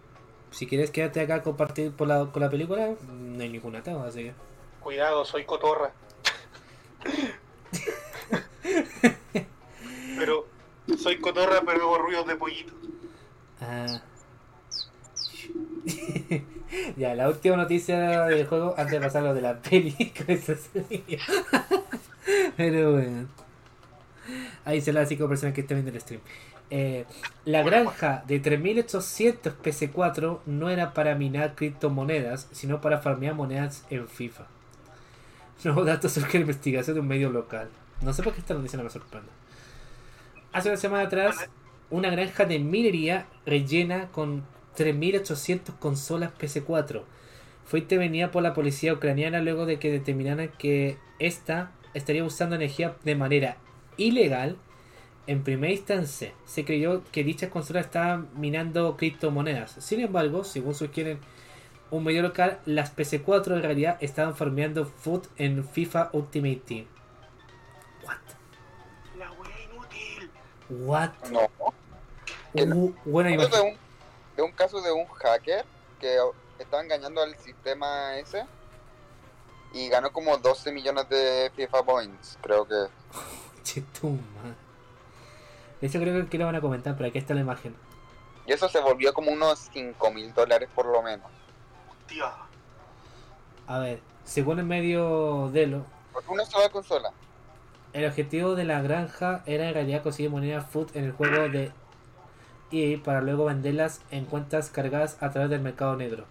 si 0.49 0.66
quieres 0.66 0.89
quedarte 0.91 1.22
acá 1.22 1.36
a 1.36 1.41
compartir 1.43 1.91
por 1.91 2.07
la, 2.07 2.26
con 2.26 2.41
la 2.41 2.49
película, 2.49 2.95
no 3.09 3.43
hay 3.43 3.49
ningún 3.49 3.76
atado, 3.76 4.03
así 4.03 4.24
que. 4.24 4.34
Cuidado, 4.82 5.24
soy 5.24 5.45
cotorra. 5.45 5.91
pero 10.18 10.47
soy 10.97 11.20
cotorra, 11.20 11.62
pero 11.66 11.84
hago 11.84 11.97
ruidos 11.99 12.28
de 12.28 12.36
pollito. 12.36 12.74
Ah. 13.62 14.01
ya, 16.98 17.16
la 17.16 17.30
última 17.30 17.58
noticia 17.58 18.26
del 18.26 18.46
juego 18.48 18.76
antes 18.78 18.92
de 18.92 19.00
pasar 19.00 19.24
lo 19.24 19.34
de 19.34 19.42
la 19.42 19.60
peli. 19.60 19.94
con. 20.16 20.60
Pero 22.58 22.94
bueno. 22.94 23.28
Ahí 24.66 24.82
se 24.82 24.94
las 24.94 25.10
cinco 25.10 25.28
personas 25.28 25.56
que 25.56 25.62
están 25.62 25.78
viendo 25.78 25.92
el 25.92 26.02
stream. 26.02 26.22
Eh, 26.70 27.06
la 27.44 27.64
granja 27.64 28.24
de 28.28 28.40
3800 28.40 29.56
PC4 29.62 30.40
no 30.46 30.70
era 30.70 30.94
para 30.94 31.16
minar 31.16 31.56
criptomonedas, 31.56 32.48
sino 32.52 32.80
para 32.80 33.00
farmear 33.00 33.36
monedas 33.36 33.86
en 33.90 34.08
FIFA. 34.08 34.46
Nuevos 35.64 35.86
datos 35.86 36.14
sobre 36.14 36.34
la 36.34 36.40
investigación 36.40 36.96
de 36.96 37.02
un 37.02 37.08
medio 37.08 37.30
local. 37.30 37.70
No 38.02 38.14
sé 38.14 38.24
por 38.24 38.34
qué 38.34 38.40
esta 38.40 38.54
noticia 38.54 38.78
no 38.78 38.84
me 38.84 38.90
sorprende. 38.90 39.30
Hace 40.54 40.70
una 40.70 40.78
semana 40.78 41.04
atrás, 41.04 41.50
una 41.90 42.10
granja 42.10 42.46
de 42.46 42.60
minería 42.60 43.26
rellena 43.46 44.08
con 44.08 44.44
3.800 44.78 45.78
consolas 45.80 46.32
PC4 46.39 47.03
fue 47.72 47.80
intervenida 47.80 48.32
por 48.32 48.43
la 48.43 48.53
policía 48.53 48.93
ucraniana 48.93 49.39
luego 49.39 49.65
de 49.65 49.80
que 49.80 49.91
determinaran 49.91 50.49
que 50.57 50.97
esta 51.19 51.72
estaría 51.93 52.24
usando 52.24 52.55
energía 52.55 52.95
de 53.05 53.15
manera 53.15 53.57
ilegal. 53.95 54.57
En 55.26 55.43
primera 55.43 55.72
instancia, 55.72 56.34
se 56.45 56.65
creyó 56.65 57.03
que 57.13 57.24
dichas 57.24 57.49
consolas 57.49 57.86
estaban 57.86 58.28
minando 58.36 58.97
criptomonedas. 58.97 59.72
Sin 59.80 60.01
embargo, 60.01 60.43
según 60.43 60.76
sugieren 60.76 61.19
un 61.91 62.03
medio 62.03 62.24
local, 62.24 62.59
las 62.65 62.93
PC4 62.93 63.53
en 63.53 63.61
realidad 63.63 63.97
estaban 64.01 64.36
farmeando 64.36 64.86
food 64.86 65.28
en 65.38 65.63
FIFA 65.63 66.09
Ultimate 66.11 66.61
Team. 66.65 66.86
What? 68.03 68.17
La 69.17 69.32
wea 69.32 69.63
inútil. 69.63 70.30
What? 70.69 71.11
No. 71.32 71.49
Uh, 72.53 72.93
buena 73.05 73.30
Hablo 73.30 73.81
de 74.42 74.46
un, 74.46 74.52
de 74.52 74.58
caso 74.58 74.82
de 74.82 74.92
un 74.92 75.06
hacker 75.06 75.66
que 76.00 76.18
estaba 76.60 76.84
engañando 76.84 77.22
al 77.22 77.38
sistema 77.38 78.18
ese 78.18 78.46
y 79.74 79.88
ganó 79.89 80.12
como 80.12 80.38
12 80.38 80.72
millones 80.72 81.08
de 81.10 81.52
FIFA 81.56 81.84
Points, 81.84 82.38
creo 82.42 82.68
que. 82.68 82.88
Che, 83.64 83.82
tu 83.82 84.10
madre. 84.10 84.56
De 85.80 85.88
hecho, 85.88 86.00
creo 86.00 86.30
que 86.30 86.38
lo 86.38 86.46
van 86.46 86.56
a 86.56 86.62
comentar, 86.62 86.96
pero 86.96 87.10
aquí 87.10 87.18
está 87.18 87.34
la 87.34 87.42
imagen. 87.42 87.76
Y 88.46 88.54
eso 88.54 88.68
se 88.68 88.80
volvió 88.80 89.14
como 89.14 89.32
unos 89.32 89.70
5 89.72 90.12
mil 90.12 90.34
dólares 90.34 90.70
por 90.74 90.86
lo 90.86 91.02
menos. 91.02 91.32
Tío. 92.08 92.26
A 93.68 93.80
ver, 93.80 94.02
según 94.26 94.60
el 94.60 94.66
medio 94.66 95.50
Delo, 95.54 95.86
Por 96.12 96.24
una 96.28 96.46
sola 96.46 96.70
consola. 96.70 97.12
el 97.94 98.06
objetivo 98.06 98.56
de 98.56 98.66
la 98.66 98.82
granja 98.82 99.44
era 99.46 99.68
en 99.68 99.74
realidad 99.74 100.04
conseguir 100.04 100.32
monedas 100.32 100.66
food 100.70 100.89
en 100.96 101.06
el 101.06 101.12
juego 101.14 101.48
de 101.50 101.72
EA 102.72 103.01
para 103.03 103.22
luego 103.22 103.45
venderlas 103.45 104.01
en 104.11 104.26
cuentas 104.26 104.69
cargadas 104.69 105.17
a 105.22 105.30
través 105.32 105.49
del 105.49 105.61
mercado 105.61 105.95
negro. 105.95 106.26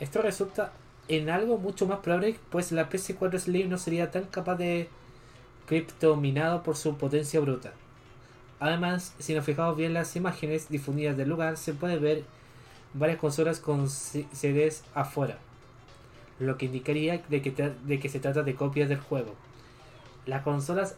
Esto 0.00 0.22
resulta 0.22 0.72
en 1.08 1.28
algo 1.28 1.58
mucho 1.58 1.86
más 1.86 1.98
probable, 1.98 2.36
pues 2.50 2.72
la 2.72 2.88
PS4 2.88 3.38
Slim 3.38 3.68
no 3.68 3.78
sería 3.78 4.10
tan 4.10 4.24
capaz 4.24 4.56
de 4.56 4.88
criptominado 5.66 6.62
por 6.62 6.76
su 6.76 6.96
potencia 6.96 7.40
bruta. 7.40 7.72
Además, 8.60 9.14
si 9.18 9.34
nos 9.34 9.44
fijamos 9.44 9.76
bien 9.76 9.94
las 9.94 10.14
imágenes 10.16 10.68
difundidas 10.68 11.16
del 11.16 11.28
lugar, 11.28 11.56
se 11.56 11.72
puede 11.72 11.98
ver 11.98 12.24
varias 12.94 13.18
consolas 13.18 13.58
con 13.58 13.88
CDs 13.88 14.84
afuera, 14.94 15.38
lo 16.38 16.58
que 16.58 16.66
indicaría 16.66 17.22
de 17.28 17.40
que, 17.42 18.08
se 18.08 18.20
trata 18.20 18.42
de 18.42 18.54
copias 18.54 18.88
del 18.88 19.00
juego. 19.00 19.34
Las 20.26 20.42
consolas 20.42 20.96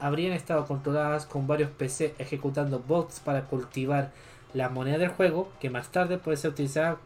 habrían 0.00 0.32
estado 0.32 0.66
controladas 0.66 1.26
con 1.26 1.46
varios 1.46 1.70
PC 1.70 2.14
ejecutando 2.18 2.78
bots 2.80 3.20
para 3.20 3.44
cultivar 3.44 4.12
la 4.52 4.68
moneda 4.68 4.98
del 4.98 5.08
juego, 5.08 5.50
que 5.60 5.70
más 5.70 5.88
tarde 5.88 6.18
puede 6.18 6.36
ser 6.36 6.52
utilizada 6.52 6.98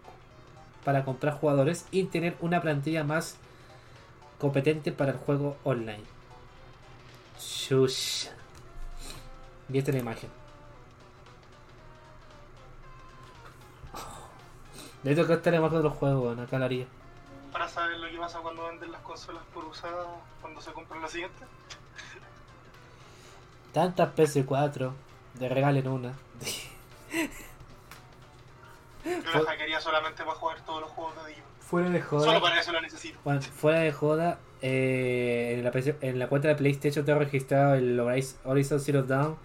para 0.85 1.05
comprar 1.05 1.35
jugadores 1.35 1.87
y 1.91 2.05
tener 2.05 2.37
una 2.41 2.61
plantilla 2.61 3.05
más 3.05 3.37
competente 4.39 4.93
para 4.93 5.13
el 5.13 5.19
juego 5.19 5.57
online. 5.65 6.05
Shush. 7.39 8.29
Y 9.71 9.79
esta 9.79 9.91
es 9.91 9.95
la 9.95 10.01
imagen. 10.01 10.31
De 15.03 15.13
hecho, 15.13 15.23
acá 15.23 15.35
está 15.35 15.51
la 15.51 15.59
imagen 15.59 15.79
de 15.79 15.85
los 15.85 15.93
juegos, 15.95 16.39
acá 16.39 16.59
la 16.59 16.65
haría. 16.65 16.87
Para 17.53 17.69
saber 17.69 17.99
lo 17.99 18.09
que 18.11 18.19
pasa 18.19 18.41
cuando 18.41 18.67
venden 18.67 18.93
las 18.93 19.01
consolas 19.03 19.43
por 19.55 19.65
usadas, 19.65 20.07
cuando 20.41 20.61
se 20.61 20.73
compran 20.73 21.01
la 21.03 21.09
siguiente. 21.09 21.45
Tantas 23.73 24.15
PS4, 24.17 24.93
de 25.35 25.49
regalen 25.49 25.89
una. 25.89 26.13
Yo 29.05 29.33
la 29.41 29.51
hackearía 29.51 29.81
solamente 29.81 30.23
para 30.25 30.37
jugar 30.37 30.61
todos 30.65 30.81
los 30.83 30.91
juegos 30.91 31.15
de 31.23 31.29
Digimon. 31.29 31.49
Fuera 31.61 31.91
de 31.91 32.03
Solo 32.03 32.21
joda. 32.25 32.41
para 32.41 32.61
eso 32.61 32.73
la 32.73 32.81
necesito. 32.81 33.19
Bueno, 33.25 33.41
fuera 33.43 33.81
de 33.81 33.93
joda, 33.93 34.39
eh, 34.63 35.55
en, 35.57 35.65
la 35.65 35.71
PC 35.71 35.97
en 36.01 36.19
la 36.19 36.29
cuenta 36.29 36.49
de 36.49 36.55
PlayStation 36.57 37.05
tengo 37.05 37.19
registrado 37.21 37.75
el 37.75 37.99
Horizon 38.01 38.39
Horizon 38.45 38.81
Zero 38.81 39.03
Dawn 39.05 39.37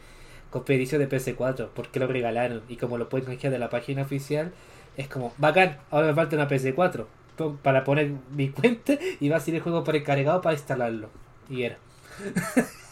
con 0.49 0.63
edición 0.67 0.99
de 1.01 1.09
PS4 1.09 1.69
porque 1.73 1.99
lo 1.99 2.07
regalaron 2.07 2.63
y 2.67 2.77
como 2.77 2.97
lo 2.97 3.09
pueden 3.09 3.25
canjear 3.27 3.51
de 3.51 3.59
la 3.59 3.69
página 3.69 4.03
oficial 4.03 4.53
es 4.97 5.07
como 5.07 5.33
bacán, 5.37 5.79
ahora 5.91 6.07
me 6.07 6.13
falta 6.13 6.35
una 6.35 6.47
PS4 6.47 7.05
po- 7.35 7.55
para 7.61 7.83
poner 7.83 8.11
mi 8.31 8.49
cuenta 8.51 8.93
y 9.19 9.29
va 9.29 9.37
a 9.37 9.39
ser 9.39 9.55
el 9.55 9.61
juego 9.61 9.83
precargado 9.83 10.41
para 10.41 10.53
instalarlo 10.55 11.09
y 11.49 11.63
era 11.63 11.77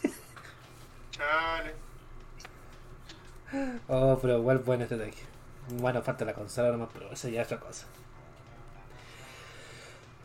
Chale. 1.22 1.74
oh 3.88 4.18
pero 4.20 4.38
igual 4.38 4.58
bueno 4.58 4.82
este 4.82 4.96
ataque 4.96 5.22
bueno 5.80 6.02
falta 6.02 6.24
la 6.24 6.34
consola 6.34 6.72
nomás 6.72 6.88
pero 6.92 7.12
eso 7.12 7.28
ya 7.28 7.42
es 7.42 7.46
otra 7.46 7.60
cosa 7.60 7.86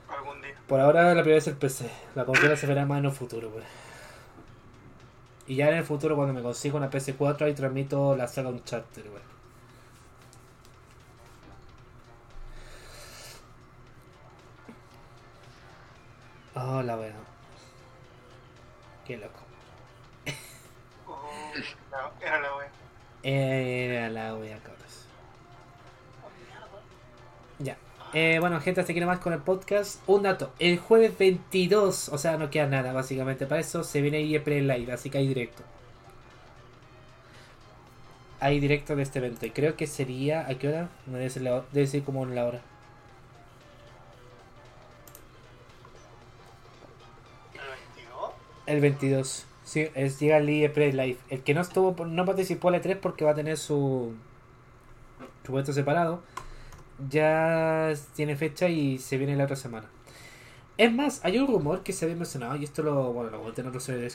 Algún 0.10 0.42
día. 0.42 0.56
Por 0.68 0.80
ahora 0.80 1.14
la 1.14 1.22
prioridad 1.22 1.38
es 1.40 1.48
el 1.48 1.58
PC. 1.58 1.92
La 2.16 2.24
consola 2.26 2.56
se 2.56 2.66
verá 2.66 2.86
más 2.86 3.00
en 3.00 3.08
un 3.08 3.14
futuro, 3.14 3.50
pues. 3.50 3.66
Y 5.48 5.56
ya 5.58 5.70
en 5.70 5.76
el 5.76 5.84
futuro 5.84 6.16
cuando 6.16 6.34
me 6.34 6.42
consiga 6.42 6.78
una 6.78 6.90
PS4 6.90 7.42
ahí 7.42 7.54
transmito 7.54 8.16
la 8.16 8.28
saga 8.28 8.50
Uncharted, 8.50 9.06
güey. 9.10 9.22
Oh, 16.56 16.82
la 16.82 16.98
wea. 16.98 17.14
Qué 19.06 19.18
loco. 19.18 19.47
La- 21.98 22.28
era 22.28 22.40
la 22.42 22.56
wea. 22.56 22.70
Era 23.24 24.10
la 24.10 24.36
wea, 24.36 24.58
cabros. 24.60 25.06
Ya. 27.60 27.78
Eh, 28.14 28.38
bueno, 28.40 28.60
gente, 28.62 28.82
hasta 28.82 28.92
aquí 28.94 29.00
nomás 29.00 29.20
con 29.20 29.34
el 29.34 29.40
podcast. 29.40 30.02
Un 30.08 30.24
dato. 30.24 30.54
El 30.60 30.78
jueves 30.80 31.18
22, 31.18 32.10
o 32.10 32.18
sea, 32.18 32.38
no 32.38 32.50
queda 32.50 32.68
nada, 32.68 32.94
básicamente. 32.94 33.46
Para 33.48 33.62
eso 33.62 33.84
se 33.84 34.02
viene 34.02 34.22
IE 34.22 34.40
Play 34.40 34.62
Live, 34.62 34.92
así 34.94 35.10
que 35.10 35.18
hay 35.18 35.28
directo. 35.28 35.64
Hay 38.40 38.60
directo 38.60 38.96
de 38.96 39.04
este 39.04 39.20
evento. 39.20 39.46
Y 39.46 39.52
creo 39.52 39.76
que 39.76 39.88
sería. 39.88 40.48
¿A 40.48 40.56
qué 40.56 40.68
hora? 40.70 40.90
No 41.08 41.18
debe 41.18 41.30
ser, 41.30 41.42
la- 41.44 41.64
debe 41.72 41.88
ser 41.88 42.04
como 42.04 42.24
en 42.24 42.36
la 42.36 42.46
hora. 42.46 42.62
¿El 47.54 47.60
22? 47.62 48.32
El 48.68 48.82
22. 48.82 49.46
Sí, 49.68 49.86
es, 49.96 50.18
llega 50.22 50.38
el 50.38 50.50
IE 50.50 50.70
Play 50.70 50.94
Live. 50.94 51.18
El 51.30 51.44
que 51.44 51.54
no 51.54 51.60
estuvo, 51.60 52.06
no 52.06 52.24
participó 52.24 52.70
en 52.70 52.76
la 52.76 52.82
3 52.82 53.00
porque 53.02 53.26
va 53.26 53.32
a 53.32 53.36
tener 53.36 53.58
su. 53.58 54.14
Su 55.46 55.52
puesto 55.52 55.74
separado. 55.74 56.24
Ya 57.10 57.92
tiene 58.16 58.38
fecha 58.38 58.70
y 58.70 58.98
se 58.98 59.18
viene 59.18 59.36
la 59.36 59.44
otra 59.44 59.58
semana. 59.58 59.90
Es 60.78 60.94
más, 60.94 61.20
hay 61.26 61.38
un 61.38 61.48
rumor 61.48 61.84
que 61.84 61.92
se 61.92 62.06
había 62.06 62.16
mencionado, 62.16 62.56
y 62.56 62.64
esto 62.64 62.82
lo, 62.82 63.12
bueno, 63.12 63.30
lo 63.30 63.40
comenté 63.40 63.60
en 63.60 63.68
otro 63.68 63.82
de. 63.82 64.10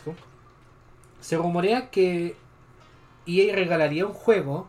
Se 1.20 1.37
rumorea 1.37 1.91
que 1.91 2.35
EA 3.27 3.55
regalaría 3.55 4.07
un 4.07 4.15
juego, 4.15 4.69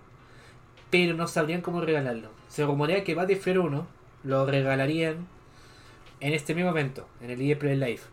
pero 0.89 1.13
no 1.13 1.27
sabrían 1.27 1.61
cómo 1.61 1.79
regalarlo. 1.79 2.27
Se 2.49 2.65
rumorea 2.65 3.05
que 3.05 3.15
Battlefield 3.15 3.59
1 3.59 3.87
lo 4.25 4.45
regalarían 4.45 5.27
en 6.19 6.33
este 6.33 6.53
mismo 6.53 6.71
evento, 6.71 7.07
en 7.21 7.29
el 7.29 7.41
EA 7.41 7.57
Play 7.57 7.77
Live. 7.77 8.12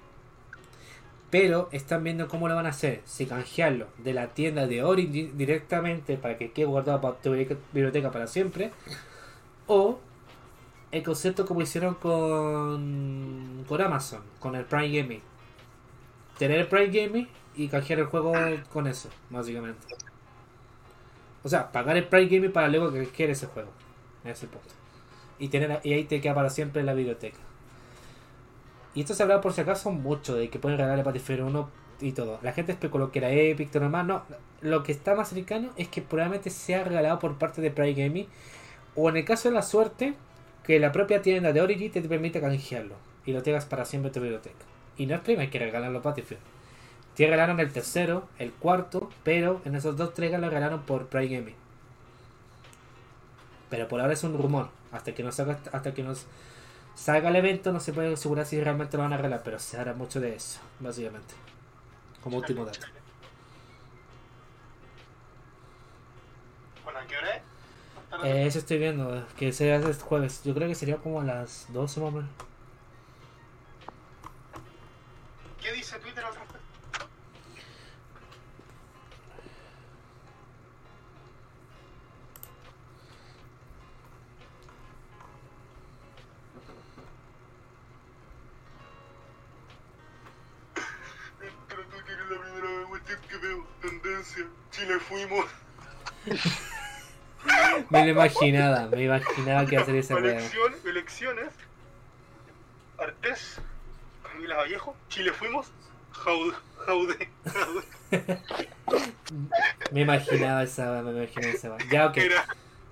Pero 1.30 1.68
están 1.70 2.02
viendo 2.02 2.26
cómo 2.28 2.48
lo 2.48 2.56
van 2.56 2.66
a 2.66 2.70
hacer. 2.70 3.02
Si 3.04 3.26
canjearlo 3.26 3.86
de 3.98 4.14
la 4.14 4.28
tienda 4.28 4.66
de 4.66 4.82
Origin 4.82 5.36
directamente 5.38 6.16
para 6.16 6.36
que 6.36 6.50
quede 6.50 6.66
guardado 6.66 7.00
para 7.00 7.16
tu 7.16 7.32
biblioteca 7.32 8.10
para 8.10 8.26
siempre. 8.26 8.72
O 9.66 10.00
el 10.90 11.02
concepto 11.04 11.46
como 11.46 11.62
hicieron 11.62 11.94
con, 11.94 13.64
con 13.68 13.80
Amazon, 13.80 14.22
con 14.40 14.56
el 14.56 14.64
Prime 14.64 15.00
Gaming. 15.00 15.22
Tener 16.36 16.60
el 16.60 16.66
Prime 16.66 16.88
Gaming 16.88 17.28
y 17.54 17.68
canjear 17.68 18.00
el 18.00 18.06
juego 18.06 18.32
con 18.72 18.86
eso, 18.86 19.08
básicamente. 19.28 19.86
O 21.44 21.48
sea, 21.48 21.70
pagar 21.70 21.96
el 21.96 22.08
Prime 22.08 22.26
Gaming 22.26 22.52
para 22.52 22.68
luego 22.68 22.92
canjear 22.92 23.30
ese 23.30 23.46
juego. 23.46 23.70
Ese 24.24 24.32
es 24.32 24.42
el 24.42 24.48
punto. 24.48 24.68
y, 25.38 25.48
tener, 25.48 25.80
y 25.84 25.92
ahí 25.92 26.04
te 26.04 26.20
queda 26.20 26.34
para 26.34 26.50
siempre 26.50 26.80
en 26.80 26.86
la 26.86 26.94
biblioteca. 26.94 27.38
Y 28.94 29.00
esto 29.00 29.14
se 29.14 29.22
hablaba 29.22 29.40
por 29.40 29.52
si 29.52 29.60
acaso 29.60 29.90
mucho 29.90 30.34
de 30.34 30.50
que 30.50 30.58
pueden 30.58 30.78
regalarle 30.78 31.04
Battlefield 31.04 31.42
1 31.42 31.68
y 32.00 32.12
todo. 32.12 32.38
La 32.42 32.52
gente 32.52 32.72
especuló 32.72 33.12
que 33.12 33.20
era 33.20 33.30
Epic, 33.30 33.70
todo. 33.70 33.88
No, 33.88 34.22
lo 34.60 34.82
que 34.82 34.92
está 34.92 35.14
más 35.14 35.28
cercano 35.28 35.70
es 35.76 35.88
que 35.88 36.02
probablemente 36.02 36.50
sea 36.50 36.84
regalado 36.84 37.18
por 37.18 37.38
parte 37.38 37.60
de 37.60 37.70
Pride 37.70 37.94
Gaming. 37.94 38.26
O 38.96 39.08
en 39.08 39.16
el 39.16 39.24
caso 39.24 39.48
de 39.48 39.54
la 39.54 39.62
suerte, 39.62 40.14
que 40.64 40.80
la 40.80 40.92
propia 40.92 41.22
tienda 41.22 41.52
de 41.52 41.60
Origin 41.60 41.92
te 41.92 42.02
permite 42.02 42.40
canjearlo. 42.40 42.96
Y 43.24 43.32
lo 43.32 43.42
tengas 43.42 43.64
para 43.64 43.84
siempre 43.84 44.08
en 44.08 44.14
tu 44.14 44.20
biblioteca. 44.20 44.64
Y 44.96 45.06
no 45.06 45.14
es 45.14 45.20
prima, 45.20 45.42
hay 45.42 45.48
que 45.48 45.58
regalar 45.58 45.90
los 45.90 46.02
Battlefield. 46.02 46.42
Te 47.14 47.24
regalaron 47.24 47.60
el 47.60 47.72
tercero, 47.72 48.28
el 48.38 48.52
cuarto, 48.52 49.10
pero 49.24 49.60
en 49.64 49.74
esos 49.74 49.96
dos 49.96 50.10
entregas 50.10 50.40
lo 50.40 50.48
regalaron 50.48 50.82
por 50.82 51.06
Pride 51.06 51.36
Gaming. 51.36 51.54
Pero 53.68 53.88
por 53.88 54.00
ahora 54.00 54.14
es 54.14 54.24
un 54.24 54.36
rumor. 54.36 54.68
Hasta 54.90 55.12
que 55.14 55.22
nos 55.22 55.36
salga, 55.36 55.58
hasta 55.72 55.94
que 55.94 56.02
nos 56.02 56.26
salga 57.00 57.30
el 57.30 57.36
evento 57.36 57.72
no 57.72 57.80
se 57.80 57.92
puede 57.94 58.12
asegurar 58.12 58.44
si 58.44 58.60
realmente 58.60 58.96
lo 58.96 59.02
van 59.02 59.14
a 59.14 59.16
regalar, 59.16 59.42
pero 59.42 59.58
se 59.58 59.78
hará 59.78 59.94
mucho 59.94 60.20
de 60.20 60.34
eso, 60.34 60.60
básicamente. 60.80 61.34
Como 62.22 62.36
último 62.36 62.66
dato. 62.66 62.80
Bueno, 66.84 66.98
¿a 66.98 67.06
qué 67.06 67.16
hora 67.16 67.36
es? 67.36 67.42
Eh, 68.24 68.46
eso 68.46 68.58
estoy 68.58 68.78
viendo, 68.78 69.26
que 69.36 69.50
será 69.52 69.76
el 69.76 69.94
jueves. 69.94 70.42
Yo 70.44 70.52
creo 70.54 70.68
que 70.68 70.74
sería 70.74 70.96
como 70.96 71.20
a 71.20 71.24
las 71.24 71.66
12 71.72 72.00
más 72.00 72.08
o 72.08 72.12
menos. 72.12 72.30
¿Qué 75.62 75.72
dice 75.72 75.98
Twitter 76.00 76.24
al 76.24 76.34
Chile 94.70 94.98
fuimos. 95.00 95.46
Me 97.90 98.04
lo 98.04 98.10
imaginaba, 98.10 98.86
me 98.88 99.04
imaginaba 99.04 99.64
que 99.66 99.74
iba 99.74 99.82
a 99.82 99.86
ser 99.86 99.96
esa. 99.96 100.18
Elección, 100.18 100.74
elecciones. 100.84 101.48
Artés. 102.98 103.60
Camila 104.22 104.56
Vallejo. 104.56 104.94
Chile 105.08 105.32
fuimos. 105.32 105.68
Jaude. 106.12 106.54
Jaude. 106.86 107.30
Jaude. 107.46 107.84
Me 109.92 110.02
imaginaba 110.02 110.62
esa 110.62 111.02
me 111.02 111.10
imaginaba 111.10 111.52
esa 111.54 111.70
weá. 111.70 111.78
Ya, 111.90 112.06
ok. 112.06 112.16
Era. 112.18 112.46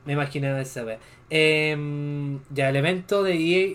Me 0.05 0.15
imaginaba 0.15 0.61
esa 0.61 0.85
weá. 0.85 0.99
Em, 1.29 2.41
ya, 2.51 2.71
el 2.71 2.77
evento 2.77 3.23
de 3.23 3.35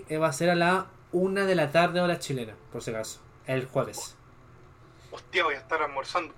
EA 0.10 0.19
va 0.19 0.27
a 0.30 0.34
ser 0.34 0.49
a 0.49 0.56
la 0.56 0.88
1 1.11 1.45
de 1.45 1.56
la 1.56 1.72
tarde 1.72 2.02
hora 2.02 2.18
chilena, 2.19 2.56
por 2.72 2.81
si 2.81 2.91
acaso. 2.91 3.22
El 3.45 3.65
jueves. 3.68 4.15
Hostia, 5.11 5.44
voy 5.44 5.56
a 5.56 5.60
estar 5.60 5.81
almorzando. 5.81 6.34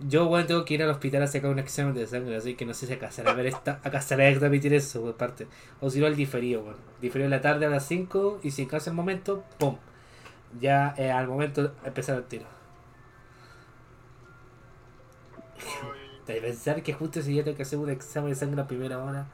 Yo, 0.00 0.26
bueno, 0.26 0.46
tengo 0.46 0.64
que 0.64 0.74
ir 0.74 0.82
al 0.82 0.90
hospital 0.90 1.22
a 1.22 1.26
sacar 1.26 1.50
un 1.50 1.58
examen 1.58 1.92
de 1.92 2.06
sangre, 2.06 2.36
así 2.36 2.54
que 2.54 2.64
no 2.64 2.72
sé 2.72 2.86
si 2.86 2.96
será 3.10 3.32
ver 3.32 3.46
esta, 3.46 3.80
acá 3.82 4.00
será 4.00 4.32
transmitir 4.38 4.72
eso, 4.72 5.00
por 5.00 5.16
parte. 5.16 5.48
O 5.80 5.90
si 5.90 5.98
no, 5.98 6.06
el 6.06 6.14
diferido, 6.14 6.62
bueno. 6.62 6.78
Diferido 7.00 7.24
en 7.24 7.32
la 7.32 7.40
tarde 7.40 7.66
a 7.66 7.68
las 7.68 7.84
5 7.86 8.40
y 8.44 8.52
si 8.52 8.62
en 8.62 8.68
caso 8.68 8.90
el 8.90 8.96
momento, 8.96 9.42
¡pum! 9.58 9.76
Ya 10.60 10.94
eh, 10.96 11.10
al 11.10 11.26
momento 11.26 11.72
empezar 11.84 12.16
el 12.16 12.24
tiro. 12.24 12.46
De 16.26 16.40
pensar 16.40 16.82
que 16.82 16.92
justo 16.92 17.20
ese 17.20 17.30
día 17.30 17.42
tengo 17.42 17.56
que 17.56 17.62
hacer 17.62 17.78
un 17.78 17.90
examen 17.90 18.30
de 18.30 18.36
sangre 18.36 18.60
a 18.60 18.66
primera 18.68 19.02
hora. 19.02 19.26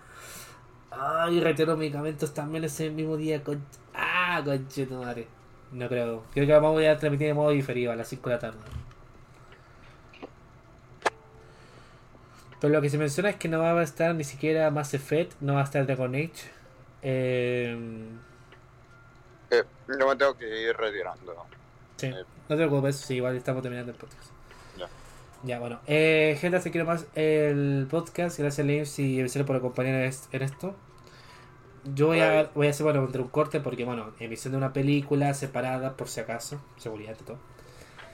Ay, 0.91 1.41
retiro 1.41 1.77
medicamentos 1.77 2.33
también 2.33 2.65
ese 2.65 2.89
mismo 2.91 3.17
día. 3.17 3.43
Con... 3.43 3.63
Ah, 3.95 4.41
concheto 4.45 5.01
madre. 5.03 5.27
No 5.73 5.89
creo. 5.89 6.23
Creo 6.33 6.47
que 6.47 6.53
vamos 6.53 6.83
a 6.83 6.97
transmitir 6.97 7.29
de 7.29 7.35
modo 7.35 7.51
diferido 7.51 7.93
a 7.93 7.97
las 7.97 8.09
5 8.09 8.31
de 8.31 8.35
la 8.35 8.41
tarde. 8.41 8.59
Pero 12.65 12.77
lo 12.77 12.81
que 12.81 12.89
se 12.89 12.97
menciona 12.97 13.29
es 13.29 13.37
que 13.37 13.47
no 13.47 13.59
va 13.59 13.79
a 13.79 13.83
estar 13.83 14.15
ni 14.15 14.25
siquiera 14.25 14.71
Mass 14.71 14.95
Effect, 14.95 15.35
no 15.43 15.53
va 15.53 15.61
a 15.61 15.65
estar 15.65 15.85
Dragon 15.85 16.15
Age. 16.15 16.33
Eh, 17.03 17.77
Eh, 19.51 19.63
yo 20.01 20.09
me 20.09 20.17
tengo 20.17 20.35
que 20.39 20.63
ir 20.63 20.75
retirando. 20.75 21.45
sí, 21.99 22.07
Eh. 22.07 22.13
no 22.49 22.57
te 22.57 22.67
preocupes, 22.67 22.97
sí, 22.97 23.17
igual 23.17 23.37
estamos 23.37 23.61
terminando 23.63 23.93
el 23.93 23.99
podcast. 23.99 24.31
Ya. 24.79 24.89
Ya, 25.43 25.59
bueno. 25.59 25.79
Eh, 25.87 26.39
gente, 26.41 26.59
se 26.63 26.71
quiere 26.71 26.87
más 26.87 27.05
el 27.15 27.87
podcast. 27.91 28.39
Gracias, 28.39 28.67
Lims 28.67 28.99
y 28.99 29.23
Vicente 29.23 29.47
por 29.47 29.57
acompañar 29.57 29.97
en 29.97 30.05
est- 30.07 30.33
en 30.35 30.41
esto. 30.41 30.75
Yo 31.85 32.07
voy 32.07 32.21
a, 32.23 32.51
voy 32.55 32.69
a 32.69 32.71
hacer, 32.71 32.85
bueno, 32.85 33.05
entre 33.05 33.21
un 33.21 33.29
corte 33.29 33.61
porque, 33.61 33.85
bueno, 33.85 34.15
emisión 34.21 34.53
de 34.53 34.57
una 34.57 34.73
película 34.73 35.35
separada 35.35 35.99
por 35.99 36.09
si 36.09 36.21
acaso, 36.21 36.63
seguridad 36.79 37.15
y 37.21 37.25
todo. 37.25 37.37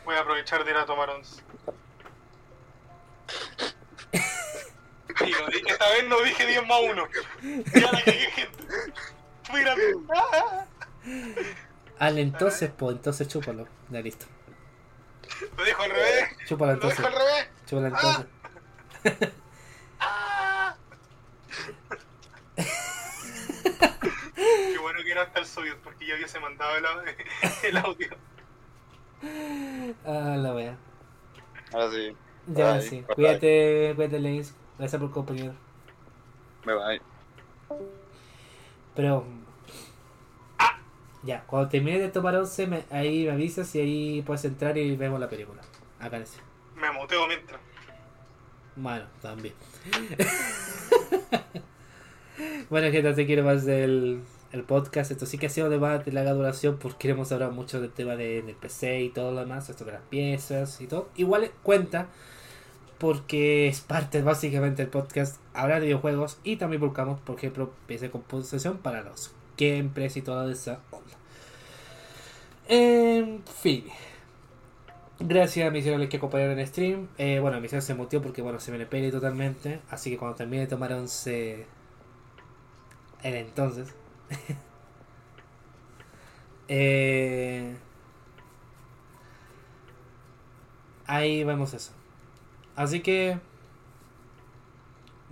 Voy 0.04 0.16
a 0.16 0.22
aprovechar 0.22 0.64
de 0.64 0.72
ir 0.72 0.76
a 0.76 0.86
tomar 0.86 1.08
once. 1.08 1.40
Esta 5.24 5.88
vez 5.90 6.08
no 6.08 6.20
dije 6.22 6.46
10 6.46 6.66
más 6.66 6.80
1. 6.82 7.08
Ya 7.74 7.92
la 7.92 8.02
cagué, 8.04 8.30
gente. 8.30 8.64
Mira, 9.52 9.74
ah, 10.16 10.64
Ah, 11.98 12.10
entonces, 12.10 12.70
pues, 12.76 12.96
entonces 12.96 13.28
chúpalo. 13.28 13.66
Ya 13.90 14.00
listo. 14.00 14.26
lo 15.56 15.64
dejo 15.64 15.82
al 15.82 15.90
revés. 15.90 16.28
Chúpalo 16.46 16.72
Lo 16.72 16.74
entonces. 16.74 16.98
dejo 16.98 17.08
al 17.08 17.14
revés. 17.14 17.48
Chúpalo 17.66 17.86
entonces. 17.88 18.26
Ah. 19.98 20.76
Qué 24.34 24.78
bueno 24.80 25.00
que 25.04 25.14
no 25.14 25.22
está 25.22 25.40
el 25.40 25.46
soviet 25.46 25.76
porque 25.84 26.06
ya 26.06 26.14
hubiese 26.14 26.40
mandado 26.40 26.76
el, 26.76 26.84
el 27.64 27.76
audio. 27.76 28.08
Ah, 30.06 30.36
la 30.38 30.54
wea. 30.54 30.76
Ahora 31.72 31.90
sí, 31.90 32.16
Ya, 32.46 32.72
Ay, 32.74 32.82
sí. 32.88 33.04
bye. 33.06 33.14
Cuídate, 33.14 33.92
cuídate, 33.96 34.18
Lenis. 34.18 34.54
Gracias 34.80 35.00
por 35.00 35.10
compañero. 35.10 35.52
me 36.64 36.72
va. 36.72 36.88
Pero. 38.96 39.24
¡Ah! 40.58 40.78
Ya, 41.22 41.44
cuando 41.46 41.68
termine 41.68 41.98
de 41.98 42.08
tomar 42.08 42.34
once, 42.34 42.66
me- 42.66 42.84
ahí 42.90 43.26
me 43.26 43.32
avisas 43.32 43.74
y 43.74 43.80
ahí 43.80 44.22
puedes 44.22 44.44
entrar 44.46 44.78
y 44.78 44.96
vemos 44.96 45.20
la 45.20 45.28
película. 45.28 45.60
Acá 46.00 46.16
en 46.16 46.22
ese. 46.22 46.38
Me 46.76 46.90
muteo 46.92 47.26
mientras. 47.28 47.60
Bueno, 48.76 49.04
también. 49.20 49.52
bueno, 52.70 52.90
gente, 52.90 53.12
te 53.14 53.26
quiero 53.26 53.44
más 53.44 53.64
del 53.66 54.22
el 54.52 54.62
podcast. 54.64 55.10
Esto 55.10 55.26
sí 55.26 55.38
que 55.38 55.46
ha 55.46 55.50
sido 55.50 55.68
de 55.68 55.78
más 55.78 56.04
de 56.04 56.12
larga 56.12 56.32
duración 56.32 56.78
porque 56.78 57.10
hemos 57.10 57.30
hablado 57.32 57.52
mucho 57.52 57.80
del 57.80 57.92
tema 57.92 58.16
de, 58.16 58.42
del 58.42 58.56
PC 58.56 59.02
y 59.02 59.08
todo 59.10 59.32
lo 59.32 59.40
demás, 59.40 59.68
esto 59.68 59.84
de 59.84 59.92
las 59.92 60.02
piezas 60.02 60.80
y 60.80 60.86
todo. 60.86 61.10
Igual 61.16 61.50
cuenta 61.62 62.08
porque 63.00 63.66
es 63.66 63.80
parte 63.80 64.22
básicamente 64.22 64.82
del 64.82 64.90
podcast 64.90 65.40
hablar 65.54 65.80
de 65.80 65.86
videojuegos 65.86 66.38
y 66.44 66.56
también 66.56 66.82
buscamos, 66.82 67.18
por 67.18 67.38
ejemplo, 67.38 67.72
piezas 67.86 68.02
de 68.02 68.10
composición 68.10 68.76
para 68.76 69.00
los 69.00 69.32
gameplays 69.56 70.18
y 70.18 70.22
toda 70.22 70.52
esa 70.52 70.80
onda. 70.90 71.16
En 72.68 73.42
fin. 73.44 73.86
Gracias 75.18 75.66
a 75.66 75.70
mis 75.70 75.84
señores 75.84 76.10
que 76.10 76.18
acompañaron 76.18 76.58
en 76.58 76.66
stream. 76.66 77.08
Eh, 77.16 77.38
bueno, 77.40 77.58
mi 77.60 77.68
se 77.68 77.94
mutió 77.94 78.20
porque 78.20 78.42
bueno, 78.42 78.60
se 78.60 78.70
me 78.70 78.76
le 78.76 78.84
pele 78.84 79.10
totalmente. 79.10 79.80
Así 79.90 80.10
que 80.10 80.18
cuando 80.18 80.36
termine 80.36 80.62
de 80.62 80.68
tomar 80.68 80.92
once. 80.92 81.66
En 83.22 83.34
entonces. 83.34 83.94
eh, 86.68 87.76
ahí 91.06 91.44
vemos 91.44 91.74
eso. 91.74 91.99
Así 92.76 93.00
que. 93.00 93.38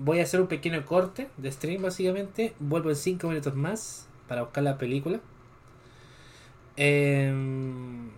Voy 0.01 0.21
a 0.21 0.23
hacer 0.23 0.41
un 0.41 0.47
pequeño 0.47 0.85
corte 0.85 1.29
de 1.37 1.51
stream 1.51 1.83
básicamente. 1.83 2.55
Vuelvo 2.61 2.91
en 2.91 2.97
5 2.97 3.27
minutos 3.29 3.55
más 3.57 4.07
para 4.29 4.43
buscar 4.43 4.63
la 4.63 4.79
película. 4.79 5.21
Em, 6.77 8.11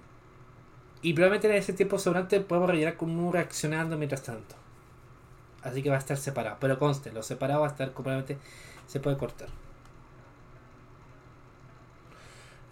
y 1.01 1.15
probablemente 1.15 1.49
en 1.49 1.55
ese 1.55 1.73
tiempo 1.73 1.99
sobrante 1.99 2.41
podemos 2.41 2.69
rellenar 2.69 2.97
un 3.01 3.33
reaccionando 3.33 3.97
mientras 3.97 4.23
tanto. 4.23 4.57
Así 5.63 5.83
que 5.83 5.89
va 5.89 5.97
a 5.97 5.99
estar 5.99 6.19
separado. 6.19 6.59
Pero 6.61 6.79
conste, 6.79 7.13
lo 7.13 7.23
separado 7.23 7.61
va 7.63 7.69
a 7.69 7.71
estar 7.71 7.93
completamente. 7.93 8.39
Se 8.87 9.01
puede 9.01 9.17
cortar. 9.17 9.49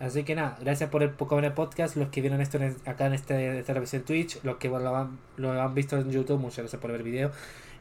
Así 0.01 0.23
que 0.25 0.35
nada, 0.37 0.57
gracias 0.61 0.91
por 0.91 1.03
el 1.03 1.11
Pokémon 1.11 1.53
Podcast. 1.55 1.97
Los 1.97 2.09
que 2.09 2.21
vieron 2.21 2.41
esto 2.41 2.59
en- 2.59 2.77
acá 2.87 3.07
en 3.07 3.15
este, 3.15 3.59
esta 3.59 3.75
revisión 3.75 4.03
Twitch. 4.03 4.43
Los 4.45 4.57
que 4.57 4.69
lo 4.69 4.97
han, 4.97 5.19
han 5.45 5.75
visto 5.75 5.97
en 5.97 6.11
YouTube, 6.11 6.39
muchas 6.41 6.59
gracias 6.59 6.81
por 6.81 6.91
ver 6.93 7.01
el 7.01 7.05
video. 7.07 7.33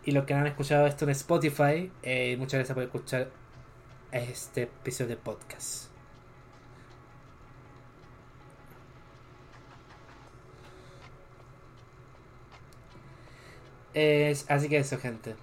Y 0.06 0.12
los 0.12 0.26
que 0.26 0.34
han 0.34 0.48
escuchado 0.48 0.88
esto 0.88 1.06
en 1.06 1.12
Spotify, 1.12 1.92
eh, 2.04 2.36
muchas 2.38 2.54
gracias 2.60 2.74
por 2.76 2.84
escuchar 2.84 3.30
este 4.12 4.64
episodio 4.64 5.10
de 5.10 5.18
podcast. 5.18 5.90
Es, 13.94 14.46
así 14.50 14.70
que 14.70 14.78
eso, 14.78 14.98
gente. 15.00 15.36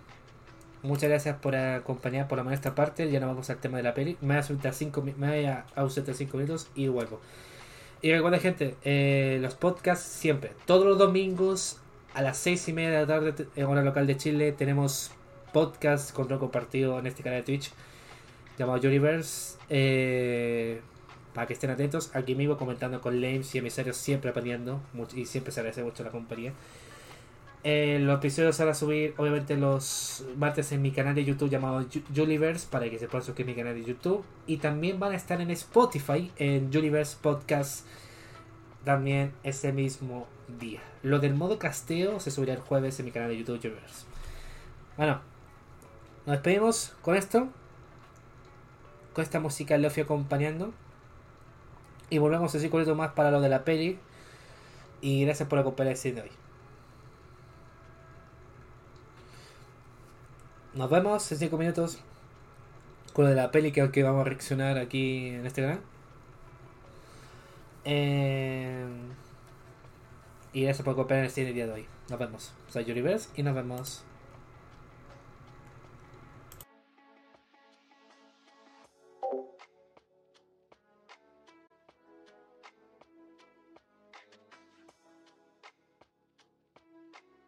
Muchas 0.85 1.11
gracias 1.11 1.37
por 1.39 1.57
acompañar 1.57 2.29
por 2.29 2.39
la 2.39 2.45
mayor 2.45 2.55
esta 2.55 2.75
parte. 2.75 3.11
Ya 3.11 3.19
no 3.19 3.27
vamos 3.27 3.51
al 3.51 3.57
tema 3.59 3.79
de 3.79 3.83
la 3.83 3.95
peli. 3.95 4.17
Me 4.21 4.29
voy 4.29 4.37
a 4.37 4.39
ausentar 4.39 4.75
5 4.75 5.03
me 5.03 5.29
voy 5.29 5.45
a 5.47 5.67
ausentar 5.75 6.15
cinco 6.15 6.37
minutos 6.37 6.69
y 6.75 6.87
vuelvo. 6.87 7.21
Y 8.03 8.13
recuerda, 8.13 8.39
gente, 8.39 8.77
eh, 8.85 9.39
los 9.41 9.55
podcasts 9.55 10.07
siempre, 10.07 10.53
todos 10.67 10.85
los 10.85 10.99
domingos 10.99 11.79
a 12.13 12.21
las 12.23 12.37
6 12.39 12.69
y 12.69 12.73
media 12.75 12.91
de 12.91 13.01
la 13.01 13.07
tarde 13.07 13.47
en 13.57 13.65
hora 13.65 13.83
local 13.83 14.07
de 14.07 14.17
Chile, 14.17 14.53
tenemos 14.53 15.11
podcast 15.53 16.13
con 16.13 16.27
otro 16.27 16.39
compartido 16.39 16.99
en 16.99 17.07
este 17.07 17.23
canal 17.23 17.41
de 17.41 17.45
Twitch 17.45 17.73
llamado 18.59 18.87
Universe. 18.87 19.57
Eh, 19.71 20.81
para 21.33 21.47
que 21.49 21.55
estén 21.55 21.71
atentos, 21.71 22.15
aquí 22.15 22.35
mismo 22.35 22.57
comentando 22.57 23.01
con 23.01 23.21
Lames 23.21 23.55
y 23.55 23.59
emisarios, 23.59 23.97
siempre 23.97 24.31
aprendiendo 24.31 24.81
y 25.15 25.27
siempre 25.27 25.53
se 25.53 25.61
agradece 25.61 25.83
mucho 25.83 26.05
la 26.05 26.11
compañía. 26.11 26.53
Los 27.65 28.19
episodios 28.19 28.59
van 28.59 28.69
a 28.69 28.75
subir, 28.75 29.15
obviamente, 29.17 29.57
los 29.57 30.23
martes 30.37 30.71
en 30.73 30.83
mi 30.83 30.91
canal 30.91 31.15
de 31.15 31.25
YouTube 31.25 31.49
llamado 31.49 31.83
Juliverse, 32.15 32.69
para 32.71 32.91
que 32.91 32.99
se 32.99 33.09
puedan 33.09 33.25
suscribir 33.25 33.55
a 33.55 33.57
mi 33.57 33.63
canal 33.63 33.75
de 33.75 33.89
YouTube. 33.89 34.23
Y 34.47 34.59
también 34.59 35.01
van 35.01 35.13
a 35.13 35.17
estar 35.17 35.41
en 35.41 35.51
Spotify, 35.51 36.31
en 36.37 36.67
Universe 36.77 37.17
Podcast, 37.23 37.87
también 38.85 39.33
ese 39.45 39.73
mismo 39.73 40.27
día. 40.61 40.83
Lo 41.03 41.21
del 41.21 41.33
modo 41.33 41.59
casteo 41.59 42.21
se 42.21 42.31
subirá 42.31 42.53
el 42.53 42.61
jueves 42.61 42.99
en 42.99 43.07
mi 43.07 43.13
canal 43.13 43.31
de 43.31 43.39
YouTube 43.39 43.57
Juliverse. 43.57 44.05
Bueno, 44.99 45.23
nos 46.27 46.35
despedimos 46.35 46.95
con 47.01 47.17
esto. 47.17 47.49
Con 49.15 49.25
esta 49.25 49.41
música 49.41 49.79
Lofi 49.79 50.03
acompañando. 50.03 50.75
Y 52.11 52.19
volvemos 52.19 52.55
a 52.55 52.59
decir 52.59 52.71
con 52.71 52.95
más 52.95 53.13
para 53.13 53.31
lo 53.31 53.41
de 53.41 53.49
la 53.49 53.65
peli. 53.65 53.99
Y 55.01 55.25
gracias 55.25 55.49
por 55.49 55.59
acompañarme 55.59 56.13
de 56.13 56.21
hoy. 56.21 56.44
Nos 60.75 60.91
vemos 60.91 61.31
en 61.31 61.39
5 61.39 61.57
minutos 61.57 61.99
con 63.13 63.25
lo 63.25 63.31
de 63.31 63.37
la 63.37 63.53
peli 63.53 63.71
que, 63.71 64.03
vamos 64.03 64.23
a 64.23 64.25
reaccionar 64.25 64.77
aquí 64.77 65.29
en 65.29 65.47
este 65.47 65.63
canal. 65.63 65.81
Eh, 67.85 68.85
y 70.53 70.63
gracias 70.63 70.85
por 70.85 70.95
acompañarme 70.95 71.31
en 71.37 71.47
el 71.47 71.55
día 71.55 71.67
de 71.67 71.73
hoy. 71.73 71.87
Nos 72.11 72.19
vemos. 72.19 72.53
Soy 72.69 72.85
Yuri 72.85 73.05
y 73.37 73.43
nos 73.45 73.55
vemos. 73.55 74.05